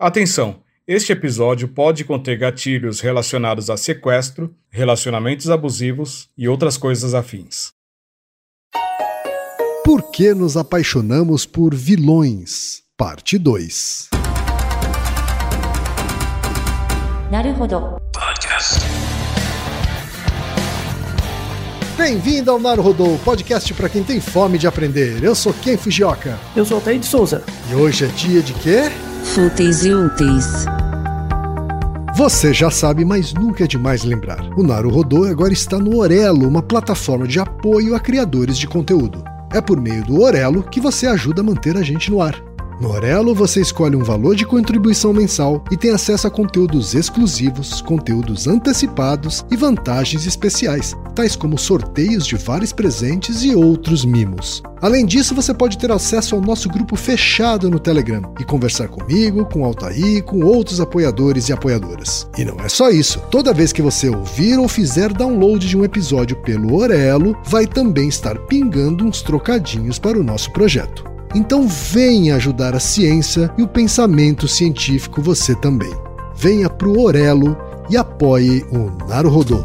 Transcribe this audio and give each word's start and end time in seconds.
Atenção! 0.00 0.60
Este 0.86 1.10
episódio 1.10 1.66
pode 1.66 2.04
conter 2.04 2.38
gatilhos 2.38 3.00
relacionados 3.00 3.68
a 3.68 3.76
sequestro, 3.76 4.54
relacionamentos 4.70 5.50
abusivos 5.50 6.28
e 6.38 6.46
outras 6.46 6.76
coisas 6.76 7.14
afins. 7.14 7.72
Por 9.84 10.08
que 10.12 10.32
nos 10.32 10.56
apaixonamos 10.56 11.44
por 11.44 11.74
vilões? 11.74 12.84
Parte 12.96 13.38
2. 13.38 14.08
Bem-vindo 21.96 22.52
ao 22.52 22.60
Naruhodô, 22.60 23.18
podcast 23.24 23.74
para 23.74 23.88
quem 23.88 24.04
tem 24.04 24.20
fome 24.20 24.58
de 24.58 24.68
aprender. 24.68 25.24
Eu 25.24 25.34
sou 25.34 25.52
Ken 25.52 25.76
Fujioka. 25.76 26.38
Eu 26.54 26.64
sou 26.64 26.76
Altair 26.76 27.00
de 27.00 27.06
Souza. 27.06 27.42
E 27.68 27.74
hoje 27.74 28.04
é 28.04 28.08
dia 28.08 28.40
de 28.40 28.54
quê? 28.54 29.07
Fúteis 29.24 29.84
e 29.84 29.92
úteis. 29.92 30.64
Você 32.16 32.52
já 32.52 32.70
sabe, 32.70 33.04
mas 33.04 33.32
nunca 33.32 33.64
é 33.64 33.66
demais 33.66 34.02
lembrar. 34.02 34.40
O 34.56 34.62
Naruhodô 34.62 35.24
agora 35.24 35.52
está 35.52 35.78
no 35.78 35.98
Orelo, 35.98 36.48
uma 36.48 36.62
plataforma 36.62 37.26
de 37.28 37.38
apoio 37.38 37.94
a 37.94 38.00
criadores 38.00 38.58
de 38.58 38.66
conteúdo. 38.66 39.22
É 39.52 39.60
por 39.60 39.80
meio 39.80 40.04
do 40.04 40.20
Orelo 40.20 40.62
que 40.62 40.80
você 40.80 41.06
ajuda 41.06 41.42
a 41.42 41.44
manter 41.44 41.76
a 41.76 41.82
gente 41.82 42.10
no 42.10 42.20
ar. 42.20 42.47
No 42.80 42.92
Orelo, 42.92 43.34
você 43.34 43.60
escolhe 43.60 43.96
um 43.96 44.04
valor 44.04 44.36
de 44.36 44.46
contribuição 44.46 45.12
mensal 45.12 45.64
e 45.68 45.76
tem 45.76 45.90
acesso 45.90 46.28
a 46.28 46.30
conteúdos 46.30 46.94
exclusivos, 46.94 47.82
conteúdos 47.82 48.46
antecipados 48.46 49.44
e 49.50 49.56
vantagens 49.56 50.26
especiais, 50.26 50.96
tais 51.12 51.34
como 51.34 51.58
sorteios 51.58 52.24
de 52.24 52.36
vários 52.36 52.72
presentes 52.72 53.42
e 53.42 53.52
outros 53.52 54.04
mimos. 54.04 54.62
Além 54.80 55.04
disso, 55.04 55.34
você 55.34 55.52
pode 55.52 55.76
ter 55.76 55.90
acesso 55.90 56.36
ao 56.36 56.40
nosso 56.40 56.68
grupo 56.68 56.94
fechado 56.94 57.68
no 57.68 57.80
Telegram 57.80 58.22
e 58.38 58.44
conversar 58.44 58.86
comigo, 58.86 59.44
com 59.46 59.64
Altair, 59.64 60.22
com 60.22 60.44
outros 60.44 60.80
apoiadores 60.80 61.48
e 61.48 61.52
apoiadoras. 61.52 62.28
E 62.38 62.44
não 62.44 62.58
é 62.60 62.68
só 62.68 62.90
isso. 62.90 63.20
Toda 63.28 63.52
vez 63.52 63.72
que 63.72 63.82
você 63.82 64.08
ouvir 64.08 64.56
ou 64.56 64.68
fizer 64.68 65.12
download 65.12 65.66
de 65.66 65.76
um 65.76 65.84
episódio 65.84 66.36
pelo 66.36 66.76
Orelo, 66.76 67.36
vai 67.44 67.66
também 67.66 68.08
estar 68.08 68.38
pingando 68.46 69.04
uns 69.04 69.20
trocadinhos 69.20 69.98
para 69.98 70.16
o 70.16 70.22
nosso 70.22 70.52
projeto. 70.52 71.17
Então 71.34 71.68
venha 71.68 72.36
ajudar 72.36 72.74
a 72.74 72.80
ciência 72.80 73.50
e 73.58 73.62
o 73.62 73.68
pensamento 73.68 74.48
científico 74.48 75.20
você 75.20 75.54
também. 75.54 75.92
Venha 76.36 76.70
pro 76.70 77.00
Orelo 77.00 77.56
e 77.90 77.96
apoie 77.96 78.64
o 78.70 78.90
Naruhodô. 79.08 79.64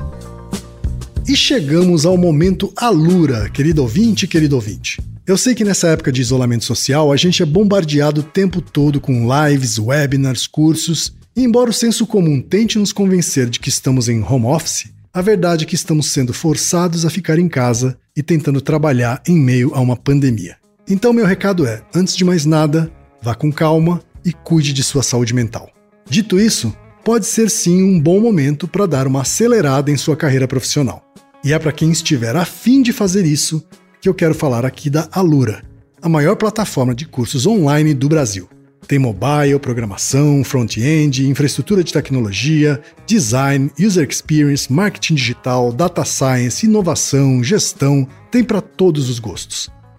E 1.27 1.35
chegamos 1.35 2.05
ao 2.05 2.17
momento 2.17 2.71
Alura, 2.75 3.49
querido 3.49 3.81
ouvinte, 3.81 4.27
querido 4.27 4.55
ouvinte. 4.55 5.01
Eu 5.25 5.37
sei 5.37 5.55
que 5.55 5.63
nessa 5.63 5.87
época 5.87 6.11
de 6.11 6.19
isolamento 6.19 6.65
social 6.65 7.11
a 7.11 7.15
gente 7.15 7.41
é 7.41 7.45
bombardeado 7.45 8.19
o 8.19 8.25
tempo 8.25 8.59
todo 8.59 8.99
com 8.99 9.25
lives, 9.25 9.79
webinars, 9.79 10.45
cursos, 10.45 11.13
e 11.33 11.43
embora 11.43 11.69
o 11.69 11.73
senso 11.73 12.05
comum 12.05 12.41
tente 12.41 12.77
nos 12.77 12.91
convencer 12.91 13.49
de 13.49 13.59
que 13.59 13.69
estamos 13.69 14.09
em 14.09 14.21
home 14.21 14.47
office, 14.47 14.91
a 15.13 15.21
verdade 15.21 15.63
é 15.63 15.67
que 15.67 15.75
estamos 15.75 16.11
sendo 16.11 16.33
forçados 16.33 17.05
a 17.05 17.09
ficar 17.09 17.39
em 17.39 17.47
casa 17.47 17.97
e 18.15 18.21
tentando 18.21 18.59
trabalhar 18.59 19.21
em 19.25 19.37
meio 19.37 19.71
a 19.73 19.79
uma 19.79 19.95
pandemia. 19.95 20.57
Então, 20.87 21.13
meu 21.13 21.25
recado 21.25 21.65
é: 21.65 21.81
antes 21.95 22.15
de 22.15 22.25
mais 22.25 22.45
nada, 22.45 22.91
vá 23.21 23.33
com 23.33 23.51
calma 23.51 24.01
e 24.25 24.33
cuide 24.33 24.73
de 24.73 24.83
sua 24.83 25.03
saúde 25.03 25.33
mental. 25.33 25.69
Dito 26.09 26.39
isso, 26.39 26.75
pode 27.03 27.25
ser 27.25 27.49
sim 27.49 27.81
um 27.83 27.99
bom 27.99 28.19
momento 28.19 28.67
para 28.67 28.85
dar 28.85 29.07
uma 29.07 29.21
acelerada 29.21 29.91
em 29.91 29.97
sua 29.97 30.15
carreira 30.15 30.47
profissional. 30.47 31.03
E 31.43 31.53
é 31.53 31.59
para 31.59 31.71
quem 31.71 31.91
estiver 31.91 32.35
afim 32.35 32.81
de 32.81 32.93
fazer 32.93 33.25
isso 33.25 33.63
que 34.01 34.07
eu 34.07 34.13
quero 34.13 34.33
falar 34.33 34.65
aqui 34.65 34.89
da 34.89 35.07
Alura, 35.11 35.63
a 36.01 36.09
maior 36.09 36.35
plataforma 36.35 36.93
de 36.93 37.05
cursos 37.05 37.45
online 37.45 37.93
do 37.93 38.09
Brasil. 38.09 38.49
Tem 38.87 38.99
mobile, 38.99 39.57
programação, 39.59 40.43
front-end, 40.43 41.25
infraestrutura 41.25 41.83
de 41.83 41.93
tecnologia, 41.93 42.81
design, 43.05 43.71
user 43.79 44.07
experience, 44.09 44.71
marketing 44.71 45.15
digital, 45.15 45.71
data 45.71 46.03
science, 46.03 46.65
inovação, 46.65 47.41
gestão, 47.41 48.05
tem 48.29 48.43
para 48.43 48.59
todos 48.59 49.09
os 49.09 49.19
gostos. 49.19 49.69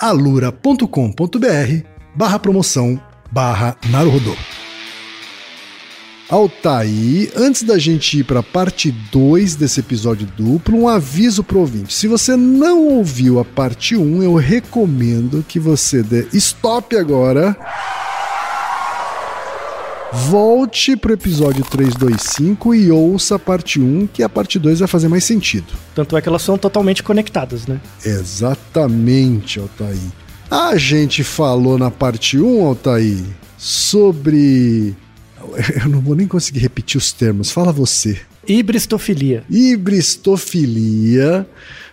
alura.com.br 0.00 0.86
barra 2.16 2.38
promoção 2.38 2.98
barra 3.30 3.76
Naruhodô. 3.90 4.34
Altaí, 6.30 7.28
antes 7.36 7.64
da 7.64 7.76
gente 7.76 8.20
ir 8.20 8.24
para 8.24 8.38
a 8.38 8.42
parte 8.42 8.92
2 9.12 9.56
desse 9.56 9.80
episódio 9.80 10.28
duplo, 10.36 10.78
um 10.78 10.88
aviso 10.88 11.42
pro 11.42 11.58
ouvinte. 11.58 11.92
Se 11.92 12.06
você 12.06 12.36
não 12.36 12.86
ouviu 12.86 13.40
a 13.40 13.44
parte 13.44 13.96
1, 13.96 14.00
um, 14.00 14.22
eu 14.22 14.36
recomendo 14.36 15.44
que 15.46 15.58
você 15.58 16.04
dê 16.04 16.28
stop 16.32 16.96
agora 16.96 17.56
volte 20.12 20.96
pro 20.96 21.12
episódio 21.12 21.64
325 21.64 22.74
e 22.74 22.90
ouça 22.90 23.36
a 23.36 23.38
parte 23.38 23.80
1, 23.80 24.08
que 24.08 24.22
a 24.22 24.28
parte 24.28 24.58
2 24.58 24.80
vai 24.80 24.88
fazer 24.88 25.08
mais 25.08 25.24
sentido. 25.24 25.72
Tanto 25.94 26.16
é 26.16 26.20
que 26.20 26.28
elas 26.28 26.42
são 26.42 26.58
totalmente 26.58 27.02
conectadas, 27.02 27.66
né? 27.66 27.80
Exatamente, 28.04 29.58
Altair. 29.58 29.98
A 30.50 30.76
gente 30.76 31.22
falou 31.22 31.78
na 31.78 31.90
parte 31.90 32.38
1, 32.38 32.64
Altair, 32.64 33.22
sobre. 33.56 34.94
Eu 35.82 35.88
não 35.88 36.00
vou 36.00 36.14
nem 36.14 36.26
conseguir 36.26 36.58
repetir 36.60 36.98
os 36.98 37.12
termos, 37.12 37.50
fala 37.50 37.72
você. 37.72 38.20
Hibristofilia. 38.46 39.44
Hibristofilia. 39.48 41.46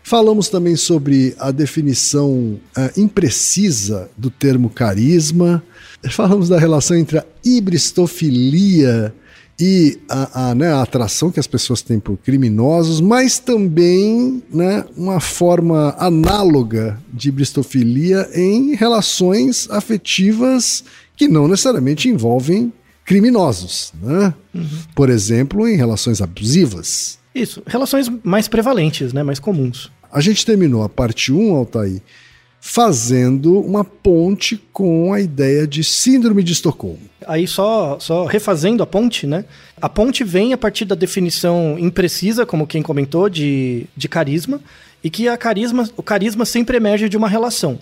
Falamos 0.07 0.47
também 0.47 0.77
sobre 0.77 1.35
a 1.37 1.51
definição 1.51 2.57
uh, 2.77 2.89
imprecisa 2.95 4.09
do 4.15 4.29
termo 4.29 4.69
carisma. 4.69 5.61
Falamos 6.11 6.47
da 6.47 6.57
relação 6.57 6.95
entre 6.95 7.17
a 7.17 7.25
hibristofilia 7.43 9.13
e 9.59 9.99
a, 10.07 10.51
a, 10.51 10.55
né, 10.55 10.71
a, 10.71 10.81
atração 10.81 11.29
que 11.29 11.41
as 11.41 11.45
pessoas 11.45 11.81
têm 11.81 11.99
por 11.99 12.15
criminosos, 12.15 13.01
mas 13.01 13.37
também 13.37 14.41
né, 14.49 14.85
uma 14.95 15.19
forma 15.19 15.93
análoga 15.99 16.97
de 17.11 17.27
hibristofilia 17.27 18.29
em 18.33 18.75
relações 18.75 19.69
afetivas 19.69 20.85
que 21.17 21.27
não 21.27 21.49
necessariamente 21.49 22.07
envolvem 22.07 22.71
criminosos. 23.03 23.91
Né? 24.01 24.33
Uhum. 24.55 24.67
Por 24.95 25.09
exemplo, 25.09 25.67
em 25.67 25.75
relações 25.75 26.21
abusivas. 26.21 27.19
Isso, 27.35 27.61
relações 27.67 28.09
mais 28.23 28.47
prevalentes, 28.47 29.13
né, 29.13 29.21
mais 29.21 29.37
comuns. 29.37 29.91
A 30.11 30.21
gente 30.21 30.45
terminou 30.45 30.83
a 30.83 30.89
parte 30.89 31.31
1, 31.31 31.55
Altair, 31.55 32.01
fazendo 32.59 33.59
uma 33.59 33.83
ponte 33.83 34.57
com 34.73 35.13
a 35.13 35.21
ideia 35.21 35.67
de 35.67 35.83
síndrome 35.83 36.43
de 36.43 36.53
Estocolmo. 36.53 36.99
Aí 37.25 37.47
só, 37.47 37.97
só 37.99 38.25
refazendo 38.25 38.83
a 38.83 38.87
ponte, 38.87 39.27
né? 39.27 39.45
A 39.81 39.87
ponte 39.87 40.23
vem 40.23 40.53
a 40.53 40.57
partir 40.57 40.85
da 40.85 40.95
definição 40.95 41.77
imprecisa, 41.79 42.45
como 42.45 42.67
quem 42.67 42.81
comentou, 42.81 43.29
de, 43.29 43.85
de 43.95 44.07
carisma, 44.07 44.59
e 45.03 45.09
que 45.09 45.27
a 45.27 45.37
carisma, 45.37 45.89
o 45.95 46.03
carisma 46.03 46.45
sempre 46.45 46.77
emerge 46.77 47.07
de 47.07 47.17
uma 47.17 47.29
relação. 47.29 47.79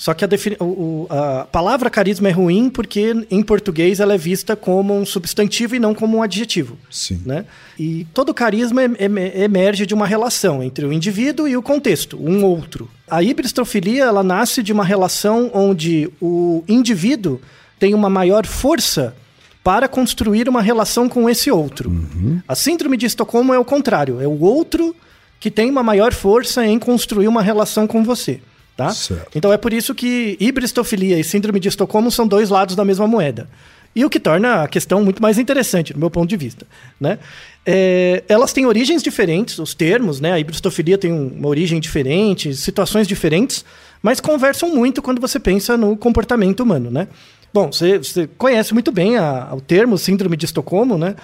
Só 0.00 0.14
que 0.14 0.24
a, 0.24 0.28
o, 0.60 1.06
a, 1.10 1.44
palavra 1.52 1.90
carisma 1.90 2.30
é 2.30 2.32
ruim 2.32 2.70
porque 2.70 3.14
em 3.30 3.42
português 3.42 4.00
ela 4.00 4.14
é 4.14 4.16
vista 4.16 4.56
como 4.56 4.98
um 4.98 5.04
substantivo 5.04 5.76
e 5.76 5.78
não 5.78 5.94
como 5.94 6.16
um 6.16 6.22
adjetivo. 6.22 6.78
Sim. 6.90 7.20
Né? 7.26 7.44
E 7.78 8.06
todo 8.14 8.32
carisma 8.32 8.80
emerge 8.82 9.84
de 9.84 9.92
uma 9.92 10.06
relação 10.06 10.62
entre 10.62 10.86
o 10.86 10.92
indivíduo 10.92 11.46
e 11.46 11.54
o 11.54 11.60
contexto, 11.60 12.16
um 12.18 12.42
outro. 12.42 12.88
A 13.10 13.22
hibristofilia 13.22 14.04
ela 14.04 14.22
nasce 14.22 14.62
de 14.62 14.72
uma 14.72 14.86
relação 14.86 15.50
onde 15.52 16.10
o 16.18 16.64
indivíduo 16.66 17.38
tem 17.78 17.92
uma 17.92 18.08
maior 18.08 18.46
força 18.46 19.14
para 19.62 19.86
construir 19.86 20.48
uma 20.48 20.62
relação 20.62 21.10
com 21.10 21.28
esse 21.28 21.50
outro. 21.50 21.90
Uhum. 21.90 22.40
A 22.48 22.54
síndrome 22.54 22.96
de 22.96 23.04
Estocolmo 23.04 23.52
é 23.52 23.58
o 23.58 23.66
contrário, 23.66 24.18
é 24.18 24.26
o 24.26 24.40
outro 24.40 24.96
que 25.38 25.50
tem 25.50 25.68
uma 25.68 25.82
maior 25.82 26.14
força 26.14 26.64
em 26.64 26.78
construir 26.78 27.28
uma 27.28 27.42
relação 27.42 27.86
com 27.86 28.02
você. 28.02 28.40
Tá? 28.80 28.94
Então 29.34 29.52
é 29.52 29.58
por 29.58 29.74
isso 29.74 29.94
que 29.94 30.38
hibristofilia 30.40 31.18
e 31.18 31.22
síndrome 31.22 31.60
de 31.60 31.68
Estocolmo 31.68 32.10
são 32.10 32.26
dois 32.26 32.48
lados 32.48 32.74
da 32.74 32.82
mesma 32.82 33.06
moeda. 33.06 33.46
E 33.94 34.06
o 34.06 34.08
que 34.08 34.18
torna 34.18 34.62
a 34.62 34.68
questão 34.68 35.04
muito 35.04 35.20
mais 35.20 35.38
interessante, 35.38 35.92
do 35.92 35.98
meu 35.98 36.08
ponto 36.08 36.30
de 36.30 36.36
vista. 36.36 36.66
Né? 36.98 37.18
É, 37.66 38.24
elas 38.26 38.54
têm 38.54 38.64
origens 38.64 39.02
diferentes, 39.02 39.58
os 39.58 39.74
termos, 39.74 40.18
né? 40.18 40.32
A 40.32 40.38
hibristofilia 40.38 40.96
tem 40.96 41.12
uma 41.12 41.46
origem 41.48 41.78
diferente, 41.78 42.54
situações 42.54 43.06
diferentes, 43.06 43.66
mas 44.02 44.18
conversam 44.18 44.74
muito 44.74 45.02
quando 45.02 45.20
você 45.20 45.38
pensa 45.38 45.76
no 45.76 45.94
comportamento 45.94 46.60
humano, 46.60 46.90
né? 46.90 47.06
Bom, 47.52 47.70
você, 47.70 47.98
você 47.98 48.26
conhece 48.38 48.72
muito 48.72 48.90
bem 48.90 49.18
a, 49.18 49.50
o 49.52 49.60
termo 49.60 49.98
síndrome 49.98 50.38
de 50.38 50.46
Estocolmo, 50.46 50.96
né? 50.96 51.16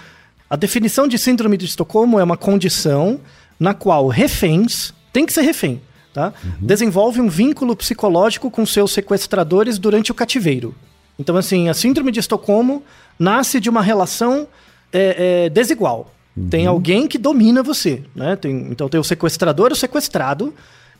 A 0.50 0.56
definição 0.56 1.08
de 1.08 1.17
síndrome 1.17 1.56
de 1.56 1.64
Estocolmo 1.64 2.20
é 2.20 2.25
uma 2.25 2.37
condição 2.37 3.19
na 3.58 3.73
qual 3.73 4.08
reféns, 4.08 4.93
tem 5.11 5.25
que 5.25 5.32
ser 5.32 5.43
refém, 5.43 5.81
tá? 6.16 6.32
Uhum. 6.42 6.50
Desenvolve 6.62 7.20
um 7.20 7.28
vínculo 7.28 7.76
psicológico 7.76 8.50
com 8.50 8.64
seus 8.64 8.90
sequestradores 8.90 9.78
durante 9.78 10.10
o 10.10 10.14
cativeiro. 10.14 10.74
Então, 11.18 11.36
assim, 11.36 11.68
a 11.68 11.74
síndrome 11.74 12.10
de 12.10 12.20
Estocolmo 12.20 12.82
nasce 13.18 13.60
de 13.60 13.68
uma 13.68 13.82
relação 13.82 14.48
é, 14.90 15.44
é, 15.44 15.50
desigual. 15.50 16.10
Uhum. 16.34 16.48
Tem 16.48 16.66
alguém 16.66 17.06
que 17.06 17.18
domina 17.18 17.62
você, 17.62 18.02
né? 18.14 18.34
Tem, 18.34 18.68
então 18.70 18.88
tem 18.88 18.98
o 18.98 19.04
sequestrador 19.04 19.68
e 19.70 19.72
o 19.74 19.76
sequestrado, 19.76 20.54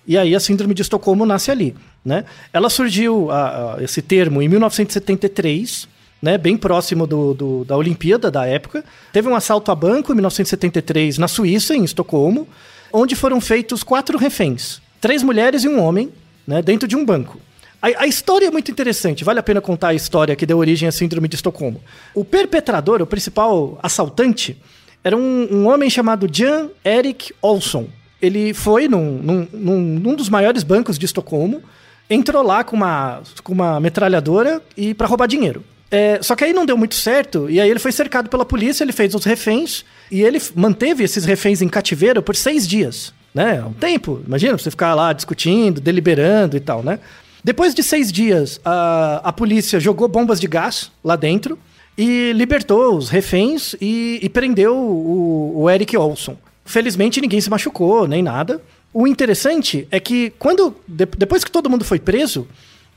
e 0.07 0.19
aí 0.19 0.35
a 0.35 0.41
síndrome 0.41 0.75
de 0.75 0.83
Estocolmo 0.83 1.25
nasce 1.25 1.51
ali, 1.51 1.75
né? 2.05 2.27
Ela 2.53 2.69
surgiu, 2.69 3.31
a, 3.31 3.77
a, 3.77 3.83
esse 3.83 4.03
termo, 4.03 4.43
em 4.43 4.49
1973, 4.51 5.89
né? 6.21 6.37
Bem 6.37 6.59
próximo 6.59 7.07
do, 7.07 7.33
do, 7.33 7.65
da 7.65 7.75
Olimpíada 7.75 8.31
da 8.31 8.45
época. 8.45 8.85
Teve 9.15 9.29
um 9.31 9.35
assalto 9.35 9.71
a 9.71 9.75
banco 9.75 10.13
em 10.13 10.17
1973 10.17 11.17
na 11.17 11.27
Suíça, 11.27 11.75
em 11.75 11.85
Estocolmo, 11.85 12.47
onde 12.93 13.17
foram 13.17 13.41
feitos 13.41 13.83
quatro 13.83 14.19
reféns. 14.19 14.85
Três 15.01 15.23
mulheres 15.23 15.65
e 15.65 15.69
um 15.69 15.81
homem, 15.81 16.13
né? 16.47 16.63
Dentro 16.63 16.89
de 16.89 16.97
um 16.97 17.05
banco. 17.05 17.41
A, 17.81 18.05
a, 18.05 18.07
história 18.07 18.47
é 18.47 18.51
muito 18.51 18.71
interessante, 18.71 19.23
vale 19.23 19.39
a 19.39 19.43
pena 19.43 19.61
contar 19.61 19.89
a 19.89 19.95
história 19.95 20.35
que 20.35 20.47
deu 20.47 20.59
origem 20.59 20.89
à 20.89 20.93
Síndrome 20.93 21.29
de 21.29 21.37
Estocolmo. 21.37 21.81
O 22.15 22.25
perpetrador, 22.25 23.03
o 23.03 23.07
principal 23.07 23.79
assaltante, 23.83 24.57
era 25.05 25.17
um, 25.17 25.49
um 25.51 25.67
homem 25.69 25.89
chamado 25.89 26.29
Jan 26.31 26.71
Erik 26.85 27.33
Olsson. 27.41 27.87
Ele 28.21 28.55
foi 28.55 28.89
num, 28.89 29.19
num, 29.23 29.49
num, 29.53 29.81
num 29.81 30.15
dos 30.15 30.29
maiores 30.29 30.63
bancos 30.63 30.99
de 30.99 31.05
Estocolmo, 31.05 31.63
entrou 32.09 32.43
lá 32.43 32.65
com 32.65 32.77
uma, 32.77 33.23
com 33.45 33.53
uma 33.53 33.79
metralhadora 33.79 34.63
e 34.77 34.95
para 34.95 35.07
roubar 35.07 35.27
dinheiro. 35.27 35.63
É, 35.91 36.19
só 36.23 36.35
que 36.35 36.45
aí 36.45 36.53
não 36.53 36.67
deu 36.67 36.77
muito 36.77 36.95
certo, 36.95 37.49
e 37.49 37.61
aí 37.61 37.71
ele 37.71 37.79
foi 37.79 37.93
cercado 37.93 38.29
pela 38.29 38.45
polícia, 38.45 38.83
ele 38.83 38.93
fez 38.93 39.15
os 39.15 39.25
reféns, 39.25 39.85
e 40.11 40.23
ele 40.23 40.43
manteve 40.55 41.05
esses 41.05 41.25
reféns 41.25 41.63
em 41.63 41.69
cativeiro 41.69 42.23
por 42.23 42.35
seis 42.35 42.67
dias. 42.67 43.15
Né? 43.37 43.63
Um 43.63 43.75
tempo, 43.75 44.23
imagina, 44.27 44.57
você 44.57 44.71
ficar 44.71 44.95
lá 44.95 45.13
discutindo, 45.13 45.79
deliberando 45.79 46.57
e 46.57 46.61
tal, 46.61 46.83
né? 46.83 46.99
Depois 47.45 47.75
de 47.75 47.83
seis 47.83 48.11
dias, 48.11 48.59
a, 48.65 49.21
a 49.23 49.31
polícia 49.31 49.79
jogou 49.79 50.09
bombas 50.09 50.41
de 50.41 50.47
gás 50.47 50.91
lá 51.05 51.17
dentro 51.17 51.59
e 51.99 52.33
libertou 52.33 52.97
os 52.97 53.11
reféns 53.11 53.75
e, 53.79 54.19
e 54.23 54.29
prendeu 54.31 54.75
o, 54.75 55.53
o 55.55 55.69
Eric 55.69 55.95
Olson. 55.99 56.39
Felizmente 56.65 57.21
ninguém 57.21 57.39
se 57.39 57.51
machucou, 57.51 58.09
nem 58.09 58.23
nada. 58.23 58.63
O 58.91 59.07
interessante 59.07 59.87
é 59.91 60.01
que 60.01 60.33
quando 60.39 60.75
de, 60.89 61.05
depois 61.05 61.45
que 61.45 61.51
todo 61.51 61.69
mundo 61.69 61.85
foi 61.85 61.99
preso, 61.99 62.49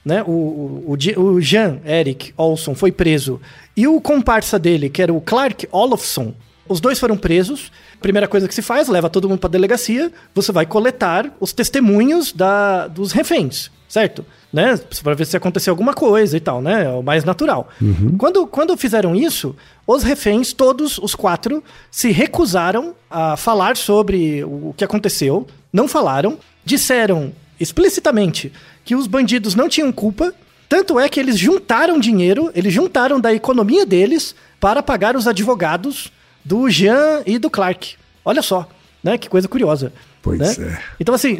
né, 0.05 0.23
o, 0.25 0.31
o, 0.31 0.97
o 1.21 1.41
Jean 1.41 1.79
Eric 1.85 2.33
Olson 2.37 2.75
foi 2.75 2.93
preso 2.93 3.41
e 3.75 3.85
o 3.87 3.99
comparsa 3.99 4.57
dele, 4.57 4.89
que 4.89 5.01
era 5.01 5.13
o 5.13 5.19
Clark 5.19 5.67
Olofsson, 5.69 6.33
os 6.69 6.79
dois 6.79 6.99
foram 6.99 7.17
presos. 7.17 7.71
Primeira 7.99 8.27
coisa 8.27 8.47
que 8.47 8.55
se 8.55 8.61
faz, 8.61 8.87
leva 8.87 9.09
todo 9.09 9.27
mundo 9.27 9.39
para 9.39 9.49
delegacia, 9.49 10.11
você 10.33 10.51
vai 10.51 10.65
coletar 10.65 11.29
os 11.39 11.51
testemunhos 11.51 12.31
da, 12.31 12.87
dos 12.87 13.11
reféns, 13.11 13.69
certo? 13.87 14.23
né? 14.51 14.79
Para 15.03 15.13
ver 15.13 15.25
se 15.25 15.37
aconteceu 15.37 15.71
alguma 15.71 15.93
coisa 15.93 16.35
e 16.35 16.39
tal, 16.39 16.61
né? 16.61 16.85
É 16.85 16.89
o 16.89 17.03
mais 17.03 17.23
natural. 17.23 17.69
Uhum. 17.81 18.15
Quando, 18.17 18.47
quando 18.47 18.75
fizeram 18.75 19.15
isso, 19.15 19.55
os 19.85 20.03
reféns, 20.03 20.53
todos 20.53 20.97
os 20.97 21.15
quatro, 21.15 21.63
se 21.91 22.11
recusaram 22.11 22.95
a 23.09 23.37
falar 23.37 23.77
sobre 23.77 24.43
o 24.43 24.73
que 24.75 24.83
aconteceu, 24.83 25.47
não 25.71 25.87
falaram, 25.87 26.37
disseram 26.65 27.31
explicitamente 27.59 28.51
que 28.83 28.95
os 28.95 29.05
bandidos 29.05 29.53
não 29.53 29.69
tinham 29.69 29.91
culpa, 29.91 30.33
tanto 30.67 30.99
é 30.99 31.07
que 31.09 31.19
eles 31.19 31.37
juntaram 31.37 31.99
dinheiro, 31.99 32.51
eles 32.55 32.73
juntaram 32.73 33.19
da 33.19 33.33
economia 33.33 33.85
deles 33.85 34.35
para 34.59 34.81
pagar 34.81 35.15
os 35.15 35.27
advogados 35.27 36.11
do 36.49 36.67
Jean 36.67 37.21
e 37.27 37.37
do 37.37 37.47
Clark. 37.47 37.95
Olha 38.25 38.41
só, 38.41 38.67
né? 39.03 39.19
Que 39.19 39.29
coisa 39.29 39.47
curiosa. 39.47 39.93
Pois 40.19 40.57
né? 40.57 40.67
é. 40.67 40.79
Então, 40.99 41.13
assim, 41.13 41.37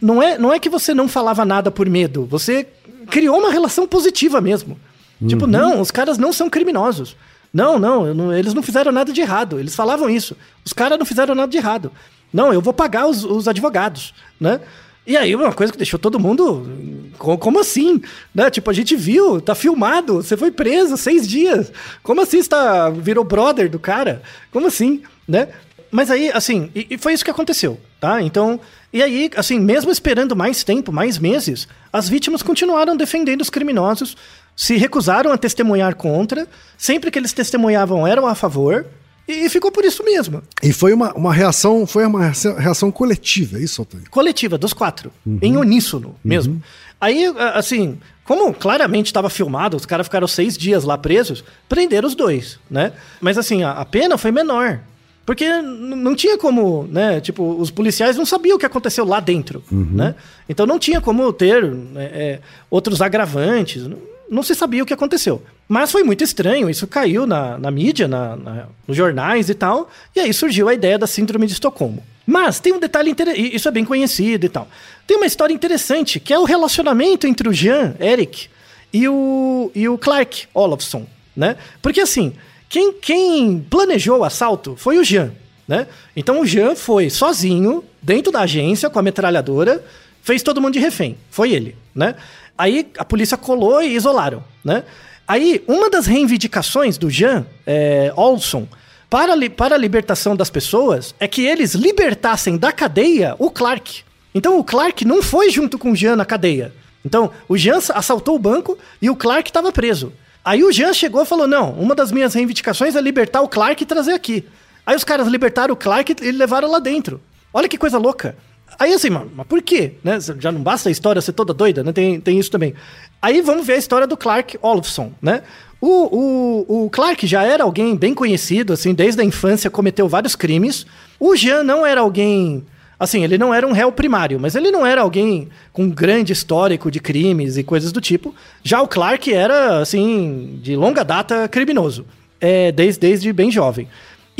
não 0.00 0.22
é, 0.22 0.38
não 0.38 0.52
é 0.52 0.60
que 0.60 0.68
você 0.68 0.94
não 0.94 1.08
falava 1.08 1.44
nada 1.44 1.68
por 1.68 1.88
medo. 1.88 2.26
Você 2.26 2.68
criou 3.10 3.40
uma 3.40 3.50
relação 3.50 3.88
positiva 3.88 4.40
mesmo. 4.40 4.74
Tipo, 4.74 5.22
uhum. 5.22 5.28
Tipo, 5.28 5.46
não, 5.48 5.80
os 5.80 5.90
caras 5.90 6.16
não 6.16 6.32
são 6.32 6.48
criminosos. 6.48 7.16
Não, 7.52 7.76
não, 7.76 8.14
não, 8.14 8.32
eles 8.32 8.54
não 8.54 8.62
fizeram 8.62 8.92
nada 8.92 9.12
de 9.12 9.20
errado. 9.20 9.58
Eles 9.58 9.74
falavam 9.74 10.08
isso. 10.08 10.36
Os 10.64 10.72
caras 10.72 10.96
não 10.96 11.04
fizeram 11.04 11.34
nada 11.34 11.50
de 11.50 11.58
errado. 11.58 11.90
Não, 12.32 12.52
eu 12.52 12.60
vou 12.60 12.72
pagar 12.72 13.08
os, 13.08 13.24
os 13.24 13.48
advogados, 13.48 14.14
né? 14.40 14.60
E 15.06 15.16
aí, 15.16 15.34
uma 15.34 15.52
coisa 15.52 15.72
que 15.72 15.78
deixou 15.78 15.98
todo 15.98 16.20
mundo. 16.20 17.10
Como 17.18 17.60
assim? 17.60 18.00
Né? 18.34 18.50
Tipo, 18.50 18.70
a 18.70 18.72
gente 18.72 18.96
viu, 18.96 19.40
tá 19.40 19.54
filmado, 19.54 20.22
você 20.22 20.36
foi 20.36 20.50
preso 20.50 20.96
seis 20.96 21.26
dias. 21.26 21.72
Como 22.02 22.20
assim 22.20 22.42
você 22.42 22.48
tá, 22.48 22.90
virou 22.90 23.24
brother 23.24 23.68
do 23.68 23.78
cara? 23.78 24.22
Como 24.50 24.66
assim? 24.66 25.02
Né? 25.26 25.48
Mas 25.90 26.10
aí, 26.10 26.30
assim, 26.32 26.70
e, 26.74 26.86
e 26.90 26.98
foi 26.98 27.12
isso 27.12 27.24
que 27.24 27.30
aconteceu, 27.30 27.78
tá? 28.00 28.22
Então, 28.22 28.58
e 28.92 29.02
aí, 29.02 29.30
assim, 29.36 29.60
mesmo 29.60 29.90
esperando 29.90 30.34
mais 30.34 30.64
tempo, 30.64 30.90
mais 30.90 31.18
meses, 31.18 31.68
as 31.92 32.08
vítimas 32.08 32.42
continuaram 32.42 32.96
defendendo 32.96 33.42
os 33.42 33.50
criminosos, 33.50 34.16
se 34.56 34.76
recusaram 34.76 35.32
a 35.32 35.38
testemunhar 35.38 35.94
contra, 35.94 36.48
sempre 36.78 37.10
que 37.10 37.18
eles 37.18 37.32
testemunhavam 37.32 38.06
eram 38.06 38.26
a 38.26 38.34
favor, 38.34 38.86
e, 39.26 39.48
ficou 39.48 39.70
por 39.70 39.84
isso 39.84 40.04
mesmo. 40.04 40.42
E 40.62 40.72
foi 40.72 40.92
uma, 40.92 41.12
uma 41.14 41.32
reação, 41.32 41.86
foi 41.86 42.04
uma 42.04 42.32
reação 42.58 42.90
coletiva, 42.90 43.58
é 43.58 43.62
isso, 43.62 43.82
Antônio? 43.82 44.06
Coletiva, 44.10 44.58
dos 44.58 44.72
quatro. 44.72 45.12
Uhum. 45.24 45.38
Em 45.40 45.56
uníssono 45.56 46.16
mesmo. 46.24 46.54
Uhum. 46.54 46.60
Aí, 47.00 47.26
assim, 47.54 47.98
como 48.24 48.52
claramente 48.54 49.06
estava 49.06 49.28
filmado, 49.28 49.76
os 49.76 49.86
caras 49.86 50.06
ficaram 50.06 50.26
seis 50.28 50.56
dias 50.56 50.84
lá 50.84 50.96
presos, 50.96 51.44
prenderam 51.68 52.08
os 52.08 52.14
dois, 52.14 52.58
né? 52.70 52.92
Mas 53.20 53.38
assim, 53.38 53.62
a, 53.62 53.72
a 53.72 53.84
pena 53.84 54.16
foi 54.16 54.30
menor. 54.30 54.80
Porque 55.24 55.48
não 55.62 56.16
tinha 56.16 56.36
como, 56.36 56.88
né? 56.90 57.20
Tipo, 57.20 57.44
os 57.54 57.70
policiais 57.70 58.16
não 58.16 58.26
sabiam 58.26 58.56
o 58.56 58.58
que 58.58 58.66
aconteceu 58.66 59.04
lá 59.04 59.20
dentro, 59.20 59.62
uhum. 59.70 59.88
né? 59.92 60.16
Então 60.48 60.66
não 60.66 60.80
tinha 60.80 61.00
como 61.00 61.32
ter 61.32 61.64
né, 61.64 62.04
é, 62.12 62.40
outros 62.68 63.00
agravantes. 63.00 63.86
Não 63.86 64.11
se 64.40 64.54
sabia 64.54 64.84
o 64.84 64.86
que 64.86 64.94
aconteceu. 64.94 65.42
Mas 65.68 65.90
foi 65.90 66.04
muito 66.04 66.22
estranho, 66.22 66.70
isso 66.70 66.86
caiu 66.86 67.26
na, 67.26 67.58
na 67.58 67.70
mídia, 67.70 68.06
na, 68.06 68.36
na, 68.36 68.66
nos 68.86 68.96
jornais 68.96 69.50
e 69.50 69.54
tal. 69.54 69.90
E 70.14 70.20
aí 70.20 70.32
surgiu 70.32 70.68
a 70.68 70.74
ideia 70.74 70.96
da 70.96 71.08
síndrome 71.08 71.46
de 71.46 71.54
Estocolmo. 71.54 72.04
Mas 72.24 72.60
tem 72.60 72.72
um 72.72 72.78
detalhe 72.78 73.10
interessante, 73.10 73.54
isso 73.54 73.68
é 73.68 73.72
bem 73.72 73.84
conhecido 73.84 74.46
e 74.46 74.48
tal. 74.48 74.68
Tem 75.06 75.16
uma 75.16 75.26
história 75.26 75.52
interessante, 75.52 76.20
que 76.20 76.32
é 76.32 76.38
o 76.38 76.44
relacionamento 76.44 77.26
entre 77.26 77.48
o 77.48 77.52
Jean, 77.52 77.94
Eric, 78.00 78.48
e 78.92 79.08
o, 79.08 79.70
e 79.74 79.88
o 79.88 79.98
Clark 79.98 80.44
Olofsson, 80.54 81.06
né? 81.34 81.56
Porque 81.80 82.00
assim, 82.00 82.32
quem, 82.68 82.92
quem 82.92 83.66
planejou 83.68 84.20
o 84.20 84.24
assalto 84.24 84.76
foi 84.76 84.98
o 84.98 85.04
Jean, 85.04 85.32
né? 85.66 85.86
Então 86.14 86.40
o 86.40 86.46
Jean 86.46 86.76
foi 86.76 87.10
sozinho, 87.10 87.82
dentro 88.00 88.30
da 88.30 88.42
agência, 88.42 88.90
com 88.90 88.98
a 88.98 89.02
metralhadora, 89.02 89.84
fez 90.22 90.42
todo 90.42 90.60
mundo 90.60 90.74
de 90.74 90.78
refém. 90.78 91.16
Foi 91.30 91.52
ele, 91.52 91.76
né? 91.94 92.14
Aí 92.56 92.90
a 92.98 93.04
polícia 93.04 93.36
colou 93.36 93.82
e 93.82 93.94
isolaram, 93.94 94.42
né? 94.64 94.84
Aí, 95.26 95.64
uma 95.66 95.88
das 95.88 96.06
reivindicações 96.06 96.98
do 96.98 97.08
Jean 97.08 97.46
é, 97.66 98.12
Olson 98.16 98.66
para, 99.08 99.34
li, 99.34 99.48
para 99.48 99.74
a 99.74 99.78
libertação 99.78 100.34
das 100.34 100.50
pessoas 100.50 101.14
é 101.20 101.28
que 101.28 101.46
eles 101.46 101.74
libertassem 101.74 102.56
da 102.56 102.72
cadeia 102.72 103.34
o 103.38 103.50
Clark. 103.50 104.02
Então 104.34 104.58
o 104.58 104.64
Clark 104.64 105.04
não 105.04 105.22
foi 105.22 105.50
junto 105.50 105.78
com 105.78 105.92
o 105.92 105.96
Jean 105.96 106.16
na 106.16 106.24
cadeia. 106.24 106.72
Então, 107.04 107.30
o 107.48 107.56
Jean 107.56 107.78
assaltou 107.94 108.34
o 108.34 108.38
banco 108.38 108.78
e 109.00 109.10
o 109.10 109.16
Clark 109.16 109.48
estava 109.48 109.72
preso. 109.72 110.12
Aí 110.44 110.64
o 110.64 110.72
Jean 110.72 110.92
chegou 110.92 111.22
e 111.22 111.26
falou: 111.26 111.46
não, 111.46 111.72
uma 111.72 111.94
das 111.94 112.10
minhas 112.10 112.34
reivindicações 112.34 112.96
é 112.96 113.00
libertar 113.00 113.42
o 113.42 113.48
Clark 113.48 113.82
e 113.82 113.86
trazer 113.86 114.12
aqui. 114.12 114.44
Aí 114.84 114.96
os 114.96 115.04
caras 115.04 115.28
libertaram 115.28 115.74
o 115.74 115.76
Clark 115.76 116.16
e 116.20 116.32
levaram 116.32 116.70
lá 116.70 116.78
dentro. 116.78 117.20
Olha 117.52 117.68
que 117.68 117.78
coisa 117.78 117.98
louca. 117.98 118.36
Aí 118.82 118.92
assim, 118.92 119.10
mano, 119.10 119.30
mas 119.32 119.46
por 119.46 119.62
quê? 119.62 119.92
Né? 120.02 120.18
Já 120.40 120.50
não 120.50 120.60
basta 120.60 120.88
a 120.88 120.92
história 120.92 121.22
ser 121.22 121.34
toda 121.34 121.54
doida, 121.54 121.84
né? 121.84 121.92
Tem, 121.92 122.20
tem 122.20 122.36
isso 122.36 122.50
também. 122.50 122.74
Aí 123.22 123.40
vamos 123.40 123.64
ver 123.64 123.74
a 123.74 123.78
história 123.78 124.08
do 124.08 124.16
Clark 124.16 124.58
Olofsson, 124.60 125.12
né? 125.22 125.42
O, 125.80 126.66
o, 126.68 126.86
o 126.86 126.90
Clark 126.90 127.24
já 127.24 127.44
era 127.44 127.62
alguém 127.62 127.94
bem 127.94 128.12
conhecido, 128.12 128.72
assim, 128.72 128.92
desde 128.92 129.20
a 129.20 129.24
infância 129.24 129.70
cometeu 129.70 130.08
vários 130.08 130.34
crimes. 130.34 130.84
O 131.20 131.36
Jean 131.36 131.62
não 131.62 131.86
era 131.86 132.00
alguém 132.00 132.66
Assim, 132.98 133.22
ele 133.22 133.38
não 133.38 133.54
era 133.54 133.66
um 133.66 133.72
réu 133.72 133.92
primário, 133.92 134.40
mas 134.40 134.56
ele 134.56 134.72
não 134.72 134.84
era 134.84 135.00
alguém 135.00 135.48
com 135.72 135.88
grande 135.88 136.32
histórico 136.32 136.90
de 136.90 136.98
crimes 136.98 137.56
e 137.56 137.62
coisas 137.62 137.92
do 137.92 138.00
tipo. 138.00 138.34
Já 138.64 138.82
o 138.82 138.88
Clark 138.88 139.32
era, 139.32 139.78
assim, 139.78 140.58
de 140.60 140.74
longa 140.74 141.04
data 141.04 141.48
criminoso, 141.48 142.04
é, 142.40 142.72
desde, 142.72 143.00
desde 143.00 143.32
bem 143.32 143.48
jovem. 143.48 143.88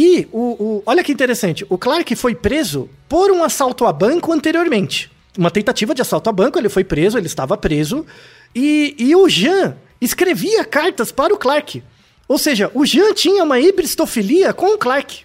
E 0.03 0.27
o, 0.33 0.39
o, 0.39 0.83
olha 0.85 1.05
que 1.05 1.13
interessante, 1.13 1.65
o 1.69 1.79
Clark 1.79 2.17
foi 2.17 2.35
preso 2.35 2.91
por 3.09 3.31
um 3.31 3.45
assalto 3.45 3.87
a 3.87 3.93
banco 3.93 4.33
anteriormente. 4.33 5.09
Uma 5.39 5.49
tentativa 5.49 5.95
de 5.95 6.03
assalto 6.03 6.29
a 6.29 6.33
banco, 6.33 6.59
ele 6.59 6.69
foi 6.69 6.83
preso, 6.83 7.17
ele 7.17 7.29
estava 7.29 7.57
preso. 7.57 8.05
E, 8.53 8.97
e 8.99 9.15
o 9.15 9.29
Jean 9.29 9.77
escrevia 10.01 10.65
cartas 10.65 11.13
para 11.13 11.33
o 11.33 11.39
Clark. 11.39 11.85
Ou 12.27 12.37
seja, 12.37 12.69
o 12.75 12.85
Jean 12.85 13.15
tinha 13.15 13.45
uma 13.45 13.61
hibristofilia 13.61 14.53
com 14.53 14.75
o 14.75 14.79
Clark. 14.79 15.21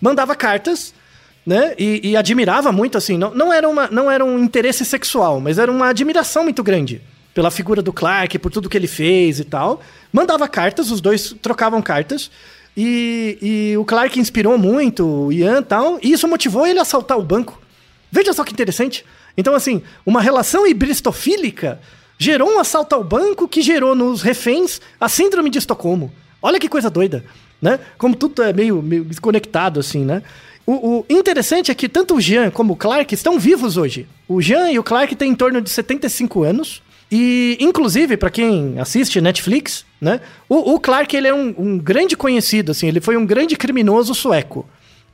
Mandava 0.00 0.34
cartas 0.34 0.92
né? 1.46 1.74
E, 1.78 2.10
e, 2.10 2.16
admirava 2.16 2.70
muito, 2.70 2.98
assim, 2.98 3.16
não, 3.16 3.32
não, 3.32 3.52
era 3.52 3.68
uma, 3.68 3.88
não 3.88 4.10
era 4.10 4.24
um 4.24 4.38
interesse 4.40 4.84
sexual, 4.84 5.40
mas 5.40 5.56
era 5.56 5.70
uma 5.72 5.88
admiração 5.88 6.44
muito 6.44 6.62
grande 6.62 7.00
pela 7.32 7.50
figura 7.50 7.80
do 7.80 7.92
Clark, 7.92 8.38
por 8.38 8.50
tudo 8.50 8.68
que 8.68 8.76
ele 8.76 8.86
fez 8.86 9.40
e 9.40 9.44
tal. 9.44 9.80
Mandava 10.12 10.46
cartas, 10.48 10.90
os 10.90 11.00
dois 11.00 11.34
trocavam 11.40 11.80
cartas. 11.80 12.30
E, 12.82 13.38
e 13.42 13.76
o 13.76 13.84
Clark 13.84 14.18
inspirou 14.18 14.56
muito 14.56 15.06
o 15.06 15.30
Ian 15.30 15.60
e 15.60 15.64
tal, 15.64 15.98
e 16.02 16.12
isso 16.12 16.26
motivou 16.26 16.66
ele 16.66 16.78
a 16.78 16.82
assaltar 16.82 17.18
o 17.18 17.22
banco. 17.22 17.60
Veja 18.10 18.32
só 18.32 18.42
que 18.42 18.54
interessante. 18.54 19.04
Então, 19.36 19.54
assim, 19.54 19.82
uma 20.06 20.22
relação 20.22 20.66
hibristofílica 20.66 21.78
gerou 22.16 22.48
um 22.48 22.58
assalto 22.58 22.94
ao 22.94 23.04
banco 23.04 23.46
que 23.46 23.60
gerou 23.60 23.94
nos 23.94 24.22
reféns 24.22 24.80
a 24.98 25.10
síndrome 25.10 25.50
de 25.50 25.58
Estocolmo. 25.58 26.10
Olha 26.40 26.58
que 26.58 26.70
coisa 26.70 26.88
doida, 26.88 27.22
né? 27.60 27.78
Como 27.98 28.16
tudo 28.16 28.42
é 28.42 28.50
meio, 28.50 28.80
meio 28.80 29.04
desconectado, 29.04 29.78
assim, 29.78 30.02
né? 30.02 30.22
O, 30.66 31.00
o, 31.00 31.06
interessante 31.10 31.70
é 31.70 31.74
que 31.74 31.86
tanto 31.86 32.14
o 32.14 32.20
Jean 32.20 32.50
como 32.50 32.72
o 32.72 32.76
Clark 32.76 33.14
estão 33.14 33.38
vivos 33.38 33.76
hoje. 33.76 34.08
O 34.26 34.40
Jean 34.40 34.70
e 34.70 34.78
o 34.78 34.82
Clark 34.82 35.14
têm 35.16 35.32
em 35.32 35.34
torno 35.34 35.60
de 35.60 35.68
75 35.68 36.44
anos. 36.44 36.82
E, 37.10 37.58
inclusive, 37.60 38.16
para 38.16 38.30
quem 38.30 38.78
assiste 38.78 39.20
Netflix, 39.20 39.84
né? 40.00 40.20
O, 40.48 40.74
o 40.74 40.80
Clark 40.80 41.14
ele 41.16 41.26
é 41.26 41.34
um, 41.34 41.54
um, 41.58 41.78
grande 41.78 42.16
conhecido, 42.16 42.70
assim. 42.70 42.86
Ele 42.86 43.00
foi 43.00 43.16
um 43.16 43.26
grande 43.26 43.56
criminoso 43.56 44.14
sueco. 44.14 44.68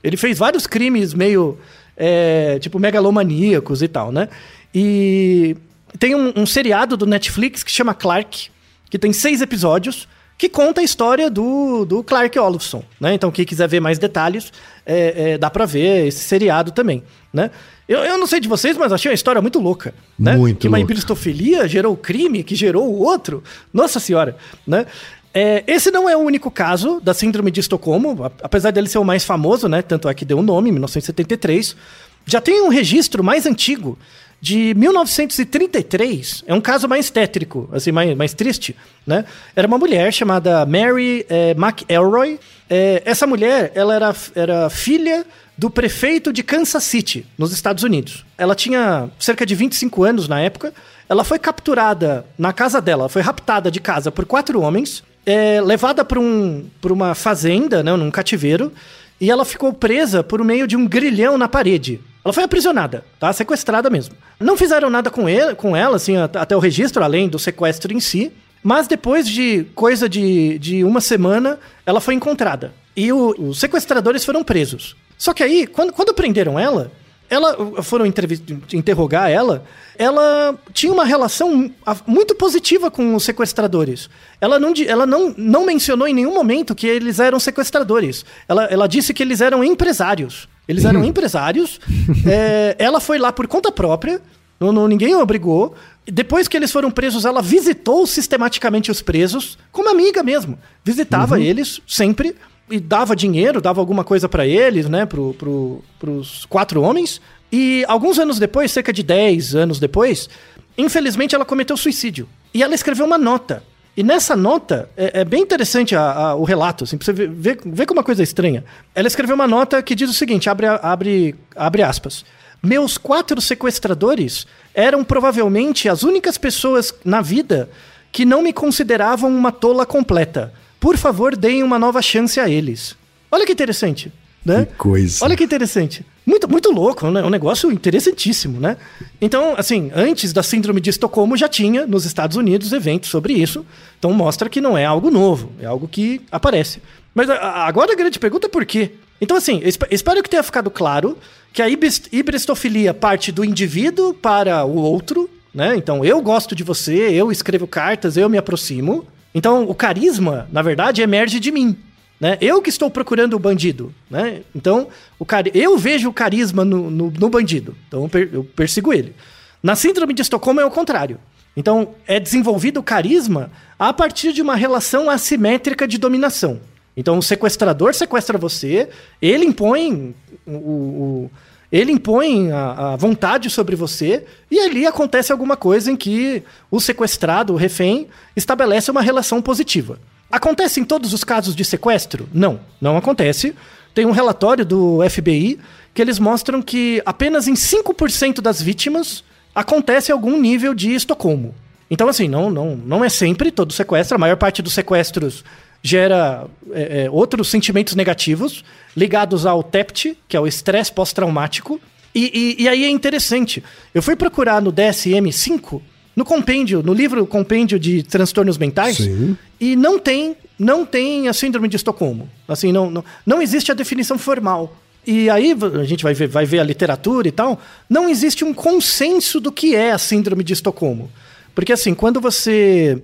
Ele 0.05 0.17
fez 0.17 0.39
vários 0.39 0.67
crimes 0.67 1.15
meio, 1.15 1.59
é, 1.97 2.59
tipo, 2.59 2.79
megalomaníacos 2.79 3.81
e 3.81 3.89
tal, 3.89 4.13
né? 4.13 4.29
E 4.75 5.57
tem 5.99 6.15
um, 6.15 6.33
um 6.37 6.45
seriado 6.45 6.97
do 6.97 7.07
Netflix 7.07 7.63
que 7.63 7.73
chama 7.73 7.95
Clark, 7.95 8.51
que 8.91 8.99
tem 8.99 9.13
seis 9.13 9.41
episódios 9.41 10.07
que 10.39 10.49
conta 10.51 10.83
a 10.83 10.85
história 10.85 11.31
do, 11.31 11.87
do 11.87 12.05
Clark 12.05 12.39
Olofsson, 12.39 12.85
né? 13.01 13.15
Então, 13.15 13.31
quem 13.31 13.45
quiser 13.45 13.69
ver 13.69 13.81
mais 13.81 13.99
detalhes, 13.99 14.53
é, 14.85 15.33
é, 15.33 15.39
dá 15.39 15.49
para 15.49 15.65
ver 15.65 16.07
esse 16.07 16.21
seriado 16.21 16.73
também, 16.73 17.03
né? 17.33 17.51
Eu, 17.89 18.01
eu 18.01 18.19
não 18.19 18.27
sei 18.27 18.41
de 18.41 18.49
vocês, 18.49 18.77
mas 18.77 18.93
achei 18.93 19.11
uma 19.11 19.15
história 19.15 19.41
muito 19.41 19.61
louca, 19.61 19.95
né? 20.19 20.37
Muito 20.37 20.59
que 20.59 20.69
uma 20.69 20.81
hibristofilia 20.81 21.69
gerou 21.69 21.95
o 21.95 21.97
crime, 21.97 22.43
que 22.43 22.55
gerou 22.55 22.89
o 22.89 22.99
outro. 22.99 23.45
Nossa 23.73 24.01
senhora, 24.01 24.37
né? 24.67 24.87
É, 25.33 25.63
esse 25.67 25.91
não 25.91 26.09
é 26.09 26.17
o 26.17 26.21
único 26.21 26.51
caso 26.51 26.99
da 27.01 27.13
síndrome 27.13 27.51
de 27.51 27.61
Estocolmo, 27.61 28.25
apesar 28.43 28.71
dele 28.71 28.89
ser 28.89 28.99
o 28.99 29.05
mais 29.05 29.23
famoso, 29.23 29.69
né? 29.69 29.83
Tanto 29.83 30.09
é 30.09 30.15
que 30.15 30.25
deu 30.25 30.39
o 30.39 30.41
um 30.41 30.43
nome, 30.43 30.71
em 30.71 30.73
1973. 30.73 31.77
Já 32.25 32.41
tem 32.41 32.63
um 32.63 32.69
registro 32.69 33.23
mais 33.23 33.47
antigo 33.47 33.99
de 34.41 34.75
1933. 34.75 36.43
É 36.47 36.55
um 36.55 36.61
caso 36.61 36.89
mais 36.89 37.11
tétrico, 37.11 37.69
assim, 37.73 37.93
mais, 37.93 38.17
mais 38.17 38.35
triste, 38.35 38.75
né? 39.07 39.25
Era 39.55 39.69
uma 39.69 39.79
mulher 39.79 40.13
chamada 40.13 40.65
Mary 40.67 41.27
é, 41.29 41.51
McElroy. 41.51 42.41
É, 42.69 43.03
essa 43.05 43.27
mulher, 43.27 43.73
ela 43.75 43.95
era, 43.95 44.17
era 44.35 44.71
filha 44.71 45.25
do 45.57 45.71
prefeito 45.71 46.33
de 46.33 46.43
Kansas 46.43 46.85
City, 46.85 47.27
nos 47.39 47.53
Estados 47.53 47.83
Unidos. 47.83 48.27
Ela 48.37 48.55
tinha 48.55 49.09
cerca 49.19 49.47
de 49.47 49.55
25 49.55 50.05
anos 50.05 50.29
na 50.29 50.41
época. 50.41 50.73
Ela 51.09 51.25
foi 51.25 51.39
capturada 51.39 52.27
na 52.39 52.53
casa 52.53 52.81
dela, 52.81 53.09
foi 53.09 53.23
raptada 53.23 53.71
de 53.71 53.81
casa 53.81 54.11
por 54.11 54.27
quatro 54.27 54.61
homens, 54.61 55.03
é, 55.25 55.61
levada 55.61 56.05
para 56.05 56.21
um, 56.21 56.69
uma 56.85 57.15
fazenda, 57.15 57.83
né, 57.83 57.95
num 57.97 58.11
cativeiro, 58.11 58.73
e 59.21 59.31
ela 59.31 59.45
ficou 59.45 59.73
presa 59.73 60.23
por 60.23 60.45
meio 60.45 60.67
de 60.67 60.77
um 60.77 60.87
grilhão 60.87 61.39
na 61.39 61.49
parede. 61.49 62.01
Ela 62.23 62.33
foi 62.33 62.45
aprisionada, 62.45 63.05
tá? 63.19 63.33
Sequestrada 63.33 63.89
mesmo. 63.89 64.15
Não 64.39 64.57
fizeram 64.57 64.91
nada 64.91 65.11
com, 65.11 65.29
ele, 65.29 65.55
com 65.55 65.77
ela, 65.77 65.97
assim, 65.97 66.17
até 66.17 66.57
o 66.57 66.59
registro, 66.59 67.03
além 67.03 67.29
do 67.29 67.39
sequestro 67.39 67.93
em 67.93 68.01
si. 68.01 68.33
Mas 68.63 68.89
depois 68.89 69.29
de 69.29 69.65
coisa 69.77 70.09
de, 70.09 70.59
de 70.59 70.83
uma 70.83 71.01
semana, 71.01 71.59
ela 71.87 72.01
foi 72.01 72.15
encontrada. 72.15 72.75
E 72.97 73.13
o, 73.13 73.35
os 73.39 73.61
sequestradores 73.61 74.25
foram 74.25 74.43
presos. 74.43 74.97
Só 75.19 75.33
que 75.33 75.43
aí, 75.43 75.67
quando, 75.67 75.93
quando 75.93 76.15
prenderam 76.15 76.59
ela, 76.59 76.93
ela 77.29 77.83
foram 77.83 78.07
interrogar 78.07 79.31
ela, 79.31 79.65
ela 79.99 80.57
tinha 80.73 80.93
uma 80.93 81.05
relação 81.05 81.73
muito 82.07 82.35
positiva 82.35 82.91
com 82.91 83.15
os 83.15 83.25
sequestradores. 83.25 84.09
Ela 84.41 84.59
não, 84.59 84.73
ela 84.87 85.07
não, 85.07 85.35
não 85.37 85.67
mencionou 85.67 86.07
em 86.07 86.15
nenhum 86.15 86.35
momento 86.35 86.75
que 86.75 86.87
eles 86.87 87.19
eram 87.19 87.41
sequestradores. 87.41 88.25
Ela, 88.49 88.65
ela 88.67 88.87
disse 88.87 89.13
que 89.13 89.23
eles 89.23 89.41
eram 89.41 89.65
empresários. 89.65 90.49
Eles 90.69 90.85
eram 90.85 91.03
empresários. 91.05 91.81
é, 92.27 92.77
ela 92.79 93.01
foi 93.01 93.19
lá 93.19 93.33
por 93.33 93.47
conta 93.49 93.73
própria. 93.73 94.21
Não, 94.61 94.73
não, 94.73 94.89
ninguém 94.89 95.15
obrigou. 95.15 95.75
Depois 96.07 96.47
que 96.47 96.57
eles 96.57 96.71
foram 96.71 96.91
presos, 96.91 97.25
ela 97.25 97.43
visitou 97.43 98.07
sistematicamente 98.07 98.91
os 98.91 99.03
presos, 99.03 99.59
como 99.73 99.91
amiga 99.91 100.23
mesmo. 100.23 100.59
Visitava 100.85 101.35
uhum. 101.35 101.43
eles 101.43 101.81
sempre 101.87 102.37
e 102.71 102.81
dava 102.81 103.15
dinheiro, 103.15 103.61
dava 103.61 103.81
alguma 103.81 104.05
coisa 104.05 104.29
para 104.29 104.47
eles, 104.47 104.89
né, 104.89 105.07
pro, 105.07 105.35
pro, 105.35 105.83
pros 105.99 106.45
quatro 106.47 106.83
homens. 106.83 107.21
E 107.51 107.85
alguns 107.87 108.19
anos 108.19 108.39
depois, 108.39 108.73
cerca 108.73 108.93
de 108.93 109.03
10 109.03 109.55
anos 109.55 109.79
depois, 109.79 110.29
infelizmente 110.77 111.35
ela 111.35 111.45
cometeu 111.45 111.77
suicídio. 111.77 112.29
E 112.53 112.63
ela 112.63 112.75
escreveu 112.75 113.07
uma 113.07 113.19
nota 113.19 113.63
e 113.97 114.03
nessa 114.03 114.37
nota, 114.37 114.91
é, 114.95 115.21
é 115.21 115.25
bem 115.25 115.43
interessante 115.43 115.97
a, 115.97 116.13
a, 116.13 116.35
o 116.35 116.45
relato, 116.45 116.85
assim, 116.85 116.99
pra 116.99 117.07
você 117.07 117.13
ver, 117.15 117.31
ver, 117.31 117.59
ver 117.65 117.87
como 117.87 117.99
uma 117.99 118.05
coisa 118.05 118.23
estranha. 118.23 118.63
Ela 118.95 119.09
escreveu 119.09 119.35
uma 119.35 119.49
nota 119.49 119.83
que 119.83 119.95
diz 119.95 120.11
o 120.11 120.13
seguinte: 120.13 120.51
abre, 120.51 120.67
abre, 120.67 121.35
abre 121.57 121.83
aspas. 121.83 122.23
Meus 122.63 122.99
quatro 122.99 123.41
sequestradores 123.41 124.47
eram 124.75 125.03
provavelmente 125.03 125.89
as 125.89 126.03
únicas 126.03 126.37
pessoas 126.37 126.93
na 127.05 127.23
vida 127.23 127.71
que 128.13 128.27
não 128.27 128.43
me 128.43 128.53
consideravam 128.53 129.31
uma 129.31 129.51
tola 129.51 129.87
completa. 129.87 130.53
Por 130.87 130.97
favor, 130.97 131.35
deem 131.35 131.65
uma 131.65 131.81
nova 131.81 132.01
chance 132.01 132.39
a 132.39 132.49
eles. 132.49 132.95
Olha 133.29 133.45
que 133.45 133.51
interessante. 133.51 134.13
Né? 134.45 134.67
Que 134.67 134.75
coisa. 134.77 135.25
Olha 135.25 135.37
que 135.37 135.43
interessante. 135.43 136.07
Muito, 136.25 136.49
muito 136.49 136.71
louco, 136.71 137.11
né? 137.11 137.25
um 137.25 137.29
negócio 137.29 137.73
interessantíssimo, 137.73 138.61
né? 138.61 138.77
Então, 139.21 139.57
assim, 139.59 139.91
antes 139.93 140.33
da 140.33 140.45
síndrome 140.45 140.81
de 140.81 140.91
Estocolmo 140.91 141.37
já 141.37 141.49
tinha 141.49 141.89
nos 141.89 142.05
Estados 142.05 142.37
Unidos 142.37 142.73
eventos 142.73 143.11
sobre 143.11 143.33
isso. 143.33 143.67
Então 143.99 144.13
mostra 144.13 144.49
que 144.49 144.61
não 144.61 144.79
é 144.79 144.85
algo 144.85 145.11
novo, 145.11 145.51
é 145.61 145.67
algo 145.67 145.89
que 145.89 146.21
aparece. 146.31 146.81
Mas 147.13 147.29
agora 147.29 147.93
a 147.93 147.97
grande 147.97 148.21
pergunta 148.21 148.47
é 148.47 148.49
por 148.49 148.65
quê? 148.65 148.93
Então, 149.21 149.37
assim, 149.37 149.61
espero 149.91 150.23
que 150.23 150.31
tenha 150.31 150.43
ficado 150.45 150.71
claro 150.71 151.19
que 151.53 151.61
a 151.61 151.69
hibristofilia 151.69 152.95
parte 152.95 153.33
do 153.33 153.45
indivíduo 153.45 154.15
para 154.15 154.65
o 154.65 154.77
outro, 154.77 155.29
né? 155.53 155.75
Então, 155.75 156.05
eu 156.05 156.23
gosto 156.23 156.55
de 156.55 156.63
você, 156.63 157.11
eu 157.11 157.33
escrevo 157.33 157.67
cartas, 157.67 158.17
eu 158.17 158.29
me 158.29 158.39
aproximo. 158.39 159.05
Então, 159.37 159.65
o 159.65 159.75
carisma, 159.75 160.49
na 160.51 160.63
verdade, 160.63 161.03
emerge 161.03 161.39
de 161.39 161.53
mim. 161.53 161.77
Né? 162.19 162.39
Eu 162.41 162.63
que 162.63 162.71
estou 162.71 162.91
procurando 162.91 163.35
o 163.35 163.39
bandido. 163.39 163.93
Né? 164.11 164.41
Então, 164.55 164.89
o 165.19 165.27
car... 165.27 165.45
eu 165.53 165.77
vejo 165.77 166.09
o 166.09 166.13
carisma 166.13 166.65
no, 166.65 166.91
no, 166.91 167.11
no 167.11 167.29
bandido. 167.29 167.77
Então, 167.87 168.09
eu 168.33 168.43
persigo 168.43 168.95
ele. 168.95 169.15
Na 169.63 169.77
síndrome 169.77 170.15
de 170.15 170.23
Estocolmo 170.23 170.63
é 170.63 170.65
o 170.65 170.71
contrário. 170.71 171.21
Então, 171.55 171.91
é 172.07 172.19
desenvolvido 172.19 172.81
o 172.81 172.83
carisma 172.83 173.51
a 173.79 173.93
partir 173.93 174.33
de 174.33 174.41
uma 174.41 174.57
relação 174.57 175.11
assimétrica 175.11 175.87
de 175.87 175.99
dominação. 175.99 176.59
Então, 176.97 177.19
o 177.19 177.23
sequestrador 177.23 177.93
sequestra 177.93 178.39
você, 178.39 178.89
ele 179.21 179.45
impõe 179.45 180.15
o, 180.47 180.51
o 180.51 181.31
ele 181.71 181.93
impõe 181.93 182.51
a, 182.53 182.93
a, 182.93 182.97
vontade 182.97 183.51
sobre 183.51 183.75
você 183.75 184.25
e 184.51 184.59
ali 184.61 184.87
acontece 184.87 185.33
alguma 185.33 185.57
coisa 185.57 185.91
em 185.91 185.97
que 185.97 186.43
o 186.71 186.81
sequestrado, 186.81 187.53
o 187.53 187.57
refém, 187.57 188.09
estabelece 188.37 188.91
uma 188.91 189.03
relação 189.03 189.43
positiva. 189.43 189.99
Acontece 190.31 190.81
em 190.81 190.85
todos 190.85 191.13
os 191.13 191.25
casos 191.25 191.55
de 191.55 191.65
sequestro? 191.65 192.29
Não, 192.33 192.61
não 192.81 192.97
acontece. 192.97 193.55
Tem 193.95 194.07
um 194.07 194.11
relatório 194.11 194.65
do 194.65 194.99
FBI 195.09 195.59
que 195.95 196.03
eles 196.03 196.19
mostram 196.19 196.61
que 196.61 197.03
apenas 197.07 197.49
em 197.49 197.55
5% 197.55 198.41
das 198.41 198.61
vítimas 198.61 199.25
acontece 199.55 200.13
algum 200.13 200.39
nível 200.41 200.75
de 200.75 200.95
Estocolmo. 200.95 201.55
Então, 201.91 202.09
assim, 202.09 202.29
não, 202.29 202.51
não, 202.51 202.77
não 202.77 203.05
é 203.05 203.09
sempre 203.09 203.51
todo 203.51 203.73
sequestro. 203.73 204.17
A 204.17 204.19
maior 204.19 204.37
parte 204.37 204.61
dos 204.61 204.75
sequestros 204.75 205.45
gera 205.87 206.47
é, 206.73 207.05
é, 207.05 207.11
outros 207.11 207.49
sentimentos 207.49 207.95
negativos 207.95 208.65
ligados 208.97 209.47
ao 209.47 209.63
TEPT, 209.63 210.17
que 210.29 210.37
é 210.37 210.41
o 210.41 210.47
estresse 210.47 210.93
pós-traumático. 210.93 211.81
E, 212.15 212.57
e, 212.59 212.63
e 212.65 212.69
aí 212.69 212.85
é 212.85 212.89
interessante. 212.89 213.63
Eu 213.95 214.03
fui 214.03 214.17
procurar 214.17 214.61
no 214.63 214.73
DSM-5 214.73 215.81
no 216.17 216.25
compêndio, 216.25 216.83
no 216.83 216.95
livro 216.95 217.27
compêndio 217.27 217.79
de 217.79 218.03
transtornos 218.03 218.57
mentais, 218.57 218.97
Sim. 218.97 219.37
e 219.61 219.77
não 219.77 219.99
tem, 219.99 220.35
não 220.59 220.87
tem 220.87 221.29
a 221.29 221.35
síndrome 221.35 221.69
de 221.69 221.77
Estocolmo. 221.77 222.27
Assim, 222.49 222.73
não, 222.73 222.91
não, 222.91 223.05
não 223.27 223.43
existe 223.43 223.71
a 223.71 223.75
definição 223.75 224.17
formal. 224.17 224.75
E 225.07 225.29
aí 225.29 225.55
a 225.79 225.85
gente 225.85 226.03
vai 226.03 226.15
ver, 226.15 226.27
vai 226.27 226.47
ver 226.47 226.59
a 226.59 226.65
literatura 226.65 227.29
e 227.29 227.31
tal, 227.31 227.61
não 227.89 228.09
existe 228.09 228.45
um 228.45 228.55
consenso 228.55 229.39
do 229.39 229.53
que 229.53 229.77
é 229.77 229.93
a 229.93 229.99
síndrome 229.99 230.43
de 230.43 230.55
Estocolmo. 230.55 231.11
Porque 231.55 231.73
assim, 231.73 231.95
quando 231.95 232.19
você 232.19 233.03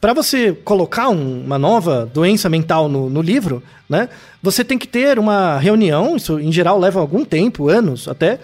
para 0.00 0.12
você 0.12 0.52
colocar 0.52 1.08
um, 1.08 1.44
uma 1.44 1.58
nova 1.58 2.10
doença 2.12 2.48
mental 2.48 2.88
no, 2.88 3.08
no, 3.08 3.22
livro, 3.22 3.62
né, 3.88 4.08
você 4.42 4.62
tem 4.62 4.78
que 4.78 4.86
ter 4.86 5.18
uma 5.18 5.58
reunião, 5.58 6.16
isso 6.16 6.38
em 6.38 6.52
geral 6.52 6.78
leva 6.78 7.00
algum 7.00 7.24
tempo, 7.24 7.68
anos 7.68 8.06
até, 8.06 8.38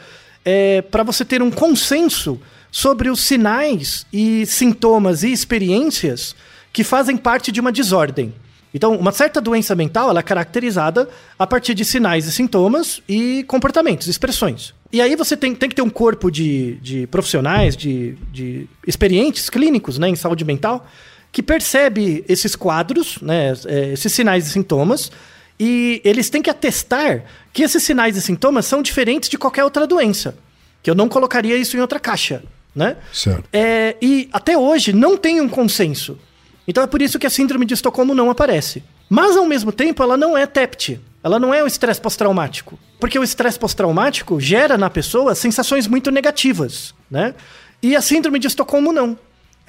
é, 0.45 0.83
para 0.83 1.03
você 1.03 1.25
ter 1.25 1.43
um 1.43 1.51
consenso 1.51 2.41
sobre 2.71 3.11
os 3.11 3.21
sinais 3.21 4.07
e 4.13 4.47
sintomas 4.47 5.23
e 5.23 5.33
experiências 5.33 6.35
que 6.73 6.85
fazem 6.85 7.17
parte 7.17 7.51
de 7.51 7.61
uma 7.61 7.73
desordem. 7.73 8.33
Então, 8.73 8.95
uma 8.95 9.11
certa 9.11 9.41
doença 9.41 9.75
mental 9.75 10.11
ela 10.11 10.21
é 10.21 10.23
caracterizada 10.23 11.09
a 11.39 11.47
partir 11.47 11.75
de 11.75 11.85
sinais 11.85 12.27
e 12.27 12.33
sintomas 12.33 13.03
e 13.09 13.45
comportamentos, 13.49 14.07
expressões. 14.07 14.73
E 14.93 15.01
aí 15.01 15.17
você 15.17 15.37
tem, 15.37 15.55
tem 15.55 15.69
que 15.69 15.75
ter 15.75 15.83
um 15.83 15.91
corpo 15.91 16.31
de, 16.31 16.77
de 16.77 17.07
profissionais, 17.09 17.77
de, 17.77 18.17
de 18.33 18.69
experientes 18.87 19.51
clínicos 19.51 19.99
né, 19.99 20.09
em 20.09 20.17
saúde 20.17 20.45
mental, 20.45 20.87
que 21.33 21.43
percebe 21.43 22.25
esses 22.29 22.57
quadros, 22.57 23.19
né, 23.23 23.53
é, 23.67 23.93
esses 23.93 24.13
sinais 24.13 24.47
e 24.47 24.51
sintomas, 24.51 25.11
e 25.59 26.01
eles 26.05 26.31
têm 26.31 26.43
que 26.43 26.51
atestar 26.51 27.25
que 27.53 27.63
esses 27.63 27.83
sinais 27.83 28.17
e 28.17 28.23
sintomas 28.23 28.67
são 28.67 28.83
diferentes 28.83 29.29
de 29.29 29.37
qualquer 29.37 29.63
outra 29.63 29.87
doença. 29.87 30.37
Que 30.83 30.91
eu 30.91 30.95
não 30.95 31.09
colocaria 31.09 31.57
isso 31.57 31.77
em 31.77 31.81
outra 31.81 32.01
caixa, 32.01 32.43
né? 32.75 32.97
Certo. 33.13 33.45
É, 33.53 33.95
e 34.01 34.29
até 34.33 34.57
hoje 34.57 34.93
não 34.93 35.17
tem 35.17 35.41
um 35.41 35.49
consenso. 35.49 36.19
Então 36.67 36.83
é 36.83 36.87
por 36.87 37.03
isso 37.03 37.19
que 37.19 37.27
a 37.27 37.31
síndrome 37.31 37.67
de 37.67 37.75
Estocolmo 37.75 38.15
não 38.15 38.31
aparece. 38.31 38.83
Mas 39.09 39.37
ao 39.37 39.45
mesmo 39.45 39.71
tempo 39.71 40.03
ela 40.03 40.17
não 40.17 40.39
é 40.39 40.47
TEPT. 40.47 40.99
Ela 41.23 41.39
não 41.39 41.53
é 41.53 41.63
o 41.63 41.67
estresse 41.67 42.01
pós-traumático. 42.01 42.79
Porque 42.99 43.19
o 43.19 43.23
estresse 43.23 43.59
pós-traumático 43.59 44.41
gera 44.41 44.79
na 44.79 44.89
pessoa 44.89 45.35
sensações 45.35 45.87
muito 45.87 46.11
negativas, 46.11 46.95
né? 47.11 47.35
E 47.83 47.95
a 47.95 48.01
síndrome 48.01 48.39
de 48.39 48.47
Estocolmo 48.47 48.93
não. 48.93 49.19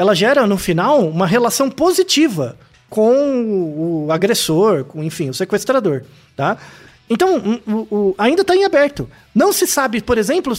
Ela 0.01 0.15
gera, 0.15 0.47
no 0.47 0.57
final, 0.57 1.07
uma 1.07 1.27
relação 1.27 1.69
positiva 1.69 2.57
com 2.89 4.07
o 4.07 4.11
agressor, 4.11 4.83
com, 4.83 5.03
enfim, 5.03 5.29
o 5.29 5.33
sequestrador, 5.35 6.01
tá? 6.35 6.57
Então, 7.07 7.61
o, 7.67 7.95
o, 7.95 8.15
ainda 8.17 8.41
está 8.41 8.55
em 8.55 8.65
aberto. 8.65 9.07
Não 9.35 9.53
se 9.53 9.67
sabe, 9.67 10.01
por 10.01 10.17
exemplo, 10.17 10.55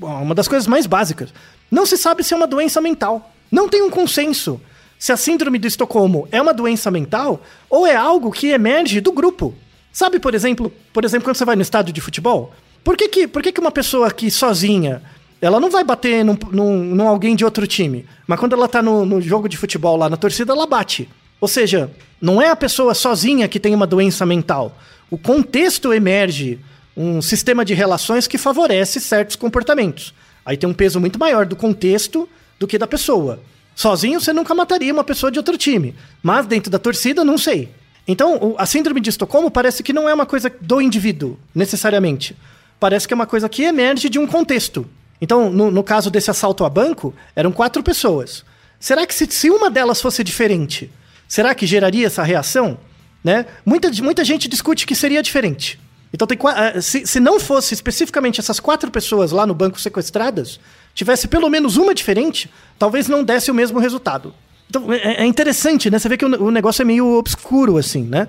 uma 0.00 0.34
das 0.34 0.48
coisas 0.48 0.66
mais 0.66 0.86
básicas, 0.86 1.34
não 1.70 1.84
se 1.84 1.98
sabe 1.98 2.24
se 2.24 2.32
é 2.32 2.36
uma 2.38 2.46
doença 2.46 2.80
mental. 2.80 3.30
Não 3.50 3.68
tem 3.68 3.82
um 3.82 3.90
consenso 3.90 4.58
se 4.98 5.12
a 5.12 5.18
síndrome 5.18 5.58
do 5.58 5.66
Estocolmo 5.66 6.26
é 6.32 6.40
uma 6.40 6.54
doença 6.54 6.90
mental 6.90 7.42
ou 7.68 7.86
é 7.86 7.94
algo 7.94 8.32
que 8.32 8.52
emerge 8.52 9.02
do 9.02 9.12
grupo. 9.12 9.54
Sabe, 9.92 10.18
por 10.18 10.34
exemplo, 10.34 10.72
por 10.94 11.04
exemplo, 11.04 11.26
quando 11.26 11.36
você 11.36 11.44
vai 11.44 11.56
no 11.56 11.62
estádio 11.62 11.92
de 11.92 12.00
futebol, 12.00 12.54
por 12.82 12.96
que, 12.96 13.06
que, 13.08 13.28
por 13.28 13.42
que, 13.42 13.52
que 13.52 13.60
uma 13.60 13.70
pessoa 13.70 14.06
aqui 14.06 14.30
sozinha, 14.30 15.02
ela 15.42 15.58
não 15.58 15.70
vai 15.70 15.82
bater 15.82 16.24
num, 16.24 16.38
num, 16.52 16.84
num 16.94 17.08
alguém 17.08 17.34
de 17.34 17.44
outro 17.44 17.66
time, 17.66 18.06
mas 18.28 18.38
quando 18.38 18.54
ela 18.54 18.68
tá 18.68 18.80
no, 18.80 19.04
no 19.04 19.20
jogo 19.20 19.48
de 19.48 19.56
futebol 19.56 19.96
lá 19.96 20.08
na 20.08 20.16
torcida, 20.16 20.52
ela 20.52 20.68
bate. 20.68 21.08
Ou 21.40 21.48
seja, 21.48 21.90
não 22.20 22.40
é 22.40 22.48
a 22.48 22.56
pessoa 22.56 22.94
sozinha 22.94 23.48
que 23.48 23.58
tem 23.58 23.74
uma 23.74 23.86
doença 23.86 24.24
mental. 24.24 24.78
O 25.10 25.18
contexto 25.18 25.92
emerge 25.92 26.60
um 26.96 27.20
sistema 27.20 27.64
de 27.64 27.74
relações 27.74 28.28
que 28.28 28.38
favorece 28.38 29.00
certos 29.00 29.34
comportamentos. 29.34 30.14
Aí 30.46 30.56
tem 30.56 30.68
um 30.68 30.74
peso 30.74 31.00
muito 31.00 31.18
maior 31.18 31.44
do 31.44 31.56
contexto 31.56 32.28
do 32.60 32.68
que 32.68 32.78
da 32.78 32.86
pessoa. 32.86 33.40
Sozinho 33.74 34.20
você 34.20 34.32
nunca 34.32 34.54
mataria 34.54 34.92
uma 34.92 35.02
pessoa 35.02 35.32
de 35.32 35.40
outro 35.40 35.58
time, 35.58 35.92
mas 36.22 36.46
dentro 36.46 36.70
da 36.70 36.78
torcida 36.78 37.24
não 37.24 37.36
sei. 37.36 37.68
Então, 38.06 38.54
a 38.58 38.66
síndrome 38.66 39.00
de 39.00 39.10
Estocolmo 39.10 39.50
parece 39.50 39.82
que 39.82 39.92
não 39.92 40.08
é 40.08 40.14
uma 40.14 40.26
coisa 40.26 40.52
do 40.60 40.80
indivíduo, 40.80 41.36
necessariamente. 41.52 42.36
Parece 42.78 43.08
que 43.08 43.14
é 43.14 43.16
uma 43.16 43.26
coisa 43.26 43.48
que 43.48 43.64
emerge 43.64 44.08
de 44.08 44.20
um 44.20 44.26
contexto. 44.26 44.86
Então, 45.22 45.48
no, 45.52 45.70
no 45.70 45.84
caso 45.84 46.10
desse 46.10 46.32
assalto 46.32 46.64
a 46.64 46.68
banco, 46.68 47.14
eram 47.36 47.52
quatro 47.52 47.80
pessoas. 47.80 48.44
Será 48.80 49.06
que 49.06 49.14
se, 49.14 49.24
se 49.30 49.48
uma 49.50 49.70
delas 49.70 50.02
fosse 50.02 50.24
diferente, 50.24 50.90
será 51.28 51.54
que 51.54 51.64
geraria 51.64 52.08
essa 52.08 52.24
reação? 52.24 52.76
Né? 53.22 53.46
Muita, 53.64 53.88
muita 54.02 54.24
gente 54.24 54.48
discute 54.48 54.84
que 54.84 54.96
seria 54.96 55.22
diferente. 55.22 55.78
Então, 56.12 56.26
tem, 56.26 56.36
eh, 56.56 56.80
se, 56.80 57.06
se 57.06 57.20
não 57.20 57.38
fosse 57.38 57.72
especificamente 57.72 58.40
essas 58.40 58.58
quatro 58.58 58.90
pessoas 58.90 59.30
lá 59.30 59.46
no 59.46 59.54
banco 59.54 59.80
sequestradas, 59.80 60.58
tivesse 60.92 61.28
pelo 61.28 61.48
menos 61.48 61.76
uma 61.76 61.94
diferente, 61.94 62.50
talvez 62.76 63.06
não 63.06 63.22
desse 63.22 63.48
o 63.48 63.54
mesmo 63.54 63.78
resultado. 63.78 64.34
Então, 64.68 64.92
é, 64.92 65.22
é 65.22 65.24
interessante, 65.24 65.88
né? 65.88 66.00
Você 66.00 66.08
vê 66.08 66.16
que 66.16 66.24
o, 66.24 66.46
o 66.46 66.50
negócio 66.50 66.82
é 66.82 66.84
meio 66.84 67.16
obscuro, 67.16 67.78
assim, 67.78 68.02
né? 68.02 68.26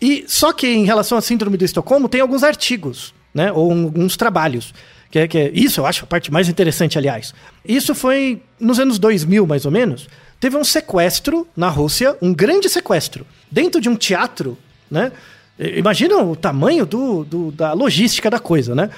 E 0.00 0.24
só 0.26 0.54
que 0.54 0.66
em 0.66 0.86
relação 0.86 1.18
à 1.18 1.20
síndrome 1.20 1.58
do 1.58 1.66
Estocolmo, 1.66 2.08
tem 2.08 2.22
alguns 2.22 2.42
artigos, 2.42 3.12
né? 3.34 3.52
Ou 3.52 3.70
alguns 3.70 4.16
trabalhos. 4.16 4.72
Que 5.10 5.18
é, 5.18 5.28
que 5.28 5.38
é, 5.38 5.50
isso 5.52 5.80
eu 5.80 5.86
acho 5.86 6.04
a 6.04 6.06
parte 6.06 6.32
mais 6.32 6.48
interessante, 6.48 6.96
aliás. 6.96 7.34
Isso 7.64 7.94
foi 7.94 8.40
nos 8.58 8.78
anos 8.78 8.98
2000, 8.98 9.46
mais 9.46 9.64
ou 9.64 9.72
menos. 9.72 10.08
Teve 10.38 10.56
um 10.56 10.64
sequestro 10.64 11.46
na 11.56 11.68
Rússia, 11.68 12.16
um 12.22 12.32
grande 12.32 12.68
sequestro, 12.68 13.26
dentro 13.50 13.80
de 13.80 13.88
um 13.88 13.96
teatro, 13.96 14.56
né? 14.90 15.12
Imagina 15.58 16.16
o 16.16 16.34
tamanho 16.34 16.86
do, 16.86 17.24
do 17.24 17.52
da 17.52 17.74
logística 17.74 18.30
da 18.30 18.38
coisa, 18.38 18.74
né? 18.74 18.88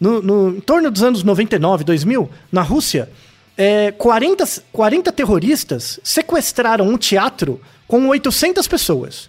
No, 0.00 0.20
no, 0.20 0.56
em 0.56 0.60
torno 0.60 0.90
dos 0.90 1.02
anos 1.02 1.22
99, 1.22 1.84
2000, 1.84 2.30
na 2.50 2.62
Rússia, 2.62 3.08
é, 3.56 3.92
40, 3.92 4.44
40 4.72 5.12
terroristas 5.12 6.00
sequestraram 6.02 6.88
um 6.88 6.96
teatro 6.96 7.60
com 7.86 8.08
800 8.08 8.66
pessoas. 8.66 9.28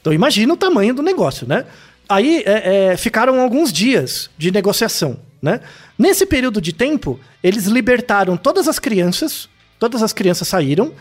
Então 0.00 0.12
imagina 0.12 0.52
o 0.52 0.56
tamanho 0.56 0.94
do 0.94 1.02
negócio, 1.02 1.46
né? 1.46 1.64
Aí 2.08 2.42
é, 2.46 2.92
é, 2.92 2.96
ficaram 2.96 3.40
alguns 3.40 3.72
dias 3.72 4.30
de 4.38 4.50
negociação, 4.50 5.18
né? 5.40 5.60
Nesse 5.98 6.26
período 6.26 6.60
de 6.60 6.72
tempo, 6.72 7.18
eles 7.42 7.66
libertaram 7.66 8.36
todas 8.36 8.68
as 8.68 8.78
crianças, 8.78 9.48
todas 9.78 10.02
as 10.02 10.12
crianças 10.12 10.48
saíram, 10.48 10.92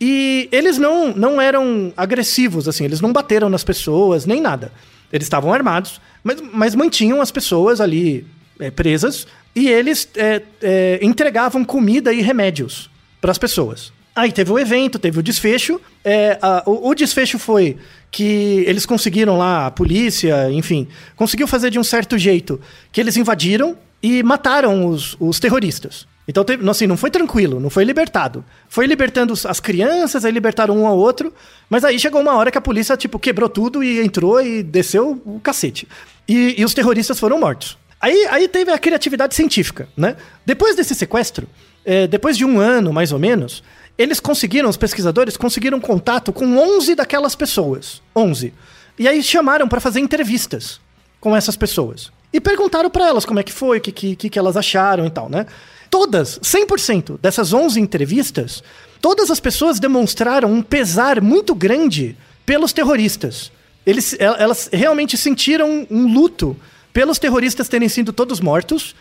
e 0.00 0.48
eles 0.52 0.78
não, 0.78 1.14
não 1.14 1.40
eram 1.40 1.92
agressivos, 1.96 2.68
assim, 2.68 2.84
eles 2.84 3.00
não 3.00 3.12
bateram 3.12 3.48
nas 3.48 3.64
pessoas, 3.64 4.26
nem 4.26 4.40
nada. 4.40 4.70
Eles 5.12 5.26
estavam 5.26 5.52
armados, 5.52 6.00
mas, 6.22 6.40
mas 6.52 6.74
mantinham 6.74 7.20
as 7.20 7.30
pessoas 7.30 7.80
ali 7.80 8.26
é, 8.60 8.70
presas 8.70 9.26
e 9.54 9.68
eles 9.68 10.08
é, 10.16 10.42
é, 10.60 10.98
entregavam 11.00 11.64
comida 11.64 12.12
e 12.12 12.20
remédios 12.20 12.90
para 13.20 13.30
as 13.30 13.38
pessoas. 13.38 13.92
Aí 14.16 14.32
teve 14.32 14.50
o 14.50 14.58
evento, 14.58 14.98
teve 14.98 15.18
o 15.18 15.22
desfecho. 15.22 15.78
É, 16.02 16.38
a, 16.40 16.62
o, 16.64 16.88
o, 16.88 16.94
desfecho 16.94 17.38
foi 17.38 17.76
que 18.10 18.64
eles 18.66 18.86
conseguiram 18.86 19.36
lá, 19.36 19.66
a 19.66 19.70
polícia, 19.70 20.50
enfim, 20.50 20.88
conseguiu 21.14 21.46
fazer 21.46 21.70
de 21.70 21.78
um 21.78 21.84
certo 21.84 22.16
jeito 22.16 22.58
que 22.90 22.98
eles 22.98 23.18
invadiram 23.18 23.76
e 24.02 24.22
mataram 24.22 24.86
os, 24.86 25.14
os 25.20 25.38
terroristas. 25.38 26.06
Então, 26.26 26.42
teve, 26.44 26.68
assim, 26.68 26.86
não 26.86 26.96
foi 26.96 27.10
tranquilo, 27.10 27.60
não 27.60 27.68
foi 27.68 27.84
libertado. 27.84 28.42
Foi 28.70 28.86
libertando 28.86 29.34
as 29.34 29.60
crianças, 29.60 30.24
aí 30.24 30.32
libertaram 30.32 30.76
um 30.78 30.86
ao 30.86 30.96
outro, 30.96 31.30
mas 31.68 31.84
aí 31.84 31.98
chegou 31.98 32.20
uma 32.22 32.34
hora 32.36 32.50
que 32.50 32.56
a 32.56 32.62
polícia, 32.62 32.96
tipo, 32.96 33.18
quebrou 33.18 33.50
tudo 33.50 33.84
e 33.84 34.00
entrou 34.00 34.40
e 34.40 34.62
desceu 34.62 35.20
o 35.26 35.38
cacete. 35.40 35.86
E, 36.26 36.54
e 36.58 36.64
os 36.64 36.72
terroristas 36.72 37.20
foram 37.20 37.38
mortos. 37.38 37.76
Aí, 38.00 38.26
aí 38.30 38.48
teve 38.48 38.72
a 38.72 38.78
criatividade 38.78 39.34
científica, 39.34 39.88
né? 39.94 40.16
Depois 40.44 40.74
desse 40.74 40.94
sequestro, 40.94 41.46
é, 41.84 42.06
depois 42.06 42.36
de 42.36 42.44
um 42.44 42.58
ano 42.58 42.92
mais 42.92 43.12
ou 43.12 43.18
menos, 43.18 43.62
eles 43.98 44.20
conseguiram, 44.20 44.68
os 44.68 44.76
pesquisadores 44.76 45.36
conseguiram 45.36 45.80
contato 45.80 46.32
com 46.32 46.58
11 46.58 46.94
daquelas 46.94 47.34
pessoas. 47.34 48.02
11. 48.14 48.52
E 48.98 49.08
aí 49.08 49.22
chamaram 49.22 49.68
para 49.68 49.80
fazer 49.80 50.00
entrevistas 50.00 50.80
com 51.20 51.34
essas 51.34 51.56
pessoas. 51.56 52.10
E 52.32 52.40
perguntaram 52.40 52.90
para 52.90 53.06
elas 53.06 53.24
como 53.24 53.40
é 53.40 53.42
que 53.42 53.52
foi, 53.52 53.78
o 53.78 53.80
que, 53.80 54.14
que, 54.16 54.30
que 54.30 54.38
elas 54.38 54.56
acharam 54.56 55.06
e 55.06 55.10
tal, 55.10 55.28
né? 55.28 55.46
Todas, 55.90 56.38
100% 56.40 57.18
dessas 57.20 57.52
11 57.52 57.80
entrevistas, 57.80 58.62
todas 59.00 59.30
as 59.30 59.40
pessoas 59.40 59.80
demonstraram 59.80 60.52
um 60.52 60.62
pesar 60.62 61.20
muito 61.20 61.54
grande 61.54 62.16
pelos 62.44 62.72
terroristas. 62.72 63.50
Eles, 63.86 64.16
elas 64.18 64.68
realmente 64.72 65.16
sentiram 65.16 65.86
um 65.90 66.12
luto 66.12 66.56
pelos 66.92 67.18
terroristas 67.18 67.68
terem 67.68 67.88
sido 67.88 68.12
todos 68.12 68.40
mortos. 68.40 68.94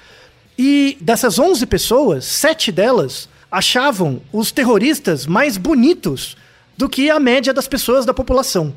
E 0.57 0.97
dessas 1.01 1.37
11 1.37 1.65
pessoas, 1.65 2.23
sete 2.23 2.71
delas 2.71 3.27
achavam 3.55 4.21
os 4.33 4.51
terroristas 4.51 5.25
mais 5.25 5.55
bonitos 5.57 6.35
do 6.77 6.89
que 6.89 7.09
a 7.09 7.19
média 7.19 7.53
das 7.53 7.67
pessoas 7.67 8.05
da 8.05 8.13
população. 8.13 8.75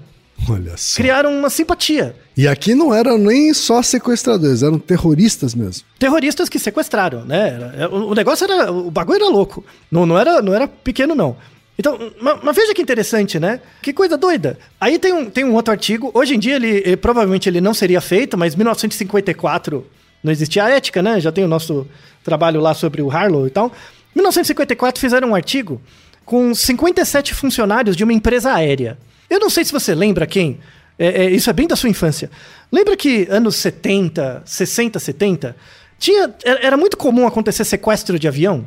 Olha 0.48 0.76
só. 0.76 0.96
Criaram 0.96 1.36
uma 1.36 1.50
simpatia. 1.50 2.14
E 2.36 2.46
aqui 2.46 2.76
não 2.76 2.94
eram 2.94 3.18
nem 3.18 3.52
só 3.52 3.82
sequestradores, 3.82 4.62
eram 4.62 4.78
terroristas 4.78 5.52
mesmo. 5.52 5.84
Terroristas 5.98 6.48
que 6.48 6.60
sequestraram, 6.60 7.24
né? 7.24 7.72
É, 7.76 7.86
o 7.88 8.14
negócio 8.14 8.44
era. 8.44 8.70
O 8.70 8.88
bagulho 8.88 9.16
era 9.16 9.28
louco. 9.28 9.64
Não, 9.90 10.06
não, 10.06 10.16
era, 10.16 10.40
não 10.40 10.54
era 10.54 10.68
pequeno, 10.68 11.16
não. 11.16 11.36
Então, 11.76 11.98
mas, 12.20 12.38
mas, 12.40 12.56
veja 12.56 12.72
que 12.72 12.82
interessante, 12.82 13.40
né? 13.40 13.60
Que 13.82 13.92
coisa 13.92 14.16
doida. 14.16 14.56
Aí 14.80 14.96
tem 14.96 15.12
um, 15.12 15.28
tem 15.28 15.44
um 15.44 15.54
outro 15.54 15.72
artigo, 15.72 16.12
hoje 16.14 16.36
em 16.36 16.38
dia 16.38 16.54
ele, 16.54 16.82
ele 16.84 16.96
provavelmente 16.96 17.48
ele 17.48 17.60
não 17.60 17.74
seria 17.74 18.00
feito, 18.00 18.38
mas 18.38 18.54
em 18.54 18.58
1954 18.58 19.84
não 20.22 20.32
existia 20.32 20.64
a 20.64 20.70
ética, 20.70 21.02
né? 21.02 21.20
Já 21.20 21.32
tem 21.32 21.44
o 21.44 21.48
nosso 21.48 21.86
trabalho 22.24 22.60
lá 22.60 22.74
sobre 22.74 23.02
o 23.02 23.10
Harlow 23.10 23.46
e 23.46 23.50
tal. 23.50 23.72
Em 24.14 24.18
1954 24.18 25.00
fizeram 25.00 25.30
um 25.30 25.34
artigo 25.34 25.80
com 26.24 26.54
57 26.54 27.34
funcionários 27.34 27.96
de 27.96 28.04
uma 28.04 28.12
empresa 28.12 28.52
aérea. 28.52 28.98
Eu 29.30 29.40
não 29.40 29.50
sei 29.50 29.64
se 29.64 29.72
você 29.72 29.94
lembra 29.94 30.26
quem, 30.26 30.58
é, 30.98 31.24
é, 31.24 31.30
isso 31.30 31.48
é 31.48 31.52
bem 31.52 31.68
da 31.68 31.76
sua 31.76 31.88
infância. 31.88 32.30
Lembra 32.72 32.96
que 32.96 33.26
anos 33.30 33.56
70, 33.56 34.42
60, 34.44 34.98
70, 34.98 35.56
tinha, 35.98 36.34
era 36.44 36.76
muito 36.76 36.96
comum 36.96 37.26
acontecer 37.26 37.64
sequestro 37.64 38.18
de 38.18 38.26
avião? 38.26 38.66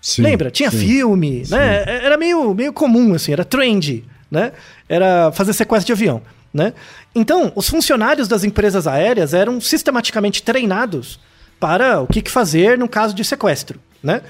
Sim, 0.00 0.22
Lembra? 0.22 0.50
Tinha 0.50 0.70
sim, 0.70 0.78
filme, 0.78 1.44
sim. 1.44 1.54
né? 1.54 1.84
Era 1.86 2.16
meio, 2.16 2.52
meio 2.54 2.72
comum, 2.72 3.14
assim, 3.14 3.32
era 3.32 3.44
trendy, 3.44 4.04
né? 4.30 4.52
Era 4.88 5.30
fazer 5.32 5.52
sequestro 5.52 5.86
de 5.86 5.92
avião, 5.92 6.22
né? 6.52 6.72
Então, 7.14 7.52
os 7.54 7.68
funcionários 7.68 8.26
das 8.26 8.42
empresas 8.42 8.86
aéreas 8.86 9.32
eram 9.32 9.60
sistematicamente 9.60 10.42
treinados 10.42 11.20
para 11.60 12.00
o 12.00 12.06
que, 12.08 12.20
que 12.20 12.30
fazer 12.30 12.76
no 12.76 12.88
caso 12.88 13.14
de 13.14 13.24
sequestro, 13.24 13.78
né? 14.02 14.22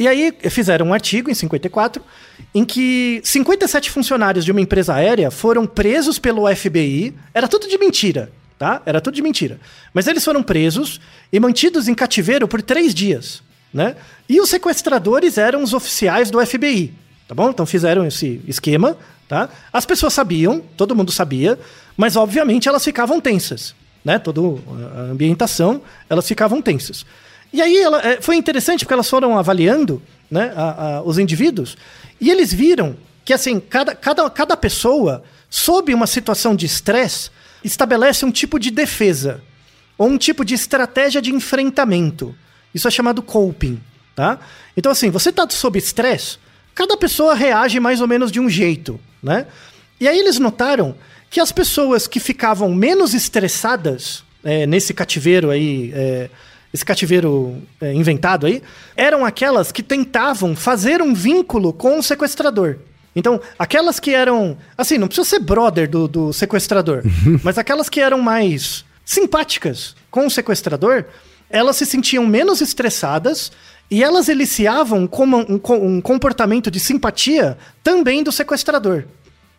E 0.00 0.08
aí 0.08 0.34
fizeram 0.50 0.86
um 0.86 0.94
artigo 0.94 1.30
em 1.30 1.34
54 1.34 2.02
em 2.54 2.64
que 2.64 3.20
57 3.22 3.90
funcionários 3.90 4.44
de 4.44 4.50
uma 4.50 4.60
empresa 4.60 4.94
aérea 4.94 5.30
foram 5.30 5.66
presos 5.66 6.18
pelo 6.18 6.52
FBI. 6.52 7.14
Era 7.32 7.46
tudo 7.46 7.68
de 7.68 7.78
mentira, 7.78 8.32
tá? 8.58 8.82
Era 8.84 9.00
tudo 9.00 9.14
de 9.14 9.22
mentira. 9.22 9.60
Mas 9.94 10.08
eles 10.08 10.24
foram 10.24 10.42
presos 10.42 11.00
e 11.32 11.38
mantidos 11.38 11.86
em 11.86 11.94
cativeiro 11.94 12.48
por 12.48 12.60
três 12.62 12.92
dias 12.92 13.42
né? 13.72 13.94
E 14.28 14.40
os 14.40 14.50
sequestradores 14.50 15.38
eram 15.38 15.62
os 15.62 15.72
oficiais 15.72 16.28
do 16.28 16.44
FBI, 16.44 16.92
tá 17.28 17.36
bom? 17.36 17.50
Então 17.50 17.64
fizeram 17.64 18.04
esse 18.04 18.40
esquema 18.48 18.96
Tá? 19.30 19.48
As 19.72 19.86
pessoas 19.86 20.12
sabiam, 20.12 20.60
todo 20.76 20.92
mundo 20.92 21.12
sabia, 21.12 21.56
mas 21.96 22.16
obviamente 22.16 22.68
elas 22.68 22.82
ficavam 22.82 23.20
tensas. 23.20 23.76
Né? 24.04 24.18
Toda 24.18 24.40
a 24.40 25.02
ambientação, 25.02 25.82
elas 26.08 26.26
ficavam 26.26 26.60
tensas. 26.60 27.06
E 27.52 27.60
aí 27.60 27.76
ela, 27.76 28.00
é, 28.06 28.20
foi 28.20 28.36
interessante 28.36 28.84
porque 28.84 28.94
elas 28.94 29.08
foram 29.08 29.36
avaliando 29.36 30.02
né, 30.30 30.52
a, 30.54 30.96
a, 30.98 31.02
os 31.02 31.18
indivíduos 31.18 31.76
e 32.20 32.30
eles 32.30 32.52
viram 32.52 32.96
que 33.24 33.32
assim, 33.32 33.60
cada, 33.60 33.94
cada, 33.94 34.28
cada 34.30 34.56
pessoa, 34.56 35.22
sob 35.48 35.92
uma 35.94 36.06
situação 36.06 36.54
de 36.54 36.66
estresse, 36.66 37.30
estabelece 37.62 38.24
um 38.24 38.30
tipo 38.30 38.58
de 38.58 38.70
defesa 38.70 39.42
ou 39.98 40.08
um 40.08 40.18
tipo 40.18 40.44
de 40.44 40.54
estratégia 40.54 41.20
de 41.20 41.32
enfrentamento. 41.34 42.34
Isso 42.74 42.88
é 42.88 42.90
chamado 42.90 43.22
coping, 43.22 43.80
tá? 44.14 44.38
Então 44.76 44.90
assim, 44.92 45.10
você 45.10 45.30
está 45.30 45.48
sob 45.50 45.78
estresse, 45.78 46.38
cada 46.74 46.96
pessoa 46.96 47.34
reage 47.34 47.80
mais 47.80 48.00
ou 48.00 48.08
menos 48.08 48.30
de 48.32 48.40
um 48.40 48.48
jeito, 48.48 48.98
né? 49.22 49.46
E 50.00 50.08
aí 50.08 50.18
eles 50.18 50.38
notaram 50.38 50.94
que 51.28 51.40
as 51.40 51.52
pessoas 51.52 52.06
que 52.06 52.18
ficavam 52.18 52.74
menos 52.74 53.14
estressadas 53.14 54.24
é, 54.42 54.66
nesse 54.66 54.92
cativeiro 54.92 55.50
aí, 55.50 55.92
é, 55.94 56.30
esse 56.72 56.84
cativeiro 56.84 57.60
é, 57.80 57.92
inventado 57.92 58.46
aí, 58.46 58.62
eram 58.96 59.24
aquelas 59.24 59.72
que 59.72 59.82
tentavam 59.82 60.54
fazer 60.54 61.02
um 61.02 61.12
vínculo 61.12 61.72
com 61.72 61.98
o 61.98 62.02
sequestrador. 62.02 62.76
Então, 63.14 63.40
aquelas 63.58 63.98
que 63.98 64.14
eram. 64.14 64.56
Assim, 64.78 64.96
não 64.96 65.08
precisa 65.08 65.28
ser 65.28 65.40
brother 65.40 65.88
do, 65.88 66.06
do 66.06 66.32
sequestrador, 66.32 67.02
mas 67.42 67.58
aquelas 67.58 67.88
que 67.88 68.00
eram 68.00 68.20
mais 68.20 68.84
simpáticas 69.04 69.96
com 70.10 70.26
o 70.26 70.30
sequestrador, 70.30 71.04
elas 71.48 71.76
se 71.76 71.84
sentiam 71.84 72.24
menos 72.24 72.60
estressadas 72.60 73.50
e 73.90 74.04
elas 74.04 74.28
eliciavam 74.28 75.08
como 75.08 75.38
um, 75.38 75.60
um 75.74 76.00
comportamento 76.00 76.70
de 76.70 76.78
simpatia 76.78 77.58
também 77.82 78.22
do 78.22 78.30
sequestrador. 78.30 79.04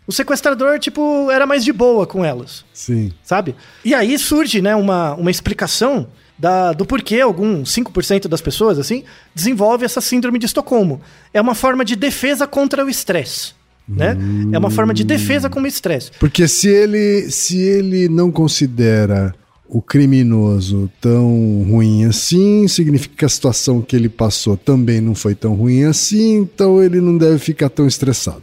O 0.08 0.12
sequestrador, 0.12 0.80
tipo, 0.80 1.30
era 1.30 1.46
mais 1.46 1.64
de 1.64 1.74
boa 1.74 2.08
com 2.08 2.24
elas. 2.24 2.64
Sim. 2.74 3.14
Sabe? 3.22 3.56
E 3.84 3.94
aí 3.94 4.18
surge, 4.18 4.62
né, 4.62 4.76
uma, 4.76 5.14
uma 5.16 5.30
explicação 5.30 6.08
da, 6.42 6.74
do 6.74 6.88
porquê 6.88 7.22
algum 7.22 7.62
5% 7.62 8.28
das 8.28 8.42
pessoas, 8.42 8.80
assim, 8.80 9.04
desenvolve 9.36 9.86
essa 9.86 10.02
síndrome 10.02 10.40
de 10.40 10.48
Estocolmo. 10.48 11.00
É 11.32 11.40
uma 11.40 11.54
forma 11.54 11.86
de 11.86 11.96
defesa 11.96 12.48
contra 12.48 12.84
o 12.84 12.90
estresse. 12.90 13.54
Né? 13.88 14.18
Hum. 14.20 14.50
É 14.52 14.58
uma 14.58 14.72
forma 14.72 14.92
de 14.92 15.04
defesa 15.04 15.52
com 15.52 15.62
o 15.62 15.68
estresse. 15.68 16.10
Porque 16.20 16.48
se 16.48 16.68
ele, 16.68 17.30
se 17.30 17.60
ele 17.60 18.10
não 18.10 18.32
considera 18.32 19.36
o 19.70 19.84
criminoso 19.84 20.92
tão 21.00 21.64
ruim 21.70 22.06
assim, 22.06 22.68
significa 22.68 23.16
que 23.18 23.26
a 23.26 23.30
situação 23.30 23.80
que 23.80 23.96
ele 23.96 24.10
passou 24.10 24.58
também 24.58 25.00
não 25.00 25.14
foi 25.14 25.36
tão 25.36 25.54
ruim 25.54 25.84
assim, 25.84 26.38
então 26.38 26.82
ele 26.82 27.00
não 27.00 27.20
deve 27.20 27.38
ficar 27.38 27.70
tão 27.70 27.86
estressado. 27.86 28.42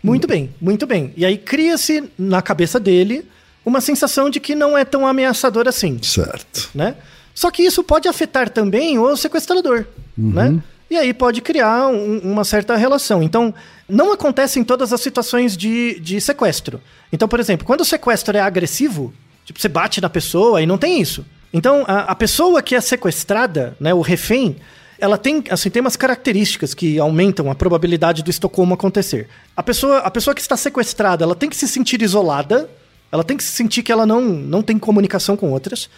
Muito 0.00 0.28
bem, 0.28 0.50
muito 0.60 0.86
bem. 0.86 1.12
E 1.16 1.26
aí 1.26 1.36
cria-se 1.36 2.04
na 2.16 2.40
cabeça 2.40 2.78
dele 2.78 3.24
uma 3.64 3.80
sensação 3.80 4.30
de 4.30 4.38
que 4.38 4.54
não 4.54 4.78
é 4.78 4.84
tão 4.84 5.06
ameaçador 5.06 5.66
assim. 5.66 5.98
Certo. 6.02 6.70
Né? 6.72 6.94
Só 7.34 7.50
que 7.50 7.62
isso 7.62 7.82
pode 7.82 8.08
afetar 8.08 8.50
também 8.50 8.98
o 8.98 9.16
sequestrador, 9.16 9.86
uhum. 10.16 10.32
né? 10.32 10.62
E 10.90 10.96
aí 10.96 11.14
pode 11.14 11.40
criar 11.40 11.88
um, 11.88 12.18
uma 12.18 12.44
certa 12.44 12.76
relação. 12.76 13.22
Então, 13.22 13.54
não 13.88 14.12
acontece 14.12 14.60
em 14.60 14.64
todas 14.64 14.92
as 14.92 15.00
situações 15.00 15.56
de, 15.56 15.98
de 16.00 16.20
sequestro. 16.20 16.80
Então, 17.10 17.26
por 17.26 17.40
exemplo, 17.40 17.66
quando 17.66 17.80
o 17.80 17.84
sequestro 17.84 18.36
é 18.36 18.40
agressivo, 18.40 19.12
tipo, 19.44 19.58
você 19.58 19.68
bate 19.68 20.02
na 20.02 20.10
pessoa 20.10 20.60
e 20.60 20.66
não 20.66 20.76
tem 20.76 21.00
isso. 21.00 21.24
Então, 21.50 21.84
a, 21.88 22.00
a 22.00 22.14
pessoa 22.14 22.60
que 22.60 22.74
é 22.74 22.80
sequestrada, 22.80 23.74
né, 23.80 23.94
o 23.94 24.02
refém, 24.02 24.56
ela 24.98 25.16
tem, 25.16 25.42
assim, 25.48 25.70
tem 25.70 25.80
umas 25.80 25.96
características 25.96 26.74
que 26.74 26.98
aumentam 26.98 27.50
a 27.50 27.54
probabilidade 27.54 28.22
do 28.22 28.30
Estocolmo 28.30 28.74
acontecer. 28.74 29.28
A 29.56 29.62
pessoa, 29.62 29.98
a 29.98 30.10
pessoa 30.10 30.34
que 30.34 30.42
está 30.42 30.58
sequestrada, 30.58 31.24
ela 31.24 31.34
tem 31.34 31.48
que 31.48 31.56
se 31.56 31.66
sentir 31.66 32.02
isolada, 32.02 32.68
ela 33.10 33.24
tem 33.24 33.38
que 33.38 33.42
se 33.42 33.52
sentir 33.52 33.82
que 33.82 33.90
ela 33.90 34.04
não, 34.04 34.20
não 34.20 34.62
tem 34.62 34.78
comunicação 34.78 35.38
com 35.38 35.50
outras 35.50 35.88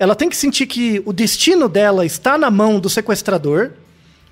ela 0.00 0.14
tem 0.14 0.30
que 0.30 0.36
sentir 0.36 0.66
que 0.66 1.02
o 1.04 1.12
destino 1.12 1.68
dela 1.68 2.06
está 2.06 2.38
na 2.38 2.50
mão 2.50 2.80
do 2.80 2.88
sequestrador, 2.88 3.72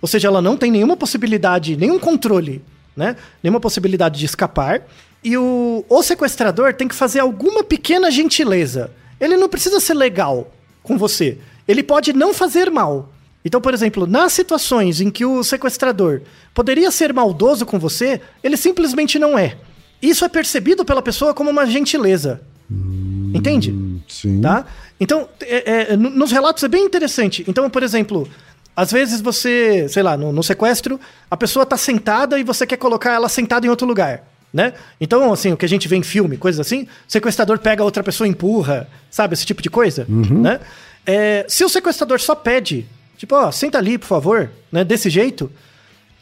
ou 0.00 0.08
seja, 0.08 0.26
ela 0.26 0.40
não 0.40 0.56
tem 0.56 0.70
nenhuma 0.70 0.96
possibilidade, 0.96 1.76
nenhum 1.76 1.98
controle, 1.98 2.64
né? 2.96 3.16
Nenhuma 3.42 3.60
possibilidade 3.60 4.18
de 4.18 4.24
escapar. 4.24 4.80
E 5.22 5.36
o, 5.36 5.84
o 5.86 6.02
sequestrador 6.02 6.72
tem 6.72 6.88
que 6.88 6.94
fazer 6.94 7.20
alguma 7.20 7.62
pequena 7.62 8.10
gentileza. 8.10 8.90
Ele 9.20 9.36
não 9.36 9.46
precisa 9.46 9.78
ser 9.78 9.92
legal 9.92 10.50
com 10.82 10.96
você. 10.96 11.36
Ele 11.66 11.82
pode 11.82 12.14
não 12.14 12.32
fazer 12.32 12.70
mal. 12.70 13.12
Então, 13.44 13.60
por 13.60 13.74
exemplo, 13.74 14.06
nas 14.06 14.32
situações 14.32 15.02
em 15.02 15.10
que 15.10 15.26
o 15.26 15.44
sequestrador 15.44 16.22
poderia 16.54 16.90
ser 16.90 17.12
maldoso 17.12 17.66
com 17.66 17.78
você, 17.78 18.22
ele 18.42 18.56
simplesmente 18.56 19.18
não 19.18 19.38
é. 19.38 19.58
Isso 20.00 20.24
é 20.24 20.30
percebido 20.30 20.82
pela 20.82 21.02
pessoa 21.02 21.34
como 21.34 21.50
uma 21.50 21.66
gentileza. 21.66 22.40
Hum, 22.70 23.32
Entende? 23.34 23.74
Sim. 24.08 24.40
Tá? 24.40 24.66
Então, 25.00 25.28
é, 25.40 25.92
é, 25.92 25.96
nos 25.96 26.32
relatos 26.32 26.62
é 26.64 26.68
bem 26.68 26.84
interessante. 26.84 27.44
Então, 27.46 27.70
por 27.70 27.82
exemplo, 27.82 28.28
às 28.74 28.92
vezes 28.92 29.20
você, 29.20 29.88
sei 29.88 30.02
lá, 30.02 30.16
no, 30.16 30.32
no 30.32 30.42
sequestro, 30.42 31.00
a 31.30 31.36
pessoa 31.36 31.62
está 31.62 31.76
sentada 31.76 32.38
e 32.38 32.44
você 32.44 32.66
quer 32.66 32.76
colocar 32.76 33.12
ela 33.12 33.28
sentada 33.28 33.66
em 33.66 33.70
outro 33.70 33.86
lugar. 33.86 34.24
Né? 34.52 34.72
Então, 35.00 35.32
assim, 35.32 35.52
o 35.52 35.56
que 35.56 35.64
a 35.64 35.68
gente 35.68 35.86
vê 35.86 35.96
em 35.96 36.02
filme, 36.02 36.36
coisas 36.36 36.58
assim, 36.58 36.84
o 36.84 36.88
sequestrador 37.06 37.58
pega 37.58 37.84
outra 37.84 38.02
pessoa 38.02 38.26
e 38.26 38.30
empurra, 38.30 38.88
sabe? 39.10 39.34
Esse 39.34 39.44
tipo 39.44 39.60
de 39.60 39.68
coisa, 39.68 40.06
uhum. 40.08 40.40
né? 40.40 40.60
É, 41.04 41.44
se 41.48 41.64
o 41.64 41.68
sequestrador 41.68 42.18
só 42.18 42.34
pede, 42.34 42.86
tipo, 43.16 43.34
ó, 43.34 43.50
senta 43.50 43.76
ali, 43.76 43.98
por 43.98 44.06
favor, 44.06 44.50
né? 44.72 44.84
Desse 44.84 45.10
jeito, 45.10 45.50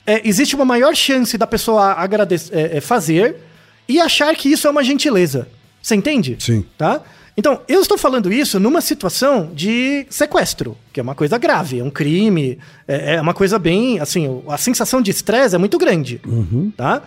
é, 0.06 0.26
existe 0.26 0.54
uma 0.56 0.64
maior 0.64 0.94
chance 0.94 1.36
da 1.36 1.46
pessoa 1.46 1.92
agradecer, 1.92 2.54
é, 2.56 2.76
é, 2.78 2.80
fazer 2.80 3.36
e 3.88 4.00
achar 4.00 4.34
que 4.34 4.50
isso 4.50 4.66
é 4.66 4.70
uma 4.70 4.82
gentileza. 4.82 5.48
Você 5.82 5.94
entende? 5.94 6.36
Sim. 6.40 6.64
Tá? 6.78 7.02
Então, 7.36 7.60
eu 7.68 7.82
estou 7.82 7.98
falando 7.98 8.32
isso 8.32 8.58
numa 8.58 8.80
situação 8.80 9.50
de 9.52 10.06
sequestro, 10.08 10.76
que 10.92 10.98
é 10.98 11.02
uma 11.02 11.14
coisa 11.14 11.36
grave, 11.36 11.80
é 11.80 11.84
um 11.84 11.90
crime, 11.90 12.58
é, 12.88 13.16
é 13.16 13.20
uma 13.20 13.34
coisa 13.34 13.58
bem. 13.58 14.00
Assim, 14.00 14.42
a 14.48 14.56
sensação 14.56 15.02
de 15.02 15.10
estresse 15.10 15.54
é 15.54 15.58
muito 15.58 15.76
grande. 15.76 16.20
Uhum. 16.26 16.72
Tá? 16.74 17.02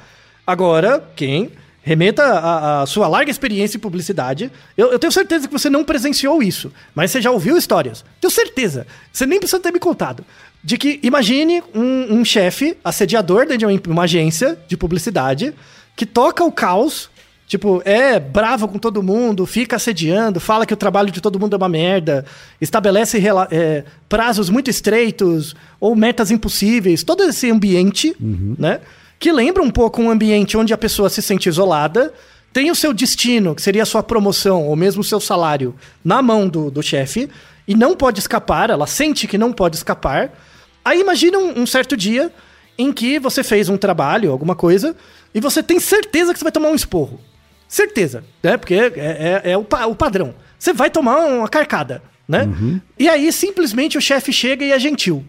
Agora, 0.46 1.04
quem 1.16 1.52
remeta 1.82 2.24
a, 2.24 2.82
a, 2.84 2.86
sua 2.86 3.08
larga 3.08 3.32
experiência 3.32 3.78
em 3.78 3.80
publicidade. 3.80 4.52
Eu, 4.78 4.92
eu, 4.92 5.00
tenho 5.00 5.12
certeza 5.12 5.48
que 5.48 5.54
você 5.54 5.72
não 5.72 5.84
presenciou 5.84 6.44
isso, 6.44 6.72
mas 6.94 7.10
você 7.10 7.20
já 7.20 7.32
ouviu 7.32 7.58
histórias. 7.58 8.06
Tenho 8.22 8.30
certeza. 8.30 8.86
Você 9.12 9.26
nem 9.26 9.40
precisa 9.40 9.60
ter 9.60 9.72
me 9.72 9.80
contado. 9.80 10.24
De 10.64 10.78
que, 10.78 11.00
imagine 11.02 11.64
um, 11.74 12.20
um 12.20 12.26
chefe 12.26 12.78
assediador 12.84 13.48
dentro 13.48 13.58
de 13.58 13.66
uma, 13.66 13.82
uma 13.88 14.04
agência 14.04 14.60
de 14.68 14.78
publicidade 14.78 15.54
que 15.96 16.06
toca 16.06 16.44
o 16.44 16.52
caos 16.52 17.10
Tipo, 17.50 17.82
é 17.84 18.20
bravo 18.20 18.68
com 18.68 18.78
todo 18.78 19.02
mundo, 19.02 19.44
fica 19.48 19.76
assediando, 19.76 20.40
fala 20.40 20.68
que 20.68 20.74
o 20.74 20.78
trabalho 20.78 21.10
de 21.10 21.20
todo 21.20 21.40
mundo 21.40 21.56
é 21.56 21.58
uma 21.58 21.68
merda, 21.68 22.24
estabelece 22.62 23.20
é, 23.50 23.84
prazos 24.08 24.52
muito 24.52 24.70
estreitos 24.70 25.56
ou 25.80 25.96
metas 25.96 26.30
impossíveis. 26.30 27.02
Todo 27.02 27.24
esse 27.24 27.50
ambiente, 27.50 28.16
uhum. 28.22 28.56
né? 28.56 28.82
Que 29.18 29.32
lembra 29.32 29.64
um 29.64 29.72
pouco 29.72 30.00
um 30.00 30.12
ambiente 30.12 30.56
onde 30.56 30.76
a 30.76 30.78
pessoa 30.78 31.10
se 31.10 31.24
sente 31.24 31.50
isolada, 31.50 32.14
tem 32.54 32.70
o 32.70 32.76
seu 32.76 32.94
destino, 32.94 33.56
que 33.56 33.64
seria 33.64 33.82
a 33.82 33.86
sua 33.86 34.04
promoção 34.04 34.68
ou 34.68 34.76
mesmo 34.76 35.02
o 35.02 35.04
seu 35.04 35.20
salário, 35.20 35.74
na 36.06 36.22
mão 36.22 36.48
do, 36.48 36.70
do 36.70 36.84
chefe, 36.84 37.28
e 37.68 37.74
não 37.74 37.96
pode 37.96 38.20
escapar, 38.20 38.70
ela 38.70 38.86
sente 38.86 39.26
que 39.26 39.40
não 39.40 39.52
pode 39.52 39.76
escapar. 39.76 40.32
Aí 40.86 41.02
imagina 41.02 41.40
um, 41.40 41.62
um 41.62 41.66
certo 41.66 41.98
dia 41.98 42.32
em 42.78 42.94
que 42.94 43.18
você 43.18 43.44
fez 43.44 43.70
um 43.70 43.78
trabalho, 43.78 44.32
alguma 44.32 44.54
coisa, 44.54 44.96
e 45.34 45.40
você 45.40 45.64
tem 45.64 45.80
certeza 45.80 46.32
que 46.32 46.38
você 46.38 46.46
vai 46.46 46.52
tomar 46.52 46.70
um 46.70 46.76
esporro. 46.76 47.20
Certeza, 47.70 48.24
né? 48.42 48.58
Porque 48.58 48.74
é, 48.74 49.42
é, 49.46 49.52
é 49.52 49.58
o, 49.58 49.62
o, 49.62 49.96
padrão. 49.96 50.34
Você 50.58 50.74
vai 50.74 50.90
tomar 50.90 51.20
uma 51.20 51.48
carcada, 51.48 52.02
né? 52.28 52.46
Uhum. 52.46 52.82
E 52.98 53.08
aí, 53.08 53.32
simplesmente, 53.32 53.96
o 53.96 54.02
chefe 54.02 54.34
chega 54.34 54.66
e 54.66 54.72
é 54.72 54.80
gentil. 54.80 55.24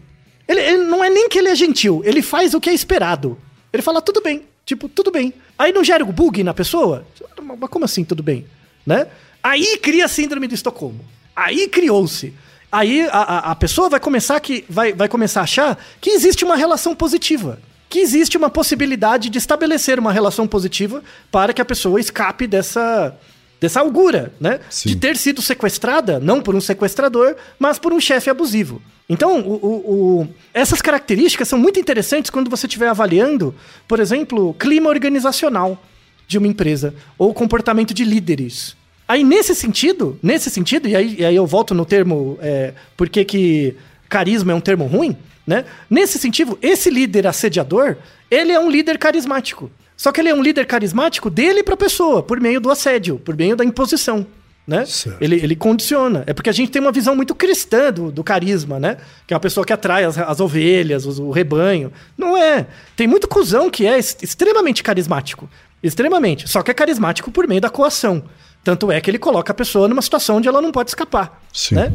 Ele, 0.47 0.59
ele, 0.59 0.83
não 0.85 1.03
é 1.03 1.09
nem 1.09 1.29
que 1.29 1.37
ele 1.37 1.49
é 1.49 1.55
gentil, 1.55 2.01
ele 2.03 2.23
faz 2.23 2.55
o 2.55 2.59
que 2.59 2.67
é 2.67 2.73
esperado. 2.73 3.37
Ele 3.71 3.83
fala, 3.83 4.01
tudo 4.01 4.21
bem, 4.21 4.41
tipo, 4.65 4.89
tudo 4.89 5.11
bem. 5.11 5.31
Aí 5.57 5.71
não 5.71 5.83
gera 5.83 6.03
o 6.03 6.11
bug 6.11 6.43
na 6.43 6.53
pessoa? 6.53 7.05
Mas 7.39 7.69
como 7.69 7.85
assim, 7.85 8.03
tudo 8.03 8.23
bem? 8.23 8.47
Né? 8.83 9.05
Aí 9.43 9.77
cria 9.77 10.05
a 10.05 10.09
síndrome 10.09 10.47
de 10.47 10.55
Estocolmo. 10.55 11.05
Aí 11.35 11.67
criou-se. 11.67 12.33
Aí 12.71 13.07
a, 13.11 13.19
a, 13.19 13.51
a, 13.51 13.55
pessoa 13.55 13.87
vai 13.87 13.99
começar, 13.99 14.39
que, 14.39 14.65
vai, 14.67 14.93
vai 14.93 15.07
começar 15.07 15.41
a 15.41 15.43
achar 15.43 15.85
que 16.01 16.09
existe 16.09 16.43
uma 16.43 16.55
relação 16.55 16.95
positiva 16.95 17.59
que 17.91 17.99
existe 17.99 18.37
uma 18.37 18.49
possibilidade 18.49 19.29
de 19.29 19.37
estabelecer 19.37 19.99
uma 19.99 20.13
relação 20.13 20.47
positiva 20.47 21.03
para 21.29 21.53
que 21.53 21.61
a 21.61 21.65
pessoa 21.65 21.99
escape 21.99 22.47
dessa 22.47 23.15
dessa 23.59 23.79
augura, 23.81 24.33
né? 24.39 24.59
Sim. 24.71 24.89
De 24.89 24.95
ter 24.95 25.15
sido 25.15 25.39
sequestrada, 25.39 26.19
não 26.19 26.41
por 26.41 26.55
um 26.55 26.61
sequestrador, 26.61 27.35
mas 27.59 27.77
por 27.77 27.93
um 27.93 27.99
chefe 27.99 28.27
abusivo. 28.27 28.81
Então, 29.07 29.39
o, 29.41 29.53
o, 29.53 30.21
o, 30.21 30.27
essas 30.51 30.81
características 30.81 31.47
são 31.47 31.59
muito 31.59 31.79
interessantes 31.79 32.31
quando 32.31 32.49
você 32.49 32.65
estiver 32.65 32.87
avaliando, 32.87 33.53
por 33.87 33.99
exemplo, 33.99 34.55
clima 34.55 34.89
organizacional 34.89 35.79
de 36.27 36.39
uma 36.39 36.47
empresa 36.47 36.95
ou 37.19 37.35
comportamento 37.35 37.93
de 37.93 38.03
líderes. 38.03 38.75
Aí, 39.07 39.23
nesse 39.23 39.53
sentido, 39.53 40.17
nesse 40.23 40.49
sentido, 40.49 40.87
e 40.87 40.95
aí, 40.95 41.15
e 41.19 41.25
aí 41.25 41.35
eu 41.35 41.45
volto 41.45 41.75
no 41.75 41.85
termo 41.85 42.39
é, 42.41 42.73
por 42.97 43.09
que, 43.09 43.23
que 43.23 43.75
carisma 44.09 44.53
é 44.53 44.55
um 44.55 44.61
termo 44.61 44.85
ruim, 44.85 45.15
né? 45.45 45.65
Nesse 45.89 46.17
sentido, 46.19 46.57
esse 46.61 46.89
líder 46.89 47.27
assediador, 47.27 47.97
ele 48.29 48.51
é 48.51 48.59
um 48.59 48.69
líder 48.69 48.97
carismático. 48.97 49.71
Só 49.97 50.11
que 50.11 50.19
ele 50.19 50.29
é 50.29 50.35
um 50.35 50.41
líder 50.41 50.65
carismático 50.65 51.29
dele 51.29 51.61
para 51.63 51.75
a 51.75 51.77
pessoa, 51.77 52.23
por 52.23 52.39
meio 52.39 52.59
do 52.59 52.71
assédio, 52.71 53.19
por 53.19 53.35
meio 53.35 53.55
da 53.55 53.63
imposição. 53.63 54.25
Né? 54.65 54.83
Ele, 55.19 55.35
ele 55.35 55.55
condiciona. 55.55 56.23
É 56.27 56.33
porque 56.33 56.49
a 56.49 56.53
gente 56.53 56.71
tem 56.71 56.81
uma 56.81 56.91
visão 56.91 57.15
muito 57.15 57.35
cristã 57.35 57.91
do, 57.91 58.11
do 58.11 58.23
carisma, 58.23 58.79
né? 58.79 58.97
Que 59.27 59.33
é 59.33 59.35
uma 59.35 59.41
pessoa 59.41 59.65
que 59.65 59.73
atrai 59.73 60.03
as, 60.05 60.17
as 60.17 60.39
ovelhas, 60.39 61.05
o, 61.05 61.23
o 61.25 61.31
rebanho. 61.31 61.91
Não 62.17 62.37
é. 62.37 62.67
Tem 62.95 63.07
muito 63.07 63.27
cuzão 63.27 63.69
que 63.69 63.85
é 63.85 63.97
extremamente 63.97 64.81
carismático. 64.81 65.49
Extremamente. 65.83 66.49
Só 66.49 66.61
que 66.61 66.71
é 66.71 66.73
carismático 66.73 67.31
por 67.31 67.47
meio 67.47 67.59
da 67.59 67.69
coação. 67.69 68.23
Tanto 68.63 68.91
é 68.91 69.01
que 69.01 69.09
ele 69.09 69.17
coloca 69.17 69.51
a 69.51 69.55
pessoa 69.55 69.87
numa 69.87 70.01
situação 70.01 70.37
onde 70.37 70.47
ela 70.47 70.61
não 70.61 70.71
pode 70.71 70.91
escapar. 70.91 71.41
Né? 71.71 71.91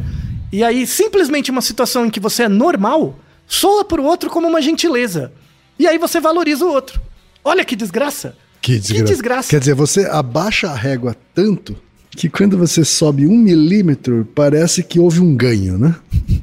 E 0.51 0.63
aí, 0.63 0.85
simplesmente 0.85 1.49
uma 1.49 1.61
situação 1.61 2.05
em 2.05 2.09
que 2.09 2.19
você 2.19 2.43
é 2.43 2.49
normal, 2.49 3.17
soa 3.47 3.85
para 3.85 4.01
o 4.01 4.05
outro 4.05 4.29
como 4.29 4.47
uma 4.47 4.61
gentileza. 4.61 5.31
E 5.79 5.87
aí 5.87 5.97
você 5.97 6.19
valoriza 6.19 6.65
o 6.65 6.69
outro. 6.69 7.01
Olha 7.43 7.63
que 7.63 7.75
desgraça. 7.75 8.35
Que 8.61 8.73
desgraça. 8.73 9.03
Que 9.03 9.09
desgraça. 9.09 9.49
Quer 9.49 9.59
dizer, 9.59 9.73
você 9.73 10.05
abaixa 10.05 10.69
a 10.69 10.75
régua 10.75 11.15
tanto 11.33 11.75
que 12.17 12.27
quando 12.27 12.57
você 12.57 12.83
sobe 12.83 13.27
um 13.27 13.37
milímetro, 13.37 14.27
parece 14.33 14.81
que 14.81 14.99
houve 14.99 15.21
um 15.21 15.35
ganho, 15.35 15.77
né? 15.77 15.95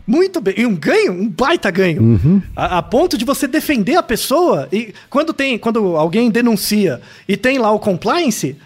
Muito 0.06 0.40
bem. 0.40 0.54
E 0.56 0.64
um 0.64 0.76
ganho? 0.76 1.12
Um 1.12 1.28
baita 1.28 1.68
ganho. 1.68 2.00
Uhum. 2.00 2.42
A, 2.54 2.78
a, 2.78 2.82
ponto 2.82 3.18
de 3.18 3.24
você 3.24 3.48
defender 3.48 3.96
a 3.96 4.02
pessoa. 4.02 4.68
E 4.72 4.94
quando 5.10 5.32
tem, 5.32 5.58
quando 5.58 5.96
alguém 5.96 6.30
denuncia 6.30 7.00
e 7.28 7.36
tem 7.36 7.58
lá 7.58 7.72
o 7.72 7.80
compliance, 7.80 8.56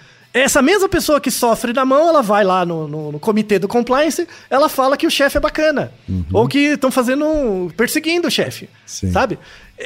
essa 0.41 0.63
mesma 0.63 0.89
pessoa 0.89 1.21
que 1.21 1.31
sofre 1.31 1.73
na 1.73 1.85
mão, 1.85 2.09
ela 2.09 2.23
vai 2.23 2.45
lá 2.45 2.65
no, 2.65 2.87
no, 2.87 3.13
no 3.13 3.21
comitê 3.21 3.59
do 3.59 3.69
compliance, 3.69 4.27
ela 4.51 4.69
fala 4.69 4.97
que 4.97 5.07
o 5.07 5.11
chefe 5.11 5.37
é 5.37 5.41
bacana. 5.41 5.93
Uhum. 6.09 6.25
Ou 6.33 6.49
que 6.49 6.59
estão 6.59 6.91
fazendo. 6.91 7.73
perseguindo 7.77 8.29
o 8.29 8.31
chefe. 8.31 8.69
Sabe? 8.87 9.39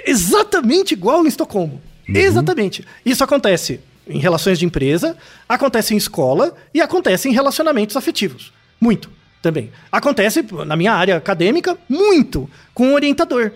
Exatamente 0.06 0.92
igual 0.92 1.24
em 1.24 1.28
Estocolmo. 1.28 1.80
Uhum. 2.08 2.16
Exatamente. 2.16 2.84
Isso 3.04 3.22
acontece 3.22 3.80
em 4.06 4.18
relações 4.18 4.58
de 4.58 4.64
empresa, 4.66 5.16
acontece 5.48 5.94
em 5.94 5.96
escola 5.96 6.54
e 6.74 6.80
acontece 6.80 7.28
em 7.28 7.32
relacionamentos 7.32 7.96
afetivos. 7.96 8.52
Muito 8.80 9.10
também. 9.40 9.70
Acontece 9.90 10.44
na 10.66 10.76
minha 10.76 10.92
área 10.92 11.16
acadêmica, 11.16 11.76
muito, 11.88 12.48
com 12.72 12.90
o 12.90 12.94
orientador. 12.94 13.52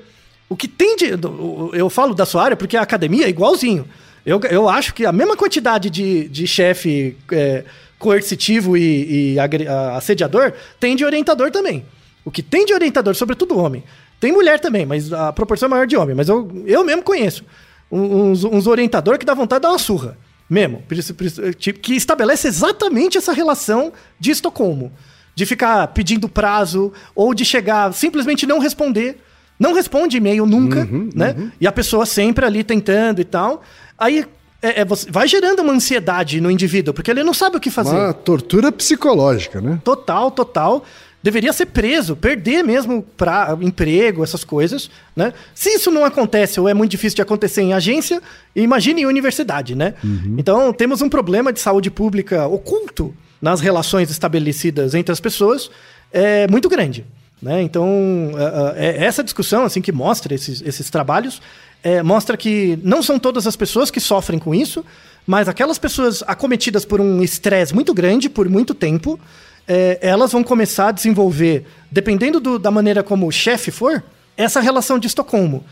O 0.49 0.57
que 0.57 0.69
tem 0.69 0.97
de. 0.97 1.07
Eu 1.73 1.91
falo 1.91 2.15
da 2.15 2.25
sua 2.25 2.45
área 2.45 2.57
porque 2.57 2.77
a 2.77 2.83
academia 2.83 3.27
é 3.27 3.29
igualzinho. 3.29 3.87
Eu, 4.27 4.41
eu 4.51 4.69
acho 4.69 4.93
que 4.93 5.07
a 5.07 5.12
mesma 5.12 5.37
quantidade 5.37 5.89
de, 5.89 6.29
de 6.29 6.49
chefe 6.49 7.17
é, 7.31 7.65
coercitivo 7.97 8.77
e, 8.77 9.35
e 9.35 9.37
assediador 9.97 10.53
tem 10.81 10.97
de 10.97 11.05
orientador 11.05 11.53
também. 11.53 11.87
O 12.25 12.31
que 12.31 12.43
tem 12.43 12.67
de 12.67 12.75
orientador, 12.75 13.15
sobretudo 13.15 13.57
homem. 13.57 13.85
Tem 14.19 14.33
mulher 14.33 14.59
também, 14.59 14.85
mas 14.85 15.12
a 15.12 15.33
proporção 15.33 15.69
é 15.69 15.71
maior 15.71 15.87
de 15.87 15.97
homem. 15.97 16.17
Mas 16.17 16.29
eu, 16.29 16.51
eu 16.67 16.85
mesmo 16.85 17.03
conheço 17.03 17.45
uns, 17.91 18.43
uns 18.43 18.67
orientadores 18.67 19.19
que 19.19 19.25
dá 19.25 19.33
vontade 19.33 19.61
de 19.61 19.62
dar 19.62 19.71
uma 19.71 19.79
surra. 19.79 20.19
Mesmo. 20.51 20.83
Tipo, 21.59 21.81
que 21.81 21.95
estabelece 21.95 22.49
exatamente 22.49 23.19
essa 23.19 23.33
relação 23.33 23.93
de 24.19 24.31
Estocolmo. 24.33 24.93
De 25.35 25.45
ficar 25.45 25.87
pedindo 25.89 26.29
prazo, 26.29 26.93
ou 27.15 27.35
de 27.35 27.45
chegar, 27.45 27.93
simplesmente 27.93 28.47
não 28.47 28.59
responder. 28.59 29.19
Não 29.59 29.73
responde 29.73 30.17
e-mail 30.17 30.45
nunca, 30.47 30.81
uhum, 30.81 31.11
né? 31.15 31.35
Uhum. 31.37 31.51
E 31.61 31.67
a 31.67 31.73
pessoa 31.73 32.05
sempre 32.05 32.45
ali 32.45 32.62
tentando 32.62 33.21
e 33.21 33.25
tal. 33.25 33.62
Aí 33.99 34.27
é, 34.63 34.83
é, 34.83 34.85
vai 35.09 35.29
gerando 35.29 35.61
uma 35.61 35.73
ansiedade 35.73 36.41
no 36.41 36.51
indivíduo, 36.51 36.93
porque 36.95 37.11
ele 37.11 37.23
não 37.23 37.35
sabe 37.35 37.57
o 37.57 37.61
que 37.61 37.71
fazer. 37.71 37.95
Uma 37.95 38.13
tortura 38.13 38.73
psicológica, 38.73 39.61
né? 39.61 39.81
Total, 39.85 40.31
total 40.31 40.85
deveria 41.23 41.53
ser 41.53 41.67
preso, 41.67 42.15
perder 42.15 42.63
mesmo 42.63 43.03
para 43.17 43.59
emprego, 43.61 44.23
essas 44.23 44.45
coisas, 44.45 44.89
né? 45.15 45.33
Se 45.55 45.71
isso 45.71 45.91
não 45.91 46.05
acontece 46.05 46.61
ou 46.61 46.69
é 46.69 46.75
muito 46.75 46.93
difícil 46.93 47.17
de 47.17 47.23
acontecer 47.23 47.63
em 47.63 47.73
agência, 47.73 48.23
imagine 48.55 49.03
em 49.03 49.07
universidade, 49.07 49.75
né? 49.75 49.95
Uhum. 50.05 50.37
Então 50.39 50.73
temos 50.73 51.03
um 51.03 51.09
problema 51.09 51.53
de 51.53 51.59
saúde 51.59 51.91
pública 51.91 52.47
oculto 52.47 53.13
nas 53.43 53.61
relações 53.61 54.09
estabelecidas 54.09 54.95
entre 54.95 55.13
as 55.13 55.19
pessoas, 55.19 55.69
é 56.13 56.47
muito 56.47 56.69
grande. 56.69 57.05
Né? 57.43 57.61
Então, 57.61 58.31
é, 58.77 58.87
é, 58.87 59.05
essa 59.05 59.23
discussão 59.23 59.65
assim 59.65 59.83
que 59.83 59.93
mostra 59.93 60.35
esses, 60.35 60.63
esses 60.63 60.89
trabalhos 60.89 61.43
é, 61.83 62.03
mostra 62.03 62.37
que 62.37 62.79
não 62.83 63.03
são 63.03 63.19
todas 63.19 63.47
as 63.47 63.57
pessoas 63.57 63.91
que 63.91 64.01
sofrem 64.01 64.39
com 64.39 64.55
isso, 64.55 64.85
mas 65.27 65.49
aquelas 65.49 65.79
pessoas 65.79 66.23
acometidas 66.27 66.85
por 66.85 67.01
um 67.01 67.23
estresse 67.23 67.75
muito 67.75 67.93
grande 67.93 68.29
por 68.29 68.49
muito 68.49 68.75
tempo, 68.75 69.19
é, 69.67 69.99
elas 70.01 70.33
vão 70.33 70.43
começar 70.43 70.89
a 70.89 70.93
desenvolver, 70.93 71.67
dependendo 71.91 72.39
do, 72.39 72.59
da 72.59 72.71
maneira 72.71 73.03
como 73.03 73.27
o 73.27 73.33
chefe 73.33 73.71
for, 73.71 74.03
essa 74.37 74.61
relação 74.61 74.99
de 74.99 75.07
Estocolmo. 75.07 75.65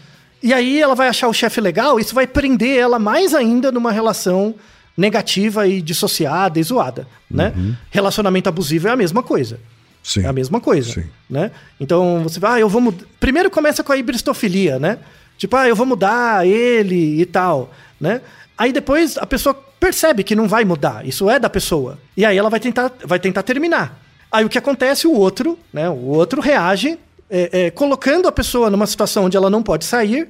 E 0.43 0.53
aí 0.53 0.81
ela 0.81 0.95
vai 0.95 1.09
achar 1.09 1.29
o 1.29 1.33
chefe 1.33 1.61
legal, 1.61 1.99
isso 1.99 2.15
vai 2.15 2.27
prender 2.27 2.79
ela 2.79 2.99
mais 2.99 3.35
ainda 3.35 3.71
numa 3.71 3.93
relação 3.93 4.55
negativa 4.97 5.67
e 5.67 5.81
dissociada 5.81 6.59
e 6.59 6.63
zoada, 6.63 7.07
né? 7.31 7.53
Uhum. 7.57 7.75
Relacionamento 7.91 8.49
abusivo 8.49 8.89
é 8.89 8.91
a 8.91 8.97
mesma 8.97 9.23
coisa. 9.23 9.59
Sim. 10.03 10.23
É 10.23 10.27
a 10.27 10.33
mesma 10.33 10.61
coisa, 10.61 10.93
Sim. 10.93 11.05
né? 11.29 11.51
Então 11.81 12.23
você 12.23 12.39
vai, 12.39 12.59
ah, 12.59 12.61
eu 12.61 12.69
vou. 12.69 12.95
Primeiro 13.19 13.51
começa 13.51 13.83
com 13.83 13.91
a 13.91 13.97
hibristofilia, 13.97 14.79
né? 14.79 14.99
Tipo, 15.37 15.57
ah, 15.57 15.69
eu 15.69 15.77
vou 15.77 15.87
mudar 15.87 16.47
ele 16.47 17.21
e 17.21 17.27
tal, 17.27 17.71
né? 18.01 18.21
Aí 18.57 18.73
depois 18.73 19.19
a 19.19 19.27
pessoa 19.27 19.55
percebe 19.81 20.23
que 20.23 20.37
não 20.37 20.49
vai 20.49 20.65
mudar, 20.65 21.07
isso 21.07 21.29
é 21.29 21.39
da 21.39 21.51
pessoa. 21.51 21.99
E 22.17 22.25
aí 22.25 22.37
ela 22.37 22.49
vai 22.49 22.61
tentar, 22.61 22.93
vai 23.05 23.19
tentar 23.19 23.43
terminar. 23.43 24.01
Aí 24.31 24.45
o 24.45 24.49
que 24.49 24.59
acontece? 24.59 25.07
O 25.07 25.13
outro, 25.13 25.59
né? 25.73 25.89
O 25.89 26.07
outro 26.07 26.41
reage 26.41 26.99
é, 27.29 27.67
é, 27.67 27.71
colocando 27.71 28.29
a 28.29 28.33
pessoa 28.33 28.71
numa 28.71 28.87
situação 28.87 29.25
onde 29.25 29.37
ela 29.37 29.51
não 29.51 29.63
pode 29.63 29.85
sair 29.85 30.29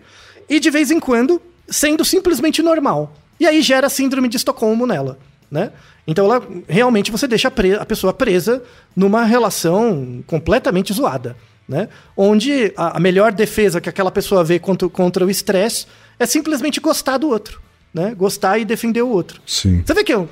e 0.49 0.59
de 0.61 0.71
vez 0.71 0.91
em 0.91 1.01
quando 1.01 1.41
sendo 1.69 2.05
simplesmente 2.05 2.63
normal. 2.63 3.15
E 3.39 3.47
aí 3.47 3.63
gera 3.63 3.89
síndrome 3.89 4.29
de 4.29 4.37
Estocolmo 4.37 4.87
nela, 4.87 5.19
né? 5.51 5.73
Então 6.07 6.27
ela 6.27 6.47
realmente 6.69 7.11
você 7.11 7.27
deixa 7.27 7.49
a, 7.49 7.83
a 7.83 7.87
pessoa 7.87 8.13
presa 8.13 8.63
numa 8.95 9.25
relação 9.25 10.23
completamente 10.27 10.93
zoada, 10.93 11.37
né? 11.69 11.89
Onde 12.17 12.73
a, 12.77 13.01
melhor 13.01 13.33
defesa 13.33 13.81
que 13.81 13.89
aquela 13.89 14.11
pessoa 14.11 14.45
vê 14.45 14.59
contra, 14.59 14.89
contra 14.89 15.25
o 15.25 15.31
estresse 15.31 15.87
é 16.19 16.27
simplesmente 16.27 16.81
gostar 16.81 17.19
do 17.19 17.29
outro 17.29 17.65
né? 17.95 18.13
Gostar 18.17 18.59
e 18.59 18.65
defender 18.65 19.03
o 19.03 19.09
outro. 19.09 19.41
Sim. 19.47 19.83
Você 19.87 19.95
vê 19.95 20.03
que, 20.03 20.13
é 20.13 20.27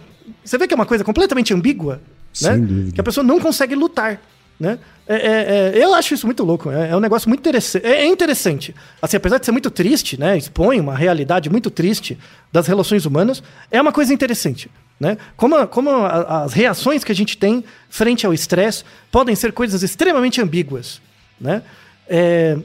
você 0.44 0.58
vê 0.58 0.66
que 0.66 0.74
é 0.74 0.76
uma 0.76 0.84
coisa 0.84 1.04
completamente 1.04 1.54
ambígua, 1.54 2.02
né? 2.42 2.58
Que 2.92 3.00
a 3.00 3.04
pessoa 3.04 3.22
não 3.22 3.38
consegue 3.38 3.76
lutar. 3.76 4.20
Né? 4.58 4.78
É, 5.08 5.14
é, 5.16 5.78
é, 5.78 5.84
eu 5.84 5.94
acho 5.94 6.14
isso 6.14 6.26
muito 6.26 6.44
louco. 6.44 6.70
É, 6.70 6.90
é 6.90 6.96
um 6.96 7.00
negócio 7.00 7.28
muito 7.28 7.40
interessante. 7.40 7.86
É, 7.86 8.02
é, 8.02 8.06
interessante. 8.06 8.74
Assim, 9.00 9.16
apesar 9.16 9.38
de 9.38 9.46
ser 9.46 9.52
muito 9.52 9.70
triste, 9.70 10.18
né? 10.18 10.36
Expõe 10.36 10.80
uma 10.80 10.94
realidade 10.94 11.48
muito 11.48 11.70
triste 11.70 12.18
das 12.52 12.66
relações 12.66 13.06
humanas. 13.06 13.42
É 13.70 13.80
uma 13.80 13.92
coisa 13.92 14.12
interessante. 14.12 14.70
Né? 15.00 15.16
Como, 15.36 15.56
a, 15.56 15.66
como 15.66 15.90
a, 15.90 16.44
as 16.44 16.52
reações 16.52 17.02
que 17.02 17.10
a 17.10 17.14
gente 17.14 17.36
tem 17.36 17.64
frente 17.88 18.24
ao 18.24 18.32
estresse 18.32 18.84
podem 19.10 19.34
ser 19.34 19.52
coisas 19.52 19.82
extremamente 19.82 20.40
ambíguas. 20.40 21.00
Né? 21.42 21.62
É, 22.08 22.56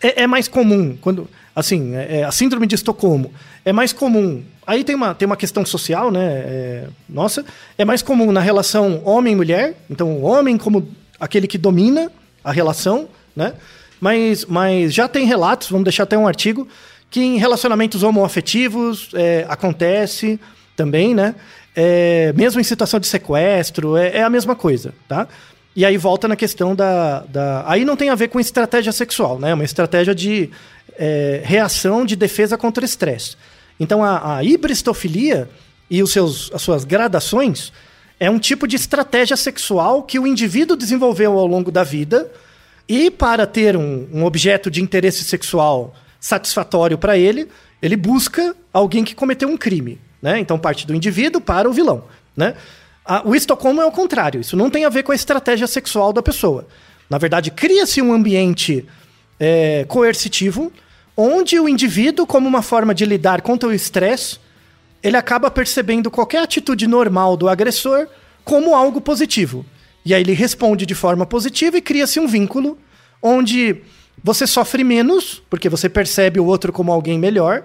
é, 0.00 0.22
é 0.22 0.26
mais 0.26 0.48
comum 0.48 0.96
quando 1.00 1.28
assim, 1.54 1.94
é, 1.94 2.20
é, 2.20 2.24
a 2.24 2.32
síndrome 2.32 2.66
de 2.66 2.74
Estocolmo 2.74 3.32
é 3.64 3.72
mais 3.72 3.92
comum. 3.92 4.42
Aí 4.66 4.82
tem 4.84 4.94
uma, 4.94 5.14
tem 5.14 5.26
uma 5.26 5.36
questão 5.36 5.64
social, 5.64 6.10
né? 6.10 6.24
É, 6.24 6.84
nossa, 7.08 7.44
é 7.76 7.84
mais 7.84 8.00
comum 8.00 8.32
na 8.32 8.40
relação 8.40 9.02
homem-mulher. 9.04 9.74
Então, 9.90 10.16
o 10.16 10.22
homem 10.22 10.56
como 10.56 10.88
aquele 11.20 11.46
que 11.46 11.58
domina 11.58 12.10
a 12.42 12.50
relação, 12.50 13.08
né? 13.36 13.54
Mas, 14.00 14.44
mas 14.46 14.92
já 14.92 15.06
tem 15.06 15.26
relatos, 15.26 15.68
vamos 15.68 15.84
deixar 15.84 16.04
até 16.04 16.18
um 16.18 16.26
artigo, 16.26 16.66
que 17.10 17.20
em 17.20 17.36
relacionamentos 17.36 18.02
homoafetivos 18.02 19.10
é, 19.14 19.44
acontece 19.48 20.40
também, 20.74 21.14
né? 21.14 21.34
É, 21.74 22.32
mesmo 22.34 22.60
em 22.60 22.64
situação 22.64 22.98
de 22.98 23.06
sequestro, 23.06 23.96
é, 23.96 24.18
é 24.18 24.22
a 24.22 24.30
mesma 24.30 24.56
coisa, 24.56 24.94
tá? 25.06 25.28
E 25.74 25.84
aí 25.84 25.96
volta 25.96 26.28
na 26.28 26.36
questão 26.36 26.74
da, 26.74 27.20
da. 27.20 27.64
Aí 27.66 27.84
não 27.84 27.96
tem 27.96 28.10
a 28.10 28.14
ver 28.14 28.28
com 28.28 28.38
estratégia 28.38 28.92
sexual, 28.92 29.38
né? 29.38 29.50
É 29.50 29.54
uma 29.54 29.64
estratégia 29.64 30.14
de 30.14 30.50
é, 30.98 31.40
reação 31.44 32.04
de 32.04 32.14
defesa 32.14 32.58
contra 32.58 32.84
estresse. 32.84 33.36
Então 33.80 34.04
a, 34.04 34.36
a 34.36 34.44
hibristofilia 34.44 35.48
e 35.90 36.02
os 36.02 36.12
seus, 36.12 36.50
as 36.52 36.62
suas 36.62 36.84
gradações 36.84 37.72
é 38.20 38.30
um 38.30 38.38
tipo 38.38 38.68
de 38.68 38.76
estratégia 38.76 39.36
sexual 39.36 40.02
que 40.02 40.18
o 40.18 40.26
indivíduo 40.26 40.76
desenvolveu 40.76 41.38
ao 41.38 41.46
longo 41.46 41.70
da 41.72 41.82
vida 41.82 42.30
e 42.88 43.10
para 43.10 43.46
ter 43.46 43.76
um, 43.76 44.06
um 44.12 44.24
objeto 44.24 44.70
de 44.70 44.82
interesse 44.82 45.24
sexual 45.24 45.94
satisfatório 46.20 46.96
para 46.96 47.18
ele, 47.18 47.48
ele 47.80 47.96
busca 47.96 48.54
alguém 48.72 49.02
que 49.02 49.14
cometeu 49.14 49.48
um 49.48 49.56
crime. 49.56 50.00
Né? 50.20 50.38
Então 50.38 50.58
parte 50.58 50.86
do 50.86 50.94
indivíduo 50.94 51.40
para 51.40 51.68
o 51.68 51.72
vilão. 51.72 52.04
Né? 52.36 52.54
O 53.24 53.34
Estocolmo 53.34 53.80
é 53.80 53.86
o 53.86 53.90
contrário. 53.90 54.40
Isso 54.40 54.56
não 54.56 54.70
tem 54.70 54.84
a 54.84 54.88
ver 54.88 55.02
com 55.02 55.12
a 55.12 55.14
estratégia 55.14 55.66
sexual 55.66 56.12
da 56.12 56.22
pessoa. 56.22 56.66
Na 57.10 57.18
verdade, 57.18 57.50
cria-se 57.50 58.00
um 58.00 58.12
ambiente 58.12 58.86
é, 59.38 59.84
coercitivo, 59.88 60.72
onde 61.16 61.58
o 61.58 61.68
indivíduo, 61.68 62.26
como 62.26 62.48
uma 62.48 62.62
forma 62.62 62.94
de 62.94 63.04
lidar 63.04 63.42
contra 63.42 63.68
o 63.68 63.72
estresse, 63.72 64.38
ele 65.02 65.16
acaba 65.16 65.50
percebendo 65.50 66.10
qualquer 66.10 66.42
atitude 66.42 66.86
normal 66.86 67.36
do 67.36 67.48
agressor 67.48 68.06
como 68.44 68.74
algo 68.74 69.00
positivo. 69.00 69.66
E 70.04 70.14
aí 70.14 70.22
ele 70.22 70.32
responde 70.32 70.86
de 70.86 70.94
forma 70.94 71.26
positiva 71.26 71.76
e 71.76 71.82
cria-se 71.82 72.20
um 72.20 72.26
vínculo 72.26 72.78
onde 73.20 73.82
você 74.22 74.46
sofre 74.46 74.84
menos, 74.84 75.42
porque 75.50 75.68
você 75.68 75.88
percebe 75.88 76.38
o 76.38 76.46
outro 76.46 76.72
como 76.72 76.92
alguém 76.92 77.18
melhor, 77.18 77.64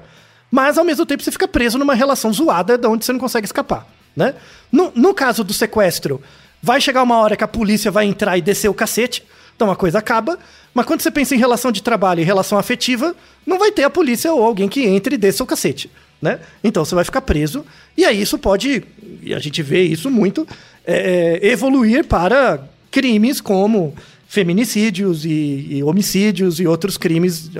Mas 0.50 0.78
ao 0.78 0.86
mesmo 0.86 1.06
tempo 1.06 1.24
você 1.24 1.32
fica 1.32 1.48
preso 1.48 1.78
numa 1.78 1.94
relação 1.94 2.32
zoada 2.32 2.78
de 2.78 2.88
onde 2.88 3.06
você 3.06 3.12
não 3.12 3.20
consegue 3.20 3.46
escapar, 3.46 3.88
né? 4.18 4.34
No, 4.72 4.92
no 4.96 5.14
caso 5.14 5.44
do 5.44 5.54
sequestro, 5.54 6.20
vai 6.62 6.82
chegar 6.82 7.04
uma 7.04 7.20
hora 7.20 7.38
que 7.38 7.44
a 7.44 7.48
polícia 7.48 7.92
vai 7.92 8.06
entrar 8.06 8.36
e 8.36 8.42
descer 8.42 8.68
o 8.68 8.74
cacete, 8.74 9.24
então 9.56 9.70
a 9.70 9.76
coisa 9.76 10.00
acaba. 10.00 10.40
Mas 10.74 10.86
quando 10.88 11.02
você 11.02 11.12
pensa 11.12 11.36
em 11.36 11.38
relação 11.38 11.72
de 11.72 11.84
trabalho 11.84 12.20
e 12.20 12.24
relação 12.24 12.58
afetiva, 12.58 13.16
não 13.46 13.60
vai 13.60 13.72
ter 13.72 13.84
a 13.84 13.90
polícia 13.90 14.34
ou 14.34 14.44
alguém 14.44 14.68
que 14.68 14.86
entre 14.86 15.16
e 15.16 15.18
desça 15.18 15.44
o 15.44 15.48
cacete, 15.48 15.90
né? 16.20 16.40
Então 16.64 16.84
você 16.84 16.96
vai 16.96 17.04
ficar 17.04 17.22
preso 17.22 17.64
e 17.96 18.04
aí 18.04 18.20
isso 18.20 18.38
pode, 18.40 18.84
e 19.22 19.34
a 19.34 19.40
gente 19.40 19.62
vê 19.62 19.84
isso 19.84 20.10
muito, 20.10 20.48
é, 20.86 21.40
evoluir 21.44 22.06
para 22.06 22.60
crimes 22.90 23.40
como 23.40 23.96
feminicídios 24.28 25.26
e, 25.26 25.68
e 25.70 25.84
homicídios 25.84 26.60
e 26.60 26.68
outros 26.68 26.98
crimes 26.98 27.50
de, 27.50 27.60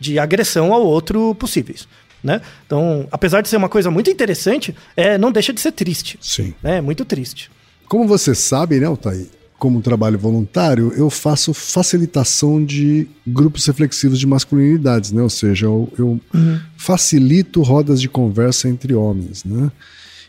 de 0.00 0.18
agressão 0.18 0.72
ao 0.72 0.84
outro 0.84 1.34
possíveis. 1.34 1.86
Né? 2.22 2.40
Então, 2.66 3.06
apesar 3.10 3.40
de 3.40 3.48
ser 3.48 3.56
uma 3.56 3.68
coisa 3.68 3.90
muito 3.90 4.10
interessante, 4.10 4.74
é, 4.96 5.18
não 5.18 5.32
deixa 5.32 5.52
de 5.52 5.60
ser 5.60 5.72
triste. 5.72 6.18
Sim. 6.20 6.54
Né? 6.62 6.78
É 6.78 6.80
muito 6.80 7.04
triste. 7.04 7.50
Como 7.88 8.06
você 8.06 8.34
sabe, 8.34 8.78
né, 8.78 8.86
Altair? 8.86 9.26
Como 9.58 9.80
trabalho 9.80 10.18
voluntário, 10.18 10.92
eu 10.96 11.08
faço 11.10 11.52
facilitação 11.54 12.64
de 12.64 13.06
grupos 13.26 13.66
reflexivos 13.66 14.18
de 14.18 14.26
masculinidades, 14.26 15.12
né? 15.12 15.22
Ou 15.22 15.30
seja, 15.30 15.66
eu, 15.66 15.92
eu 15.96 16.20
uhum. 16.34 16.60
facilito 16.76 17.62
rodas 17.62 18.00
de 18.00 18.08
conversa 18.08 18.68
entre 18.68 18.92
homens, 18.92 19.44
né? 19.44 19.70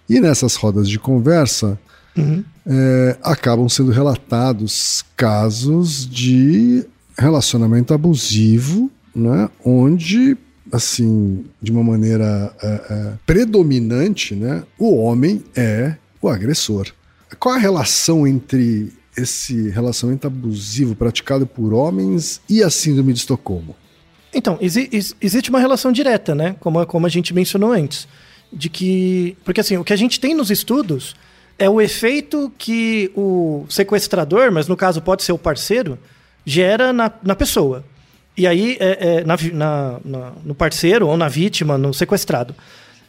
E 0.07 0.19
nessas 0.19 0.55
rodas 0.55 0.87
de 0.87 0.99
conversa, 0.99 1.79
uhum. 2.15 2.43
é, 2.67 3.17
acabam 3.23 3.67
sendo 3.67 3.91
relatados 3.91 5.03
casos 5.17 6.07
de 6.07 6.85
relacionamento 7.17 7.93
abusivo, 7.93 8.91
né? 9.15 9.49
Onde 9.65 10.37
assim, 10.73 11.45
de 11.61 11.71
uma 11.71 11.83
maneira 11.83 12.51
é, 12.61 12.67
é, 12.67 13.13
predominante, 13.27 14.33
né, 14.33 14.63
o 14.79 14.95
homem 14.97 15.43
é 15.55 15.95
o 16.19 16.27
agressor. 16.27 16.87
Qual 17.39 17.53
a 17.53 17.59
relação 17.59 18.25
entre 18.25 18.91
esse 19.15 19.69
relacionamento 19.69 20.25
abusivo 20.25 20.95
praticado 20.95 21.45
por 21.45 21.73
homens 21.73 22.41
e 22.49 22.63
a 22.63 22.71
síndrome 22.71 23.13
de 23.13 23.19
Estocolmo? 23.19 23.75
Então, 24.33 24.57
exi 24.59 24.89
existe 25.21 25.51
uma 25.51 25.59
relação 25.59 25.91
direta, 25.91 26.33
né? 26.33 26.55
Como, 26.59 26.83
como 26.87 27.05
a 27.05 27.09
gente 27.09 27.33
mencionou 27.33 27.71
antes. 27.71 28.07
De 28.51 28.69
que. 28.69 29.37
Porque 29.43 29.61
assim, 29.61 29.77
o 29.77 29.83
que 29.83 29.93
a 29.93 29.95
gente 29.95 30.19
tem 30.19 30.33
nos 30.33 30.49
estudos 30.49 31.15
é 31.59 31.69
o 31.69 31.79
efeito 31.79 32.51
que 32.57 33.11
o 33.15 33.65
sequestrador, 33.69 34.51
mas 34.51 34.67
no 34.67 34.75
caso 34.75 35.01
pode 35.01 35.23
ser 35.23 35.33
o 35.33 35.37
parceiro, 35.37 35.99
gera 36.43 36.91
na, 36.91 37.11
na 37.21 37.35
pessoa. 37.35 37.83
E 38.35 38.47
aí, 38.47 38.77
é, 38.79 39.19
é, 39.19 39.23
na, 39.23 39.37
na, 39.53 39.99
na, 40.03 40.31
no 40.43 40.55
parceiro 40.55 41.07
ou 41.07 41.15
na 41.15 41.27
vítima, 41.27 41.77
no 41.77 41.93
sequestrado. 41.93 42.55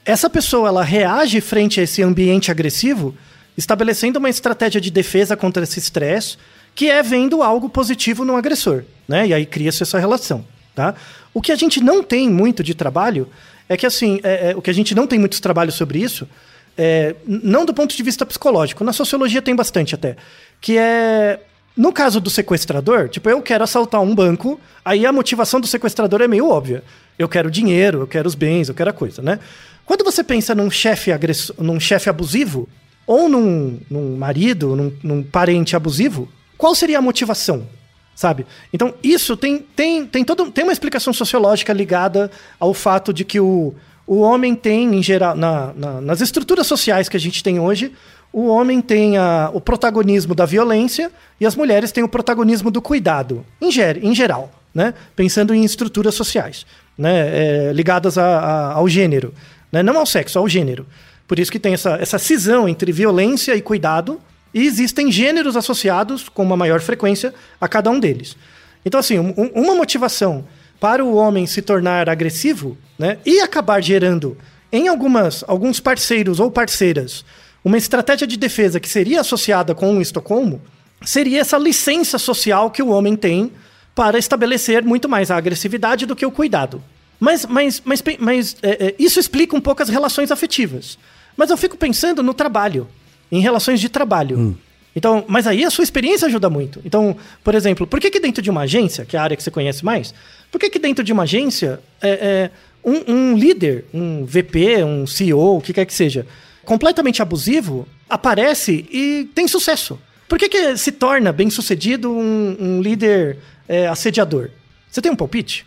Essa 0.05 0.29
pessoa 0.29 0.69
ela 0.69 0.85
reage 0.85 1.41
frente 1.41 1.81
a 1.81 1.83
esse 1.83 2.03
ambiente 2.03 2.51
agressivo, 2.51 3.15
estabelecendo 3.57 4.19
uma 4.19 4.29
estratégia 4.29 4.81
de 4.81 4.91
defesa 4.91 5.37
contra 5.37 5.63
esse 5.63 5.79
estresse, 5.79 6.37
que 6.75 6.91
é 6.91 7.03
vendo 7.03 7.43
algo 7.43 7.71
positivo 7.71 8.25
no 8.25 8.37
agressor. 8.37 8.85
Né? 9.09 9.29
E 9.29 9.35
aí 9.35 9.47
cria-se 9.47 9.83
essa 9.83 9.99
relação. 9.99 10.45
Tá? 10.75 10.95
O 11.33 11.41
que 11.41 11.53
a 11.53 11.57
gente 11.57 11.81
não 11.81 12.03
tem 12.03 12.29
muito 12.29 12.63
de 12.63 12.75
trabalho 12.75 13.29
é 13.69 13.77
que, 13.77 13.87
assim, 13.87 14.21
é, 14.23 14.51
é, 14.51 14.57
o 14.57 14.61
que 14.61 14.71
a 14.71 14.75
gente 14.75 14.95
não 14.95 15.07
tem 15.07 15.19
muitos 15.19 15.41
trabalhos 15.41 15.75
sobre 15.75 16.01
isso, 16.01 16.29
é, 16.77 17.15
não 17.27 17.65
do 17.65 17.73
ponto 17.73 17.97
de 17.97 18.03
vista 18.03 18.27
psicológico, 18.27 18.85
na 18.85 18.93
sociologia 18.93 19.41
tem 19.41 19.55
bastante 19.55 19.95
até, 19.95 20.17
que 20.61 20.77
é 20.77 21.41
no 21.77 21.93
caso 21.93 22.21
do 22.21 22.31
sequestrador, 22.31 23.09
tipo, 23.09 23.29
eu 23.29 23.43
quero 23.43 23.65
assaltar 23.65 24.01
um 24.01 24.15
banco, 24.15 24.61
aí 24.85 25.05
a 25.05 25.13
motivação 25.13 25.61
do 25.61 25.67
sequestrador 25.67 26.23
é 26.23 26.29
meio 26.29 26.49
óbvia. 26.49 26.85
Eu 27.19 27.29
quero 27.29 27.51
dinheiro, 27.51 28.01
eu 28.01 28.07
quero 28.07 28.29
os 28.29 28.35
bens, 28.35 28.69
eu 28.69 28.75
quero 28.75 28.91
a 28.91 28.93
coisa, 28.93 29.21
né? 29.21 29.41
Quando 29.85 30.05
você 30.05 30.23
pensa 30.23 30.55
num 30.55 30.71
chefe 30.71 31.13
agressor, 31.13 31.57
num 31.59 31.79
chefe 31.81 32.09
abusivo, 32.09 32.69
ou 33.07 33.29
num, 33.29 33.81
num 33.91 34.17
marido, 34.17 34.75
num, 34.75 34.93
num, 35.03 35.23
parente 35.23 35.77
abusivo, 35.77 36.29
qual 36.57 36.75
seria 36.75 36.99
a 36.99 37.03
motivação? 37.03 37.67
Sabe? 38.15 38.47
Então, 38.73 38.95
isso 39.03 39.37
tem, 39.37 39.59
tem, 39.59 40.07
tem, 40.07 40.25
todo, 40.25 40.51
tem 40.51 40.65
uma 40.65 40.73
explicação 40.73 41.13
sociológica 41.13 41.73
ligada 41.73 42.31
ao 42.59 42.73
fato 42.73 43.13
de 43.13 43.25
que 43.25 43.41
o, 43.41 43.75
o 44.07 44.21
homem 44.21 44.55
tem, 44.55 44.95
em 44.95 45.03
geral, 45.03 45.37
na, 45.37 45.73
na, 45.75 46.01
nas 46.01 46.21
estruturas 46.21 46.67
sociais 46.67 47.09
que 47.09 47.17
a 47.17 47.21
gente 47.21 47.43
tem 47.43 47.59
hoje, 47.59 47.93
o 48.35 48.49
homem 48.49 48.83
tem 48.83 49.17
a, 49.17 49.49
o 49.55 49.61
protagonismo 49.61 50.35
da 50.35 50.45
violência 50.45 51.09
e 51.41 51.47
as 51.47 51.55
mulheres 51.55 51.93
têm 51.93 52.03
o 52.03 52.09
protagonismo 52.09 52.69
do 52.69 52.83
cuidado, 52.83 53.47
em, 53.63 53.71
ger, 53.71 54.03
em 54.05 54.13
geral, 54.13 54.51
né? 54.75 54.93
pensando 55.15 55.55
em 55.55 55.63
estruturas 55.63 56.17
sociais, 56.17 56.67
né? 56.99 57.69
É, 57.69 57.73
ligadas 57.73 58.19
a, 58.19 58.25
a, 58.25 58.73
ao 58.73 58.89
gênero, 58.89 59.33
né? 59.71 59.85
não 59.85 59.97
ao 59.97 60.05
sexo, 60.05 60.37
ao 60.37 60.49
gênero. 60.49 60.85
Por 61.29 61.39
isso 61.39 61.51
que 61.51 61.61
tem 61.61 61.75
essa, 61.75 61.91
essa 62.01 62.19
cisão 62.19 62.69
entre 62.69 62.91
violência 62.91 63.55
e 63.55 63.63
cuidado, 63.63 64.21
e 64.53 64.67
existem 64.67 65.13
gêneros 65.13 65.57
associados 65.57 66.29
com 66.29 66.43
uma 66.43 66.57
maior 66.57 66.81
frequência 66.81 67.33
a 67.61 67.69
cada 67.69 67.89
um 67.89 68.01
deles. 68.01 68.37
Então, 68.85 68.99
assim, 68.99 69.17
um, 69.17 69.33
uma 69.55 69.77
motivação 69.77 70.45
para 70.81 71.05
o 71.05 71.15
homem 71.15 71.47
se 71.47 71.63
tornar 71.63 72.09
agressivo 72.09 72.77
né, 72.99 73.19
e 73.25 73.41
acabar 73.41 73.81
gerando 73.81 74.37
em 74.73 74.89
algumas, 74.89 75.45
alguns 75.47 75.79
parceiros 75.79 76.41
ou 76.41 76.51
parceiras 76.51 77.25
uma 77.65 77.79
estratégia 77.79 78.27
de 78.27 78.37
defesa 78.37 78.79
que 78.79 78.89
seria 78.89 79.21
associada 79.21 79.75
com 79.75 79.97
o 79.97 80.03
Estocolmo 80.03 80.61
seria 81.03 81.41
essa 81.41 81.57
licença 81.57 82.19
social 82.19 82.71
que 82.71 82.83
o 82.83 82.89
homem 82.89 83.17
tem 83.17 83.51
para 83.95 84.19
estabelecer 84.19 84.85
muito 84.85 85.09
mais 85.09 85.31
a 85.31 85.37
agressividade 85.37 86.05
do 86.05 86.17
que 86.17 86.27
o 86.27 86.31
cuidado. 86.31 86.83
Mas, 87.19 87.47
mas, 87.47 87.83
mas, 87.85 88.03
mas 88.19 88.57
é, 88.63 88.89
é, 88.89 88.95
isso 88.99 89.19
explica 89.21 89.57
um 89.57 89.61
pouco 89.61 89.83
as 89.83 89.89
relações 89.89 90.31
afetivas. 90.31 90.99
Mas 91.37 91.51
eu 91.51 91.57
fico 91.57 91.77
pensando 91.77 92.23
no 92.23 92.35
trabalho, 92.35 92.87
em 93.31 93.41
relações 93.41 93.81
de 93.81 93.89
trabalho. 93.89 94.39
Hum. 94.39 94.55
Então, 94.97 95.25
mas 95.27 95.47
aí 95.47 95.65
a 95.65 95.71
sua 95.71 95.83
experiência 95.83 96.27
ajuda 96.27 96.49
muito. 96.49 96.81
Então, 96.85 97.17
por 97.43 97.55
exemplo, 97.55 97.87
por 97.87 97.99
que, 97.99 98.11
que 98.11 98.21
dentro 98.21 98.43
de 98.43 98.51
uma 98.51 98.63
agência, 98.63 99.05
que 99.05 99.17
é 99.17 99.19
a 99.19 99.23
área 99.23 99.37
que 99.37 99.43
você 99.43 99.51
conhece 99.51 99.85
mais, 99.85 100.15
por 100.51 100.61
que, 100.61 100.71
que 100.71 100.79
dentro 100.79 101.03
de 101.03 101.13
uma 101.13 101.25
agência 101.25 101.81
é, 102.01 102.11
é 102.11 102.51
um, 102.85 103.13
um, 103.13 103.37
líder, 103.37 103.87
um 103.93 104.25
VP, 104.25 104.85
um 104.85 105.07
CEO, 105.07 105.57
o 105.57 105.61
que 105.61 105.73
quer 105.73 105.85
que 105.85 105.95
seja, 105.95 106.27
completamente 106.65 107.23
abusivo, 107.23 107.87
aparece 108.09 108.87
e 108.91 109.29
tem 109.35 109.47
sucesso. 109.49 109.99
Por 110.29 110.39
que, 110.39 110.49
que 110.49 110.77
se 110.77 110.93
torna 110.93 111.33
bem 111.33 111.51
sucedido 111.51 112.11
um, 112.11 112.57
um 112.59 112.83
líder 112.83 113.39
é, 113.69 113.87
assediador? 113.87 114.51
Você 114.91 115.01
tem 115.01 115.13
um 115.13 115.17
palpite? 115.17 115.67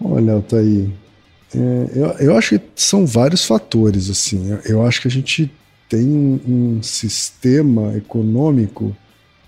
Olha, 0.00 0.34
Altair, 0.34 0.88
é, 1.54 1.58
eu, 1.94 2.06
eu 2.18 2.36
acho 2.36 2.58
que 2.58 2.64
são 2.74 3.06
vários 3.06 3.44
fatores. 3.44 4.08
assim. 4.10 4.50
Eu, 4.50 4.58
eu 4.64 4.86
acho 4.86 5.00
que 5.00 5.08
a 5.08 5.10
gente 5.10 5.50
tem 5.88 6.06
um, 6.06 6.40
um 6.46 6.82
sistema 6.82 7.94
econômico 7.96 8.96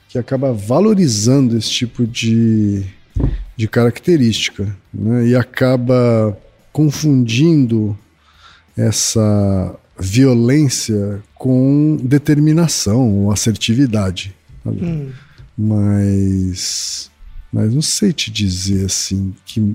que 0.08 0.18
acaba 0.18 0.52
valorizando 0.52 1.56
esse 1.56 1.70
tipo 1.70 2.06
de, 2.06 2.84
de 3.56 3.66
característica 3.66 4.76
né? 4.92 5.26
e 5.28 5.34
acaba 5.34 6.37
confundindo 6.72 7.98
essa 8.76 9.74
violência 9.98 11.22
com 11.35 11.96
determinação 12.02 13.24
ou 13.24 13.33
assertividade. 13.33 14.35
Hum. 14.66 15.11
Mas. 15.57 17.11
Mas 17.52 17.72
não 17.72 17.83
sei 17.83 18.12
te 18.12 18.33
dizer 18.33 18.87
assim 18.87 19.33
que, 19.46 19.74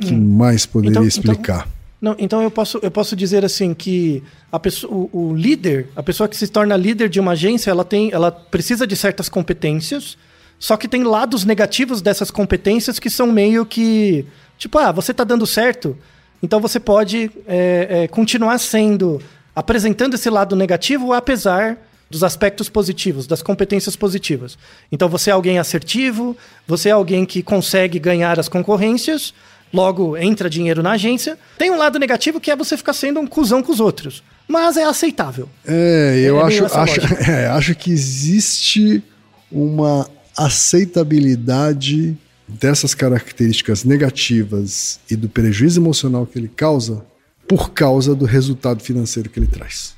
que 0.00 0.12
hum. 0.12 0.36
mais 0.36 0.66
poderia 0.66 0.90
então, 0.90 1.02
então 1.02 1.08
explicar. 1.08 1.60
Então, 1.60 1.80
não, 2.00 2.16
então 2.18 2.42
eu 2.42 2.50
posso, 2.50 2.78
eu 2.82 2.90
posso 2.90 3.14
dizer 3.14 3.44
assim 3.44 3.74
que 3.74 4.22
a 4.50 4.58
pessoa, 4.58 4.92
o, 4.92 5.10
o, 5.12 5.34
líder, 5.36 5.88
a 5.94 6.02
pessoa 6.02 6.28
que 6.28 6.36
se 6.36 6.48
torna 6.48 6.76
líder 6.76 7.08
de 7.08 7.20
uma 7.20 7.32
agência, 7.32 7.70
ela 7.70 7.84
tem, 7.84 8.10
ela 8.10 8.32
precisa 8.32 8.86
de 8.86 8.96
certas 8.96 9.28
competências, 9.28 10.16
só 10.58 10.76
que 10.76 10.88
tem 10.88 11.04
lados 11.04 11.44
negativos 11.44 12.00
dessas 12.00 12.30
competências 12.30 12.98
que 12.98 13.10
são 13.10 13.30
meio 13.30 13.66
que 13.66 14.24
tipo, 14.56 14.78
ah, 14.78 14.90
você 14.90 15.10
está 15.10 15.24
dando 15.24 15.46
certo, 15.46 15.96
então 16.42 16.58
você 16.58 16.80
pode 16.80 17.30
é, 17.46 18.02
é, 18.04 18.08
continuar 18.08 18.58
sendo 18.58 19.20
apresentando 19.54 20.14
esse 20.14 20.30
lado 20.30 20.54
negativo, 20.56 21.12
apesar 21.12 21.78
dos 22.10 22.24
aspectos 22.24 22.68
positivos, 22.68 23.26
das 23.26 23.40
competências 23.40 23.94
positivas. 23.94 24.58
Então 24.90 25.08
você 25.08 25.30
é 25.30 25.32
alguém 25.32 25.58
assertivo, 25.58 26.36
você 26.66 26.88
é 26.88 26.92
alguém 26.92 27.24
que 27.24 27.42
consegue 27.42 28.00
ganhar 28.00 28.38
as 28.40 28.48
concorrências, 28.48 29.32
logo 29.72 30.16
entra 30.16 30.50
dinheiro 30.50 30.82
na 30.82 30.92
agência. 30.92 31.38
Tem 31.56 31.70
um 31.70 31.78
lado 31.78 31.98
negativo 31.98 32.40
que 32.40 32.50
é 32.50 32.56
você 32.56 32.76
ficar 32.76 32.92
sendo 32.92 33.20
um 33.20 33.26
cuzão 33.26 33.62
com 33.62 33.70
os 33.70 33.78
outros, 33.78 34.24
mas 34.48 34.76
é 34.76 34.84
aceitável. 34.84 35.48
É, 35.64 36.20
eu 36.24 36.40
é 36.40 36.42
acho, 36.42 36.64
acho, 36.66 37.00
é, 37.30 37.46
acho 37.46 37.74
que 37.76 37.92
existe 37.92 39.02
uma 39.50 40.08
aceitabilidade 40.36 42.16
dessas 42.48 42.92
características 42.92 43.84
negativas 43.84 44.98
e 45.08 45.14
do 45.14 45.28
prejuízo 45.28 45.80
emocional 45.80 46.26
que 46.26 46.36
ele 46.38 46.48
causa 46.48 47.04
por 47.50 47.72
causa 47.72 48.14
do 48.14 48.24
resultado 48.24 48.80
financeiro 48.80 49.28
que 49.28 49.40
ele 49.40 49.48
traz. 49.48 49.96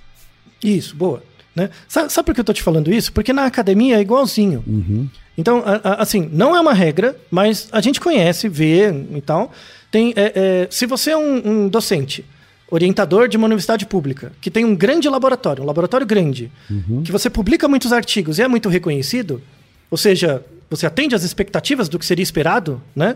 Isso, 0.64 0.96
boa. 0.96 1.22
Né? 1.55 1.68
Sabe, 1.86 2.11
sabe 2.11 2.24
por 2.24 2.34
que 2.34 2.40
eu 2.40 2.44
estou 2.44 2.55
te 2.55 2.62
falando 2.62 2.90
isso? 2.90 3.12
Porque 3.12 3.30
na 3.30 3.44
academia 3.44 3.98
é 3.98 4.00
igualzinho. 4.00 4.64
Uhum. 4.66 5.07
Então, 5.36 5.62
a, 5.66 5.90
a, 5.90 6.03
assim, 6.03 6.30
não 6.32 6.57
é 6.57 6.61
uma 6.62 6.72
regra, 6.72 7.14
mas 7.30 7.68
a 7.70 7.82
gente 7.82 8.00
conhece, 8.00 8.48
vê 8.48 8.88
e 8.88 9.20
tal. 9.20 9.53
Tem, 9.90 10.14
é, 10.16 10.32
é, 10.34 10.68
se 10.70 10.86
você 10.86 11.11
é 11.11 11.16
um, 11.18 11.64
um, 11.64 11.68
docente, 11.68 12.24
orientador 12.70 13.28
de 13.28 13.36
uma 13.36 13.44
universidade 13.44 13.84
pública, 13.84 14.32
que 14.40 14.50
tem 14.50 14.64
um 14.64 14.74
grande 14.74 15.07
laboratório, 15.11 15.62
um 15.62 15.66
laboratório 15.66 16.07
grande, 16.07 16.50
Uhum. 16.70 17.03
que 17.03 17.12
você 17.12 17.28
publica 17.28 17.68
muitos 17.68 17.92
artigos 17.92 18.38
e 18.38 18.42
é 18.42 18.48
muito 18.48 18.70
reconhecido, 18.70 19.42
ou 19.90 19.98
seja, 19.98 20.42
você 20.70 20.86
atende 20.86 21.14
às 21.14 21.22
expectativas 21.22 21.86
do 21.86 21.98
que 21.98 22.07
seria 22.07 22.22
esperado, 22.22 22.80
né? 22.96 23.14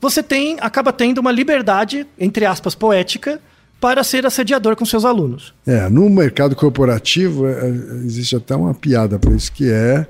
Você 0.00 0.22
tem, 0.22 0.56
acaba 0.58 0.90
tendo 0.90 1.18
uma 1.18 1.30
liberdade, 1.30 2.06
entre 2.18 2.46
aspas, 2.46 2.74
poética, 2.74 3.42
para 3.84 4.02
ser 4.02 4.24
assediador 4.24 4.76
com 4.76 4.86
seus 4.86 5.04
alunos. 5.04 5.52
É, 5.66 5.90
no 5.90 6.08
mercado 6.08 6.56
corporativo 6.56 7.46
é, 7.46 7.52
é, 7.52 7.68
existe 8.06 8.34
até 8.34 8.56
uma 8.56 8.72
piada 8.72 9.18
para 9.18 9.34
isso, 9.34 9.52
que 9.52 9.70
é 9.70 10.06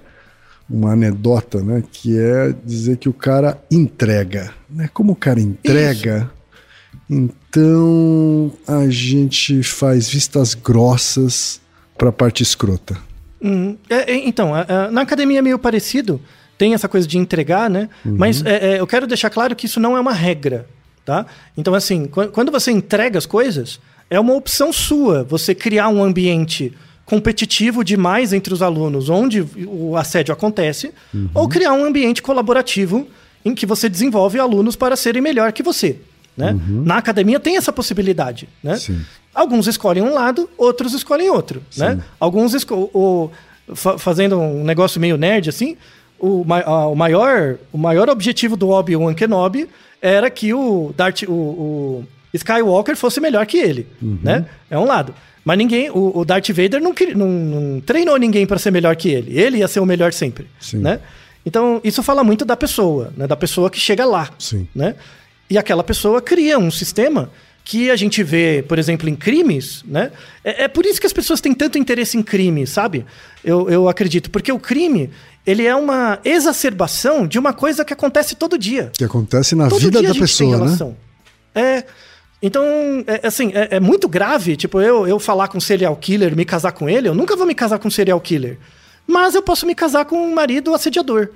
uma 0.70 0.92
anedota, 0.92 1.60
né? 1.60 1.82
Que 1.90 2.16
é 2.16 2.54
dizer 2.64 2.98
que 2.98 3.08
o 3.08 3.12
cara 3.12 3.60
entrega. 3.68 4.54
Né? 4.70 4.88
Como 4.94 5.10
o 5.14 5.16
cara 5.16 5.40
entrega, 5.40 6.30
então 7.10 8.52
a 8.64 8.88
gente 8.88 9.64
faz 9.64 10.08
vistas 10.08 10.54
grossas 10.54 11.60
para 11.98 12.10
a 12.10 12.12
parte 12.12 12.44
escrota. 12.44 12.96
Uhum. 13.42 13.76
É, 13.90 14.14
então, 14.14 14.52
na 14.92 15.00
academia 15.00 15.40
é 15.40 15.42
meio 15.42 15.58
parecido, 15.58 16.20
tem 16.56 16.74
essa 16.74 16.88
coisa 16.88 17.08
de 17.08 17.18
entregar, 17.18 17.68
né? 17.68 17.88
Mas 18.04 18.40
é, 18.46 18.74
é, 18.74 18.80
eu 18.80 18.86
quero 18.86 19.04
deixar 19.04 19.30
claro 19.30 19.56
que 19.56 19.66
isso 19.66 19.80
não 19.80 19.96
é 19.96 20.00
uma 20.00 20.12
regra, 20.12 20.64
tá? 21.04 21.26
Então, 21.56 21.74
assim, 21.74 22.06
quan- 22.06 22.28
quando 22.28 22.50
você 22.52 22.70
entrega 22.70 23.18
as 23.18 23.26
coisas, 23.26 23.80
é 24.10 24.18
uma 24.18 24.34
opção 24.34 24.72
sua 24.72 25.22
você 25.24 25.54
criar 25.54 25.88
um 25.88 26.02
ambiente 26.02 26.72
competitivo 27.04 27.84
demais 27.84 28.32
entre 28.32 28.52
os 28.54 28.62
alunos, 28.62 29.08
onde 29.10 29.46
o 29.66 29.96
assédio 29.96 30.32
acontece, 30.32 30.92
ou 31.34 31.48
criar 31.48 31.72
um 31.74 31.84
ambiente 31.84 32.22
colaborativo 32.22 33.06
em 33.44 33.54
que 33.54 33.66
você 33.66 33.88
desenvolve 33.90 34.38
alunos 34.38 34.74
para 34.74 34.96
serem 34.96 35.20
melhor 35.20 35.52
que 35.52 35.62
você. 35.62 35.96
Né? 36.36 36.56
Na 36.68 36.96
academia 36.96 37.38
tem 37.38 37.56
essa 37.56 37.72
possibilidade. 37.72 38.48
Né? 38.62 38.76
Sim. 38.76 39.00
Alguns 39.34 39.66
escolhem 39.66 40.02
um 40.02 40.14
lado, 40.14 40.48
outros 40.56 40.94
escolhem 40.94 41.28
outro, 41.28 41.62
né? 41.76 42.02
Alguns 42.18 42.54
esco 42.54 43.30
fazendo 43.98 44.38
um 44.38 44.62
negócio 44.64 45.00
meio 45.00 45.16
nerd 45.16 45.48
assim, 45.48 45.76
o, 46.18 46.44
a- 46.50 46.86
o 46.88 46.94
maior 46.94 47.56
o 47.72 47.78
maior 47.78 48.08
objetivo 48.08 48.56
do 48.56 48.70
Obi-Wan 48.70 49.14
Kenobi 49.14 49.68
era 50.00 50.28
que 50.30 50.52
o 50.54 50.92
Darth 50.96 51.22
o, 51.28 51.32
o 51.32 52.04
Skywalker 52.32 52.96
fosse 52.96 53.20
melhor 53.20 53.46
que 53.46 53.58
ele, 53.58 53.86
né? 54.00 54.44
É 54.70 54.78
um 54.78 54.84
lado. 54.84 55.14
Mas 55.44 55.58
ninguém, 55.58 55.90
o, 55.90 56.12
o 56.18 56.24
Darth 56.24 56.48
Vader 56.48 56.80
não, 56.80 56.94
não, 57.14 57.26
não 57.28 57.80
treinou 57.80 58.16
ninguém 58.18 58.46
para 58.46 58.58
ser 58.58 58.70
melhor 58.70 58.96
que 58.96 59.10
ele. 59.10 59.38
Ele 59.38 59.58
ia 59.58 59.68
ser 59.68 59.80
o 59.80 59.84
melhor 59.86 60.10
sempre, 60.12 60.46
Sim. 60.58 60.78
né? 60.78 61.00
Então, 61.44 61.80
isso 61.84 62.02
fala 62.02 62.24
muito 62.24 62.44
da 62.46 62.56
pessoa, 62.56 63.12
né? 63.16 63.26
Da 63.26 63.36
pessoa 63.36 63.68
que 63.70 63.78
chega 63.78 64.06
lá, 64.06 64.30
Sim. 64.38 64.66
né? 64.74 64.94
E 65.50 65.58
aquela 65.58 65.84
pessoa 65.84 66.22
cria 66.22 66.58
um 66.58 66.70
sistema 66.70 67.30
que 67.64 67.90
a 67.90 67.96
gente 67.96 68.22
vê, 68.22 68.62
por 68.68 68.78
exemplo, 68.78 69.08
em 69.08 69.16
crimes, 69.16 69.82
né? 69.86 70.12
É, 70.44 70.64
é 70.64 70.68
por 70.68 70.84
isso 70.84 71.00
que 71.00 71.06
as 71.06 71.12
pessoas 71.14 71.40
têm 71.40 71.54
tanto 71.54 71.78
interesse 71.78 72.16
em 72.18 72.22
crime, 72.22 72.66
sabe? 72.66 73.06
Eu, 73.42 73.70
eu 73.70 73.88
acredito. 73.88 74.30
Porque 74.30 74.52
o 74.52 74.58
crime, 74.58 75.10
ele 75.46 75.66
é 75.66 75.74
uma 75.74 76.18
exacerbação 76.24 77.26
de 77.26 77.38
uma 77.38 77.54
coisa 77.54 77.82
que 77.84 77.92
acontece 77.92 78.34
todo 78.34 78.58
dia. 78.58 78.90
Que 78.96 79.04
acontece 79.04 79.54
na 79.54 79.68
Todo 79.68 79.80
vida 79.80 80.02
da 80.02 80.14
pessoa, 80.14 80.58
né? 80.58 80.94
É. 81.54 81.84
Então, 82.42 82.62
é, 83.06 83.26
assim, 83.26 83.50
é, 83.54 83.76
é 83.76 83.80
muito 83.80 84.06
grave, 84.06 84.54
tipo, 84.56 84.78
eu, 84.78 85.08
eu 85.08 85.18
falar 85.18 85.48
com 85.48 85.58
serial 85.58 85.96
killer, 85.96 86.36
me 86.36 86.44
casar 86.44 86.72
com 86.72 86.86
ele, 86.90 87.08
eu 87.08 87.14
nunca 87.14 87.34
vou 87.34 87.46
me 87.46 87.54
casar 87.54 87.78
com 87.78 87.88
um 87.88 87.90
serial 87.90 88.20
killer. 88.20 88.58
Mas 89.06 89.34
eu 89.34 89.40
posso 89.42 89.64
me 89.66 89.74
casar 89.74 90.04
com 90.04 90.16
um 90.16 90.34
marido 90.34 90.74
assediador. 90.74 91.30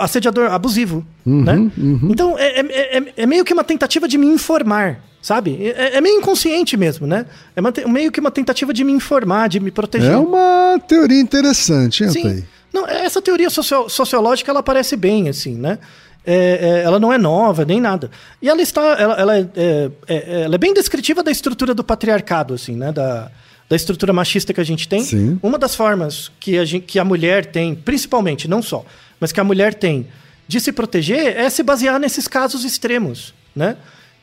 Assediador 0.00 0.52
abusivo, 0.52 1.06
Uhum, 1.24 1.44
né? 1.44 1.70
Então, 2.10 2.36
é, 2.36 2.60
é, 2.60 2.98
é- 2.98 3.12
é 3.16 3.26
meio 3.26 3.44
que 3.44 3.54
uma 3.54 3.64
tentativa 3.64 4.06
de 4.08 4.18
me 4.18 4.26
informar, 4.26 5.00
sabe? 5.28 5.58
É, 5.76 5.98
é 5.98 6.00
meio 6.00 6.16
inconsciente 6.16 6.74
mesmo, 6.74 7.06
né? 7.06 7.26
É 7.54 7.60
uma 7.60 7.70
meio 7.86 8.10
que 8.10 8.18
uma 8.18 8.30
tentativa 8.30 8.72
de 8.72 8.82
me 8.82 8.92
informar, 8.92 9.46
de 9.48 9.60
me 9.60 9.70
proteger. 9.70 10.12
É 10.12 10.16
uma 10.16 10.80
teoria 10.88 11.20
interessante, 11.20 12.02
hein, 12.02 12.10
Sim. 12.10 12.44
Não, 12.72 12.86
essa 12.86 13.20
teoria 13.20 13.50
socio- 13.50 13.88
sociológica 13.90 14.50
ela 14.50 14.62
parece 14.62 14.96
bem, 14.96 15.28
assim, 15.28 15.54
né? 15.54 15.78
É, 16.24 16.80
é, 16.80 16.82
ela 16.82 16.98
não 16.98 17.12
é 17.12 17.18
nova, 17.18 17.64
nem 17.64 17.78
nada. 17.80 18.10
E 18.40 18.48
ela 18.48 18.60
está. 18.62 18.82
Ela, 18.98 19.14
ela 19.14 19.36
é, 19.38 19.48
é, 19.56 19.90
é- 20.08 20.40
ela 20.44 20.54
é 20.54 20.58
bem 20.58 20.72
descritiva 20.72 21.22
da 21.22 21.30
estrutura 21.30 21.74
do 21.74 21.84
patriarcado, 21.84 22.54
assim, 22.54 22.74
né? 22.74 22.90
Da, 22.90 23.30
da 23.68 23.76
estrutura 23.76 24.12
machista 24.14 24.54
que 24.54 24.60
a 24.60 24.64
gente 24.64 24.88
tem. 24.88 25.02
Sim. 25.02 25.38
Uma 25.42 25.58
das 25.58 25.74
formas 25.74 26.30
que 26.40 26.56
a, 26.58 26.64
gente, 26.64 26.84
que 26.86 26.98
a 26.98 27.04
mulher 27.04 27.44
tem, 27.46 27.74
principalmente, 27.74 28.48
não 28.48 28.62
só, 28.62 28.82
mas 29.20 29.30
que 29.30 29.40
a 29.40 29.44
mulher 29.44 29.74
tem 29.74 30.06
de 30.46 30.58
se 30.58 30.72
proteger 30.72 31.36
é 31.38 31.50
se 31.50 31.62
basear 31.62 31.98
nesses 32.00 32.26
casos 32.26 32.64
extremos, 32.64 33.34
né? 33.54 33.76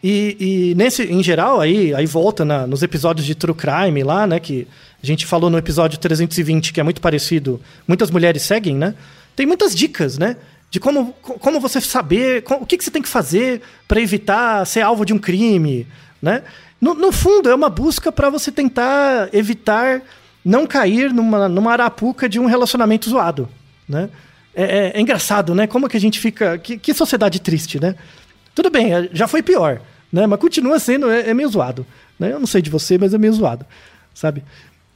E, 0.04 0.38
e 0.72 0.76
nesse, 0.76 1.04
em 1.04 1.24
geral, 1.24 1.60
aí, 1.60 1.94
aí 1.94 2.06
volta 2.06 2.46
na- 2.46 2.68
nos 2.68 2.84
episódios 2.84 3.26
de 3.26 3.34
True 3.34 3.56
Crime 3.56 4.04
lá, 4.04 4.28
né? 4.28 4.40
Que 4.40 4.68
a 5.02 5.06
gente 5.06 5.26
falou 5.26 5.50
no 5.50 5.58
episódio 5.58 5.98
320, 6.00 6.72
que 6.74 6.80
é 6.80 6.84
muito 6.84 7.02
parecido. 7.02 7.60
Muitas 7.88 8.12
mulheres 8.12 8.42
seguem, 8.44 8.76
né? 8.76 8.94
Tem 9.36 9.46
muitas 9.46 9.76
dicas, 9.76 10.18
né? 10.18 10.38
De 10.70 10.80
como, 10.80 11.14
co- 11.22 11.40
como 11.40 11.60
você 11.60 11.82
saber, 11.82 12.44
co- 12.44 12.56
o 12.56 12.66
que, 12.66 12.78
que 12.78 12.84
você 12.84 12.92
tem 12.92 13.02
que 13.02 13.10
fazer 13.10 13.62
para 13.88 14.00
evitar 14.00 14.66
ser 14.66 14.82
alvo 14.82 15.06
de 15.06 15.14
um 15.14 15.18
crime, 15.18 15.88
né? 16.22 16.44
No, 16.80 16.94
no 16.94 17.12
fundo, 17.12 17.50
é 17.50 17.56
uma 17.56 17.70
busca 17.70 18.12
para 18.12 18.30
você 18.30 18.52
tentar 18.52 19.30
evitar 19.34 20.02
não 20.44 20.68
cair 20.68 21.12
numa, 21.12 21.50
numa 21.50 21.72
arapuca 21.72 22.30
de 22.30 22.40
um 22.40 22.46
relacionamento 22.46 23.10
zoado, 23.10 23.50
né? 23.90 24.10
É, 24.54 24.64
é- 24.64 24.92
é 24.98 25.02
engraçado, 25.02 25.56
né? 25.56 25.66
Como 25.66 25.90
que 25.90 25.98
a 25.98 26.00
gente 26.02 26.20
fica... 26.20 26.58
Que, 26.60 26.78
que 26.78 26.94
sociedade 26.94 27.40
triste, 27.42 27.80
né? 27.80 27.96
Tudo 28.56 28.70
bem, 28.70 28.94
é, 28.94 29.10
já 29.12 29.28
foi 29.28 29.44
pior, 29.44 29.82
né? 30.12 30.26
Mas 30.26 30.40
continua 30.40 30.80
sendo, 30.80 31.12
é, 31.12 31.30
é 31.30 31.34
meio 31.34 31.50
zoado. 31.50 31.86
Né? 32.18 32.32
Eu 32.32 32.40
não 32.40 32.48
sei 32.48 32.62
de 32.62 32.70
você, 32.70 32.98
mas 32.98 33.14
é 33.14 33.18
meio 33.18 33.34
zoado, 33.34 33.66
sabe? 34.14 34.42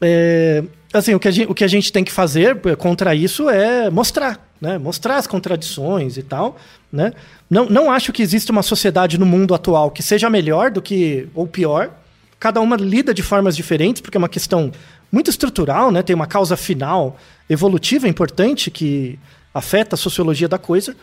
É, 0.01 0.63
assim, 0.93 1.13
o 1.13 1.19
que, 1.19 1.27
a 1.27 1.31
gente, 1.31 1.51
o 1.51 1.53
que 1.53 1.63
a 1.65 1.67
gente 1.67 1.91
tem 1.91 2.03
que 2.03 2.11
fazer 2.11 2.57
é, 2.65 2.75
contra 2.75 3.13
isso 3.13 3.49
é 3.49 3.89
mostrar, 3.89 4.49
né? 4.61 4.77
Mostrar 4.77 5.17
as 5.17 5.27
contradições 5.27 6.15
e 6.17 6.23
tal, 6.23 6.57
né? 6.91 7.11
Não, 7.49 7.65
não 7.65 7.91
acho 7.91 8.13
que 8.13 8.21
exista 8.21 8.51
uma 8.51 8.63
sociedade 8.63 9.17
no 9.17 9.25
mundo 9.25 9.53
atual 9.53 9.91
que 9.91 10.01
seja 10.01 10.29
melhor 10.29 10.71
do 10.71 10.81
que 10.81 11.27
ou 11.35 11.45
pior. 11.45 11.91
Cada 12.39 12.61
uma 12.61 12.77
lida 12.77 13.13
de 13.13 13.21
formas 13.21 13.53
diferentes, 13.57 14.01
porque 14.01 14.15
é 14.15 14.19
uma 14.19 14.29
questão 14.29 14.71
muito 15.11 15.29
estrutural, 15.29 15.91
né? 15.91 16.01
Tem 16.01 16.15
uma 16.15 16.27
causa 16.27 16.55
final 16.55 17.17
evolutiva 17.49 18.07
importante 18.07 18.71
que 18.71 19.19
afeta 19.53 19.95
a 19.95 19.97
sociologia 19.97 20.47
da 20.47 20.57
coisa. 20.57 20.95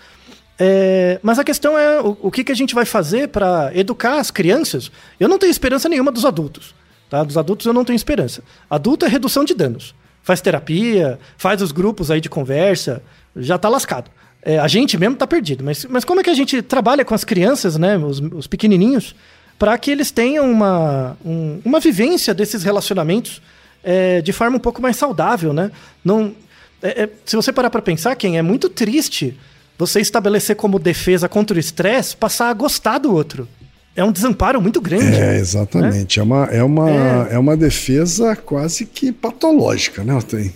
É, 0.59 1.19
mas 1.23 1.39
a 1.39 1.45
questão 1.45 1.79
é 1.79 2.01
o, 2.01 2.17
o 2.23 2.31
que, 2.31 2.43
que 2.45 2.53
a 2.53 2.55
gente 2.57 2.75
vai 2.75 2.85
fazer 2.87 3.29
para 3.29 3.71
educar 3.75 4.19
as 4.19 4.31
crianças. 4.31 4.91
Eu 5.21 5.29
não 5.29 5.39
tenho 5.39 5.51
esperança 5.51 5.89
nenhuma 5.89 6.11
dos 6.11 6.25
adultos. 6.25 6.75
Tá? 7.11 7.23
Dos 7.23 7.37
adultos 7.37 7.67
eu 7.67 7.73
não 7.73 7.85
tenho 7.85 7.97
esperança. 7.97 8.43
Adulto 8.69 9.05
é 9.05 9.09
redução 9.09 9.45
de 9.45 9.55
danos. 9.55 9.95
Faz 10.23 10.41
terapia, 10.41 11.19
faz 11.37 11.63
os 11.63 11.71
grupos 11.73 12.11
aí 12.11 12.21
de 12.21 12.29
conversa, 12.29 13.03
já 13.37 13.57
tá 13.59 13.69
lascado. 13.69 14.11
É, 14.43 14.59
a 14.59 14.67
gente 14.67 14.97
mesmo 14.99 15.15
tá 15.17 15.27
perdido. 15.27 15.63
Mas, 15.63 15.85
mas 15.85 16.05
como 16.05 16.21
é 16.21 16.25
que 16.25 16.31
a 16.31 16.35
gente 16.35 16.63
trabalha 16.63 17.05
com 17.05 17.15
as 17.15 17.23
crianças, 17.25 17.77
né, 17.77 17.97
os, 17.99 18.19
os 18.21 18.47
pequenininhos, 18.47 19.15
para 19.59 19.77
que 19.79 19.91
eles 19.91 20.11
tenham 20.11 20.51
uma, 20.51 21.17
um- 21.25 21.61
uma 21.65 21.81
vivência 21.81 22.33
desses 22.35 22.63
relacionamentos 22.63 23.41
é, 23.85 24.21
de 24.21 24.33
forma 24.33 24.57
um 24.57 24.61
pouco 24.61 24.83
mais 24.83 24.97
saudável, 24.97 25.53
né? 25.53 25.71
Não, 26.05 26.35
é- 26.83 27.05
é- 27.05 27.09
se 27.25 27.37
você 27.37 27.53
parar 27.53 27.71
para 27.71 27.81
pensar, 27.81 28.17
quem 28.17 28.37
é 28.37 28.43
muito 28.43 28.69
triste 28.69 29.37
você 29.79 30.01
estabelecer 30.01 30.57
como 30.57 30.79
defesa 30.79 31.29
contra 31.29 31.57
o 31.57 31.61
estresse, 31.61 32.17
passar 32.17 32.51
a 32.51 32.55
gostar 32.55 32.99
do 32.99 33.13
outro. 33.13 33.49
É 33.95 34.05
um 34.05 34.13
desamparo 34.13 34.61
muito 34.61 34.81
grande. 34.81 35.17
É, 35.17 35.39
exatamente. 35.39 36.21
É, 36.21 36.23
uma, 36.23 36.45
é, 36.47 36.63
uma, 36.63 36.91
é. 37.31 37.39
uma 37.39 37.57
defesa 37.57 38.37
quase 38.37 38.85
que 38.85 39.11
patológica, 39.11 40.05
né, 40.05 40.13
Altair? 40.13 40.53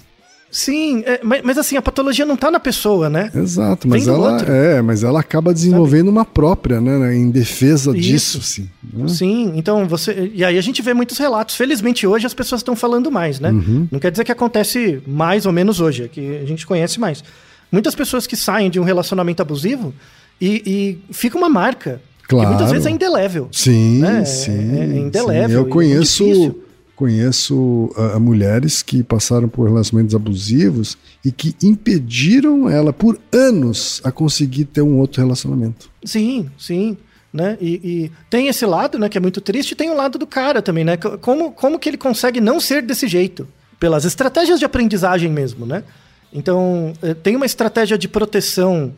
Sim, 0.50 1.04
é, 1.06 1.20
mas, 1.22 1.42
mas 1.44 1.58
assim, 1.58 1.76
a 1.76 1.82
patologia 1.82 2.26
não 2.26 2.36
tá 2.36 2.50
na 2.50 2.58
pessoa, 2.58 3.08
né? 3.08 3.30
Exato, 3.34 3.86
mas 3.86 4.08
ela, 4.08 4.32
outro. 4.32 4.52
é, 4.52 4.82
mas 4.82 5.04
ela 5.04 5.20
acaba 5.20 5.54
desenvolvendo 5.54 6.08
uma 6.08 6.24
própria, 6.24 6.80
né, 6.80 7.14
em 7.14 7.30
defesa 7.30 7.96
Isso. 7.96 8.00
disso, 8.00 8.42
sim. 8.42 8.68
né? 8.92 9.08
Sim, 9.08 9.52
então 9.54 9.86
você. 9.86 10.30
E 10.34 10.44
aí 10.44 10.58
a 10.58 10.60
gente 10.60 10.82
vê 10.82 10.92
muitos 10.92 11.18
relatos. 11.18 11.54
Felizmente 11.54 12.04
hoje 12.04 12.26
as 12.26 12.34
pessoas 12.34 12.60
estão 12.60 12.74
falando 12.74 13.12
mais, 13.12 13.38
né? 13.38 13.50
Uhum. 13.50 13.86
Não 13.92 14.00
quer 14.00 14.10
dizer 14.10 14.24
que 14.24 14.32
acontece 14.32 15.00
mais 15.06 15.46
ou 15.46 15.52
menos 15.52 15.80
hoje, 15.80 16.04
é 16.04 16.08
que 16.08 16.38
a 16.38 16.44
gente 16.44 16.66
conhece 16.66 16.98
mais. 16.98 17.22
Muitas 17.70 17.94
pessoas 17.94 18.26
que 18.26 18.36
saem 18.36 18.70
de 18.70 18.80
um 18.80 18.84
relacionamento 18.84 19.42
abusivo 19.42 19.94
e, 20.40 20.62
e 21.08 21.12
fica 21.12 21.36
uma 21.36 21.48
marca. 21.48 22.00
Claro. 22.26 22.46
Que 22.46 22.54
muitas 22.54 22.70
vezes 22.70 22.86
é 22.86 22.90
indelével. 22.90 23.48
Sim, 23.52 24.00
né? 24.00 24.24
sim. 24.24 24.78
É, 24.78 24.84
é 24.84 24.86
sim. 24.86 24.98
indelével. 25.00 25.60
Eu 25.60 25.66
e 25.66 25.68
é 25.68 25.70
conheço, 25.70 26.56
conheço 26.94 27.92
ah, 27.96 28.18
mulheres 28.20 28.82
que 28.82 29.02
passaram 29.02 29.48
por 29.48 29.68
relacionamentos 29.68 30.14
abusivos 30.14 30.96
e 31.24 31.32
que 31.32 31.56
impediram 31.62 32.68
ela 32.68 32.92
por 32.92 33.18
anos 33.32 34.00
a 34.04 34.12
conseguir 34.12 34.66
ter 34.66 34.82
um 34.82 34.98
outro 34.98 35.20
relacionamento. 35.20 35.90
Sim, 36.04 36.48
sim. 36.56 36.96
Né? 37.32 37.56
E, 37.60 37.80
e 37.82 38.12
tem 38.28 38.48
esse 38.48 38.66
lado, 38.66 38.98
né, 38.98 39.08
que 39.08 39.16
é 39.16 39.20
muito 39.20 39.40
triste, 39.40 39.72
e 39.72 39.76
tem 39.76 39.88
o 39.90 39.96
lado 39.96 40.18
do 40.18 40.26
cara 40.26 40.60
também, 40.60 40.84
né? 40.84 40.96
Como, 40.96 41.52
como 41.52 41.78
que 41.78 41.88
ele 41.88 41.96
consegue 41.96 42.40
não 42.40 42.58
ser 42.58 42.82
desse 42.82 43.06
jeito? 43.06 43.46
Pelas 43.78 44.04
estratégias 44.04 44.58
de 44.58 44.64
aprendizagem 44.64 45.30
mesmo, 45.30 45.64
né? 45.64 45.84
Então, 46.32 46.92
eh, 47.02 47.14
tem 47.14 47.36
uma 47.36 47.46
estratégia 47.46 47.98
de 47.98 48.08
proteção 48.08 48.92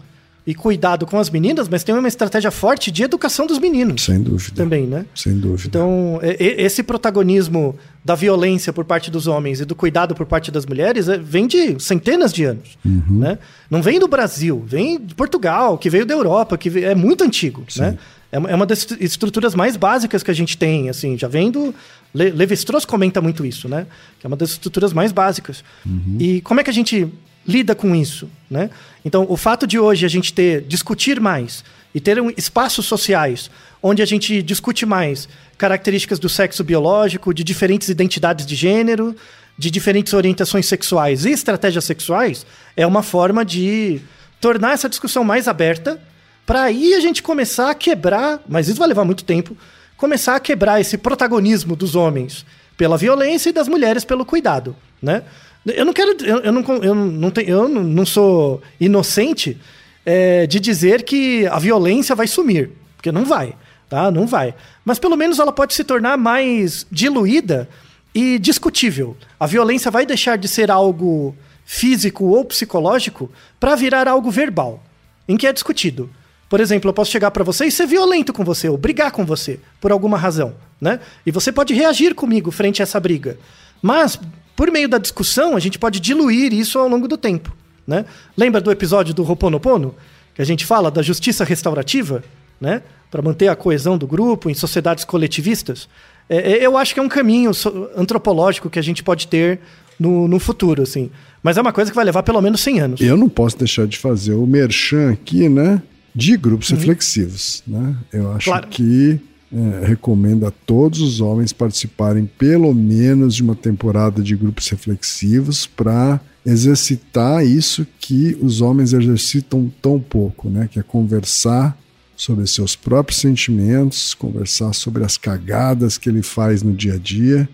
e 0.46 0.54
cuidado 0.54 1.06
com 1.06 1.18
as 1.18 1.30
meninas, 1.30 1.68
mas 1.68 1.84
tem 1.84 1.94
uma 1.94 2.08
estratégia 2.08 2.50
forte 2.50 2.90
de 2.90 3.04
educação 3.04 3.46
dos 3.46 3.58
meninos. 3.58 4.02
Sem 4.02 4.20
dúvida. 4.20 4.56
Também, 4.56 4.86
né? 4.86 5.06
Sem 5.14 5.38
dúvida. 5.38 5.68
Então, 5.68 6.18
esse 6.22 6.82
protagonismo 6.82 7.76
da 8.04 8.16
violência 8.16 8.72
por 8.72 8.84
parte 8.84 9.08
dos 9.08 9.28
homens 9.28 9.60
e 9.60 9.64
do 9.64 9.76
cuidado 9.76 10.14
por 10.14 10.26
parte 10.26 10.50
das 10.50 10.66
mulheres 10.66 11.08
é, 11.08 11.16
vem 11.16 11.46
de 11.46 11.80
centenas 11.80 12.32
de 12.32 12.44
anos. 12.44 12.76
Uhum. 12.84 13.20
Né? 13.20 13.38
Não 13.70 13.80
vem 13.80 14.00
do 14.00 14.08
Brasil, 14.08 14.64
vem 14.66 14.98
de 14.98 15.14
Portugal, 15.14 15.78
que 15.78 15.88
veio 15.88 16.04
da 16.04 16.14
Europa, 16.14 16.58
que 16.58 16.84
é 16.84 16.94
muito 16.94 17.22
antigo. 17.22 17.64
Né? 17.76 17.96
É, 18.32 18.36
é 18.36 18.54
uma 18.54 18.66
das 18.66 18.84
estruturas 18.98 19.54
mais 19.54 19.76
básicas 19.76 20.24
que 20.24 20.30
a 20.30 20.34
gente 20.34 20.58
tem, 20.58 20.90
assim, 20.90 21.16
já 21.16 21.28
vem 21.28 21.50
do... 21.50 21.72
Le 22.14 22.30
Levi-Strauss 22.30 22.84
comenta 22.84 23.20
muito 23.20 23.44
isso, 23.44 23.68
né? 23.68 23.86
Que 24.20 24.26
é 24.26 24.28
uma 24.28 24.36
das 24.36 24.50
estruturas 24.50 24.92
mais 24.92 25.12
básicas. 25.12 25.64
Uhum. 25.84 26.16
E 26.20 26.40
como 26.42 26.60
é 26.60 26.64
que 26.64 26.70
a 26.70 26.74
gente 26.74 27.10
lida 27.46 27.74
com 27.74 27.94
isso, 27.94 28.28
né? 28.50 28.70
Então, 29.04 29.26
o 29.28 29.36
fato 29.36 29.66
de 29.66 29.78
hoje 29.78 30.06
a 30.06 30.08
gente 30.08 30.32
ter 30.32 30.62
discutir 30.62 31.20
mais 31.20 31.64
e 31.94 32.00
ter 32.00 32.20
um, 32.20 32.30
espaços 32.36 32.86
sociais 32.86 33.50
onde 33.82 34.00
a 34.00 34.06
gente 34.06 34.42
discute 34.42 34.86
mais 34.86 35.28
características 35.58 36.18
do 36.18 36.28
sexo 36.28 36.62
biológico, 36.62 37.34
de 37.34 37.42
diferentes 37.42 37.88
identidades 37.88 38.46
de 38.46 38.54
gênero, 38.54 39.16
de 39.58 39.70
diferentes 39.70 40.12
orientações 40.12 40.66
sexuais 40.66 41.24
e 41.24 41.30
estratégias 41.30 41.84
sexuais, 41.84 42.46
é 42.76 42.86
uma 42.86 43.02
forma 43.02 43.44
de 43.44 44.00
tornar 44.40 44.72
essa 44.72 44.88
discussão 44.88 45.24
mais 45.24 45.48
aberta 45.48 46.00
para 46.46 46.62
aí 46.62 46.94
a 46.94 47.00
gente 47.00 47.22
começar 47.22 47.70
a 47.70 47.74
quebrar, 47.74 48.40
mas 48.48 48.68
isso 48.68 48.78
vai 48.78 48.88
levar 48.88 49.04
muito 49.04 49.24
tempo, 49.24 49.56
começar 50.02 50.34
a 50.34 50.40
quebrar 50.40 50.80
esse 50.80 50.98
protagonismo 50.98 51.76
dos 51.76 51.94
homens 51.94 52.44
pela 52.76 52.98
violência 52.98 53.50
e 53.50 53.52
das 53.52 53.68
mulheres 53.68 54.04
pelo 54.04 54.24
cuidado, 54.24 54.74
né? 55.00 55.22
Eu 55.64 55.84
não 55.84 55.92
quero. 55.92 56.16
Eu, 56.24 56.38
eu, 56.40 56.50
não, 56.50 56.62
eu, 56.82 56.92
não, 56.92 57.30
tenho, 57.30 57.48
eu 57.48 57.68
não 57.68 58.04
sou 58.04 58.60
inocente 58.80 59.56
é, 60.04 60.44
de 60.44 60.58
dizer 60.58 61.04
que 61.04 61.46
a 61.46 61.56
violência 61.56 62.16
vai 62.16 62.26
sumir. 62.26 62.72
Porque 62.96 63.12
não 63.12 63.24
vai. 63.24 63.54
Tá? 63.88 64.10
Não 64.10 64.26
vai. 64.26 64.56
Mas 64.84 64.98
pelo 64.98 65.16
menos 65.16 65.38
ela 65.38 65.52
pode 65.52 65.72
se 65.72 65.84
tornar 65.84 66.18
mais 66.18 66.84
diluída 66.90 67.68
e 68.12 68.40
discutível. 68.40 69.16
A 69.38 69.46
violência 69.46 69.88
vai 69.88 70.04
deixar 70.04 70.36
de 70.36 70.48
ser 70.48 70.68
algo 70.68 71.36
físico 71.64 72.24
ou 72.24 72.44
psicológico 72.44 73.30
para 73.60 73.76
virar 73.76 74.08
algo 74.08 74.32
verbal, 74.32 74.82
em 75.28 75.36
que 75.36 75.46
é 75.46 75.52
discutido. 75.52 76.10
Por 76.52 76.60
exemplo, 76.60 76.90
eu 76.90 76.92
posso 76.92 77.10
chegar 77.10 77.30
para 77.30 77.42
você 77.42 77.64
e 77.64 77.72
ser 77.72 77.86
violento 77.86 78.30
com 78.30 78.44
você, 78.44 78.68
ou 78.68 78.76
brigar 78.76 79.10
com 79.10 79.24
você, 79.24 79.58
por 79.80 79.90
alguma 79.90 80.18
razão, 80.18 80.52
né? 80.78 81.00
E 81.24 81.30
você 81.30 81.50
pode 81.50 81.72
reagir 81.72 82.14
comigo 82.14 82.50
frente 82.50 82.82
a 82.82 82.84
essa 82.84 83.00
briga. 83.00 83.38
Mas 83.80 84.20
por 84.54 84.70
meio 84.70 84.86
da 84.86 84.98
discussão, 84.98 85.56
a 85.56 85.58
gente 85.58 85.78
pode 85.78 85.98
diluir 85.98 86.52
isso 86.52 86.78
ao 86.78 86.86
longo 86.86 87.08
do 87.08 87.16
tempo. 87.16 87.56
Né? 87.86 88.04
Lembra 88.36 88.60
do 88.60 88.70
episódio 88.70 89.14
do 89.14 89.22
Roponopono? 89.22 89.94
Que 90.34 90.42
a 90.42 90.44
gente 90.44 90.66
fala 90.66 90.90
da 90.90 91.00
justiça 91.00 91.42
restaurativa, 91.42 92.22
né? 92.60 92.82
Para 93.10 93.22
manter 93.22 93.48
a 93.48 93.56
coesão 93.56 93.96
do 93.96 94.06
grupo 94.06 94.50
em 94.50 94.54
sociedades 94.54 95.06
coletivistas. 95.06 95.88
É, 96.28 96.52
é 96.52 96.66
eu 96.66 96.76
acho 96.76 96.92
que 96.92 97.00
é 97.00 97.02
um 97.02 97.08
caminho 97.08 97.52
antropológico 97.96 98.68
que 98.68 98.78
a 98.78 98.82
gente 98.82 99.02
pode 99.02 99.26
ter 99.26 99.58
no, 99.98 100.28
no 100.28 100.38
futuro, 100.38 100.82
assim. 100.82 101.10
Mas 101.42 101.56
é 101.56 101.62
uma 101.62 101.72
coisa 101.72 101.90
que 101.90 101.96
vai 101.96 102.04
levar 102.04 102.22
pelo 102.22 102.42
menos 102.42 102.60
100 102.60 102.80
anos. 102.80 103.00
Eu 103.00 103.16
não 103.16 103.30
posso 103.30 103.56
deixar 103.56 103.86
de 103.86 103.96
fazer 103.96 104.34
o 104.34 104.46
merchan 104.46 105.12
aqui, 105.12 105.48
né? 105.48 105.80
De 106.14 106.36
grupos 106.36 106.70
uhum. 106.70 106.76
reflexivos, 106.76 107.62
né? 107.66 107.96
Eu 108.12 108.32
acho 108.32 108.50
claro. 108.50 108.68
que 108.68 109.20
é, 109.52 109.86
recomendo 109.86 110.46
a 110.46 110.50
todos 110.50 111.00
os 111.00 111.20
homens 111.20 111.52
participarem 111.52 112.24
pelo 112.38 112.74
menos 112.74 113.34
de 113.34 113.42
uma 113.42 113.54
temporada 113.54 114.22
de 114.22 114.34
grupos 114.34 114.68
reflexivos 114.68 115.66
para 115.66 116.20
exercitar 116.44 117.46
isso 117.46 117.86
que 118.00 118.36
os 118.40 118.60
homens 118.60 118.92
exercitam 118.92 119.70
tão 119.80 120.00
pouco, 120.00 120.48
né? 120.48 120.68
Que 120.70 120.78
é 120.78 120.82
conversar 120.82 121.78
sobre 122.16 122.46
seus 122.46 122.76
próprios 122.76 123.20
sentimentos, 123.20 124.14
conversar 124.14 124.72
sobre 124.72 125.04
as 125.04 125.16
cagadas 125.16 125.98
que 125.98 126.08
ele 126.08 126.22
faz 126.22 126.62
no 126.62 126.72
dia 126.72 126.94
a 126.94 126.98
dia, 126.98 127.48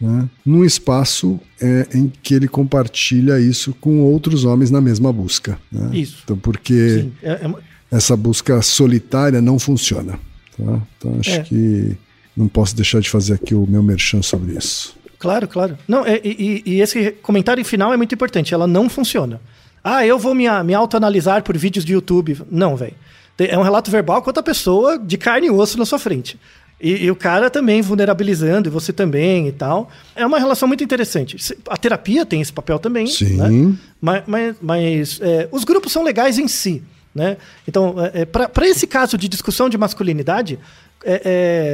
né? 0.00 0.28
num 0.44 0.64
espaço 0.64 1.40
é, 1.60 1.86
em 1.94 2.10
que 2.22 2.34
ele 2.34 2.48
compartilha 2.48 3.40
isso 3.40 3.74
com 3.80 4.00
outros 4.00 4.44
homens 4.44 4.70
na 4.70 4.80
mesma 4.80 5.12
busca. 5.12 5.58
Né? 5.70 5.98
Isso. 5.98 6.20
Então, 6.24 6.36
porque 6.36 7.08
é, 7.22 7.30
é... 7.30 7.54
essa 7.90 8.16
busca 8.16 8.62
solitária 8.62 9.40
não 9.40 9.58
funciona. 9.58 10.18
Tá? 10.56 10.80
Então 10.96 11.16
acho 11.18 11.30
é. 11.30 11.42
que 11.42 11.96
não 12.36 12.48
posso 12.48 12.74
deixar 12.76 13.00
de 13.00 13.10
fazer 13.10 13.34
aqui 13.34 13.54
o 13.54 13.66
meu 13.66 13.82
merchan 13.82 14.22
sobre 14.22 14.56
isso. 14.56 14.94
Claro, 15.18 15.46
claro. 15.46 15.78
Não, 15.86 16.06
é, 16.06 16.18
e, 16.24 16.62
e, 16.64 16.80
esse 16.80 17.12
comentário 17.22 17.62
final 17.64 17.92
é 17.92 17.96
muito 17.96 18.14
importante. 18.14 18.54
Ela 18.54 18.66
não 18.66 18.88
funciona. 18.88 19.40
Ah, 19.84 20.04
eu 20.04 20.18
vou 20.18 20.34
me, 20.34 20.44
me 20.64 20.74
autoanalisar 20.74 21.42
por 21.42 21.56
vídeos 21.58 21.84
de 21.84 21.92
YouTube. 21.92 22.38
Não, 22.50 22.74
velho. 22.74 22.94
É 23.38 23.58
um 23.58 23.62
relato 23.62 23.90
verbal 23.90 24.22
com 24.22 24.30
outra 24.30 24.42
pessoa 24.42 24.98
de 24.98 25.16
carne 25.16 25.46
e 25.46 25.50
osso 25.50 25.78
na 25.78 25.84
sua 25.84 25.98
frente. 25.98 26.38
E, 26.80 27.04
e, 27.04 27.10
o 27.10 27.16
cara 27.16 27.50
também 27.50 27.82
vulnerabilizando, 27.82 28.68
e 28.68 28.70
você 28.70 28.92
também 28.92 29.48
e 29.48 29.52
tal. 29.52 29.90
É 30.16 30.24
uma 30.24 30.38
relação 30.38 30.66
muito 30.66 30.82
interessante. 30.82 31.36
A 31.68 31.76
terapia 31.76 32.24
tem 32.24 32.40
esse 32.40 32.52
papel 32.52 32.78
também. 32.78 33.06
Sim. 33.06 33.36
Né? 33.36 33.76
Mas, 34.00 34.22
mas, 34.26 34.56
mas 34.60 35.20
é, 35.22 35.48
os 35.52 35.64
grupos 35.64 35.92
são 35.92 36.02
legais 36.02 36.38
em 36.38 36.48
si. 36.48 36.82
Né? 37.14 37.36
Então, 37.66 37.94
é, 37.98 38.22
é 38.22 38.24
para 38.24 38.66
esse 38.66 38.86
caso 38.86 39.18
de 39.18 39.28
discussão 39.28 39.68
de 39.68 39.76
masculinidade, 39.76 40.58
é, 41.04 41.22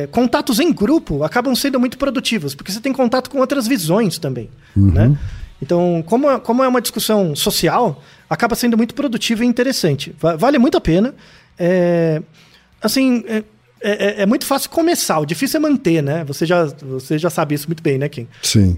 é, 0.05 0.09
contatos 0.09 0.61
em 0.61 0.73
grupo 0.73 1.25
acabam 1.25 1.55
sendo 1.55 1.81
muito 1.81 1.99
produtivos, 1.99 2.55
porque 2.55 2.73
você 2.73 2.81
tem 2.81 2.93
contato 2.93 3.29
com 3.29 3.39
outras 3.39 3.67
visões 3.67 4.19
também. 4.19 4.49
Uhum. 4.77 4.93
Né? 4.93 5.19
Então, 5.61 6.03
como, 6.07 6.31
é, 6.31 6.39
como 6.39 6.63
é 6.63 6.69
uma 6.69 6.81
discussão 6.81 7.35
social, 7.35 8.03
acaba 8.29 8.55
sendo 8.55 8.77
muito 8.77 8.95
produtivo 8.95 9.43
e 9.43 9.47
interessante. 9.47 10.15
Vale 10.39 10.59
muito 10.59 10.77
a 10.77 10.81
pena. 10.81 11.15
É, 11.59 12.23
assim, 12.81 13.25
é, 13.27 13.43
é, 13.81 14.23
é, 14.23 14.27
muito 14.27 14.47
fácil 14.47 14.71
começar, 14.71 15.19
o 15.19 15.27
difícil 15.27 15.59
é 15.59 15.61
manter, 15.61 16.03
né? 16.03 16.25
Você 16.25 16.47
já, 16.47 16.65
você 16.65 17.19
já 17.19 17.31
sabe 17.31 17.55
isso 17.55 17.69
muito 17.69 17.83
bem, 17.83 17.99
né, 17.99 18.09
Kim? 18.09 18.27
Sim. 18.43 18.77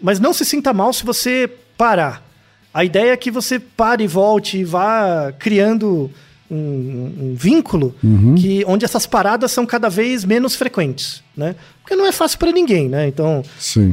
Mas 0.00 0.20
não 0.20 0.32
se 0.32 0.44
sinta 0.44 0.72
mal 0.72 0.92
se 0.92 1.04
você 1.04 1.50
parar. 1.76 2.22
A 2.74 2.84
ideia 2.84 3.12
é 3.12 3.16
que 3.16 3.30
você 3.30 3.60
pare 3.60 4.02
e 4.02 4.08
volte 4.08 4.58
e 4.58 4.64
vá 4.64 5.32
criando 5.38 6.10
um, 6.50 6.56
um 6.56 7.34
vínculo 7.36 7.94
uhum. 8.02 8.34
que 8.34 8.64
onde 8.66 8.84
essas 8.84 9.06
paradas 9.06 9.52
são 9.52 9.64
cada 9.64 9.88
vez 9.88 10.24
menos 10.24 10.56
frequentes, 10.56 11.22
né? 11.36 11.54
Porque 11.80 11.94
não 11.94 12.04
é 12.04 12.10
fácil 12.10 12.38
para 12.38 12.50
ninguém, 12.50 12.88
né? 12.88 13.06
Então, 13.06 13.42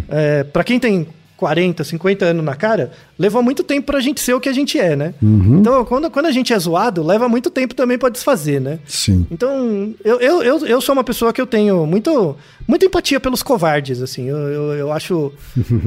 é, 0.09 0.43
para 0.43 0.63
quem 0.63 0.79
tem 0.79 1.07
40, 1.41 1.83
50 1.83 2.23
anos 2.23 2.45
na 2.45 2.53
cara, 2.53 2.91
levou 3.17 3.41
muito 3.41 3.63
tempo 3.63 3.87
pra 3.87 3.99
gente 3.99 4.21
ser 4.21 4.35
o 4.35 4.39
que 4.39 4.47
a 4.47 4.53
gente 4.53 4.77
é, 4.77 4.95
né? 4.95 5.15
Uhum. 5.19 5.57
Então, 5.57 5.83
quando, 5.85 6.11
quando 6.11 6.27
a 6.27 6.31
gente 6.31 6.53
é 6.53 6.59
zoado, 6.59 7.01
leva 7.01 7.27
muito 7.27 7.49
tempo 7.49 7.73
também 7.73 7.97
pra 7.97 8.09
desfazer, 8.09 8.61
né? 8.61 8.77
Sim. 8.85 9.25
Então, 9.31 9.91
eu, 10.05 10.19
eu, 10.19 10.43
eu, 10.43 10.67
eu 10.67 10.79
sou 10.79 10.93
uma 10.93 11.03
pessoa 11.03 11.33
que 11.33 11.41
eu 11.41 11.47
tenho 11.47 11.83
muito, 11.87 12.37
muita 12.67 12.85
empatia 12.85 13.19
pelos 13.19 13.41
covardes, 13.41 14.03
assim. 14.03 14.29
Eu, 14.29 14.37
eu, 14.37 14.73
eu 14.73 14.91
acho... 14.91 15.33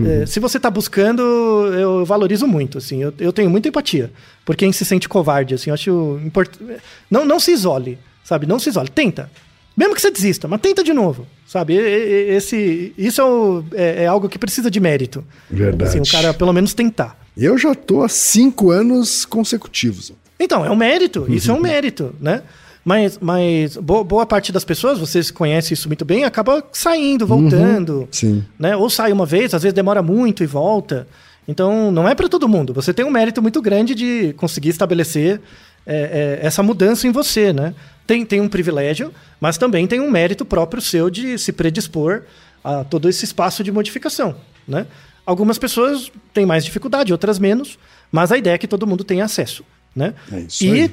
é, 0.05 0.26
se 0.26 0.40
você 0.40 0.59
tá 0.59 0.68
buscando, 0.68 1.22
eu 1.22 2.05
valorizo 2.05 2.48
muito, 2.48 2.78
assim. 2.78 3.00
Eu, 3.00 3.14
eu 3.20 3.32
tenho 3.32 3.48
muita 3.48 3.68
empatia 3.68 4.11
por 4.44 4.57
quem 4.57 4.72
se 4.72 4.84
sente 4.84 5.09
covarde, 5.09 5.55
assim. 5.55 5.70
Eu 5.70 5.74
acho 5.74 6.20
importante... 6.24 6.64
Não, 7.09 7.24
não 7.24 7.38
se 7.38 7.52
isole, 7.52 7.96
sabe? 8.24 8.44
Não 8.44 8.59
se 8.59 8.70
isole. 8.70 8.88
Tenta. 8.88 9.30
Mesmo 9.77 9.95
que 9.95 10.01
você 10.01 10.11
desista, 10.11 10.47
mas 10.47 10.61
tenta 10.61 10.85
de 10.85 10.93
novo, 10.93 11.27
sabe? 11.47 11.75
Esse, 11.75 12.93
isso 12.97 13.20
é, 13.20 13.25
o, 13.25 13.64
é, 13.75 14.05
é 14.05 14.07
algo 14.07 14.29
que 14.29 14.39
precisa 14.39 14.70
de 14.70 14.79
mérito. 14.79 15.25
Verdade. 15.51 15.91
Assim, 15.91 16.01
o 16.01 16.11
cara 16.11 16.33
pelo 16.33 16.53
menos 16.53 16.75
tentar. 16.75 17.18
Eu 17.37 17.59
já 17.59 17.75
tô 17.75 18.03
há 18.03 18.09
cinco 18.09 18.70
anos 18.70 19.25
consecutivos. 19.25 20.12
Então, 20.39 20.64
é 20.64 20.70
um 20.70 20.77
mérito. 20.77 21.27
Isso 21.29 21.51
é 21.51 21.55
um 21.55 21.61
mérito, 21.61 22.14
né? 22.20 22.43
Mas, 22.85 23.18
mas 23.20 23.77
boa, 23.77 24.27
parte 24.27 24.53
das 24.53 24.64
pessoas, 24.64 24.99
vocês 24.99 25.31
conhecem 25.31 25.72
isso 25.72 25.89
muito 25.89 26.05
bem, 26.05 26.25
acaba 26.25 26.62
saindo, 26.70 27.27
voltando. 27.27 28.01
Uhum, 28.01 28.09
sim. 28.11 28.45
Né? 28.59 28.77
Ou 28.77 28.91
sai 28.91 29.11
uma 29.11 29.25
vez, 29.25 29.55
às 29.55 29.62
vezes 29.62 29.75
demora 29.75 30.03
muito 30.03 30.45
e 30.45 30.47
volta. 30.47 31.09
Então, 31.49 31.91
não 31.91 32.09
é 32.09 32.14
para 32.14 32.29
todo 32.29 32.49
mundo. 32.49 32.72
Você 32.75 32.93
tem 32.93 33.05
um 33.05 33.11
mérito 33.11 33.41
muito 33.41 33.61
grande 33.62 33.95
de 33.95 34.35
conseguir 34.35 34.68
estabelecer 34.68 35.41
é, 35.87 36.39
é, 36.43 36.47
essa 36.47 36.62
mudança 36.62 37.07
em 37.07 37.12
você, 37.12 37.53
né? 37.53 37.74
Tem, 38.07 38.24
tem 38.24 38.41
um 38.41 38.49
privilégio, 38.49 39.12
mas 39.41 39.57
também 39.57 39.87
tem 39.87 40.01
um 40.01 40.11
mérito 40.11 40.45
próprio 40.45 40.82
seu 40.82 41.09
de 41.09 41.39
se 41.39 41.53
predispor 41.53 42.22
a 42.62 42.85
todo 42.85 43.09
esse 43.09 43.24
espaço 43.24 43.62
de 43.64 43.72
modificação, 43.72 44.37
né? 44.66 44.87
Algumas 45.26 45.59
pessoas 45.59 46.12
têm 46.35 46.45
mais 46.45 46.64
dificuldade, 46.64 47.12
outras 47.12 47.39
menos, 47.39 47.78
mas 48.12 48.30
a 48.30 48.37
ideia 48.37 48.55
é 48.55 48.59
que 48.59 48.68
todo 48.68 48.87
mundo 48.87 49.05
tenha 49.05 49.24
acesso, 49.24 49.64
né? 49.97 50.14
É 50.30 50.47
e. 50.61 50.89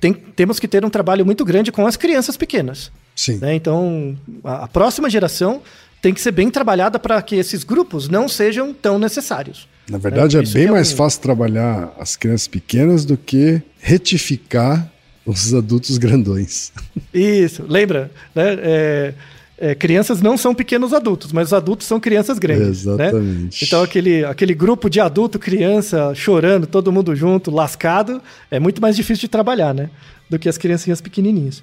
Tem, 0.00 0.12
temos 0.12 0.60
que 0.60 0.68
ter 0.68 0.84
um 0.84 0.90
trabalho 0.90 1.26
muito 1.26 1.44
grande 1.44 1.72
com 1.72 1.86
as 1.86 1.96
crianças 1.96 2.36
pequenas. 2.36 2.92
Sim. 3.16 3.38
Né? 3.38 3.54
Então, 3.54 4.16
a, 4.44 4.64
a 4.64 4.68
próxima 4.68 5.10
geração 5.10 5.62
tem 6.00 6.12
que 6.12 6.20
ser 6.20 6.32
bem 6.32 6.50
trabalhada 6.50 6.98
para 6.98 7.20
que 7.22 7.36
esses 7.36 7.64
grupos 7.64 8.08
não 8.08 8.28
sejam 8.28 8.72
tão 8.72 8.98
necessários. 8.98 9.68
Na 9.88 9.98
verdade, 9.98 10.36
é, 10.36 10.40
é 10.40 10.42
bem 10.42 10.70
mais 10.70 10.92
fácil 10.92 11.20
trabalhar 11.20 11.94
as 11.98 12.16
crianças 12.16 12.48
pequenas 12.48 13.04
do 13.04 13.16
que 13.16 13.60
retificar 13.78 14.90
os 15.26 15.52
adultos 15.54 15.96
grandões. 15.98 16.72
Isso, 17.12 17.64
lembra? 17.68 18.10
Né? 18.34 18.58
É, 18.60 19.14
é, 19.56 19.74
crianças 19.74 20.20
não 20.20 20.36
são 20.36 20.54
pequenos 20.54 20.92
adultos, 20.92 21.32
mas 21.32 21.48
os 21.48 21.52
adultos 21.52 21.86
são 21.86 22.00
crianças 22.00 22.38
grandes. 22.38 22.86
Né? 22.86 23.06
Exatamente. 23.06 23.64
Então, 23.64 23.82
aquele, 23.82 24.24
aquele 24.24 24.54
grupo 24.54 24.88
de 24.88 25.00
adulto, 25.00 25.38
criança, 25.38 26.14
chorando, 26.14 26.66
todo 26.66 26.90
mundo 26.90 27.14
junto, 27.14 27.50
lascado, 27.50 28.20
é 28.50 28.58
muito 28.58 28.80
mais 28.80 28.96
difícil 28.96 29.22
de 29.22 29.28
trabalhar, 29.28 29.74
né? 29.74 29.90
Do 30.28 30.38
que 30.38 30.48
as 30.48 30.58
criancinhas 30.58 31.00
pequenininhas. 31.00 31.62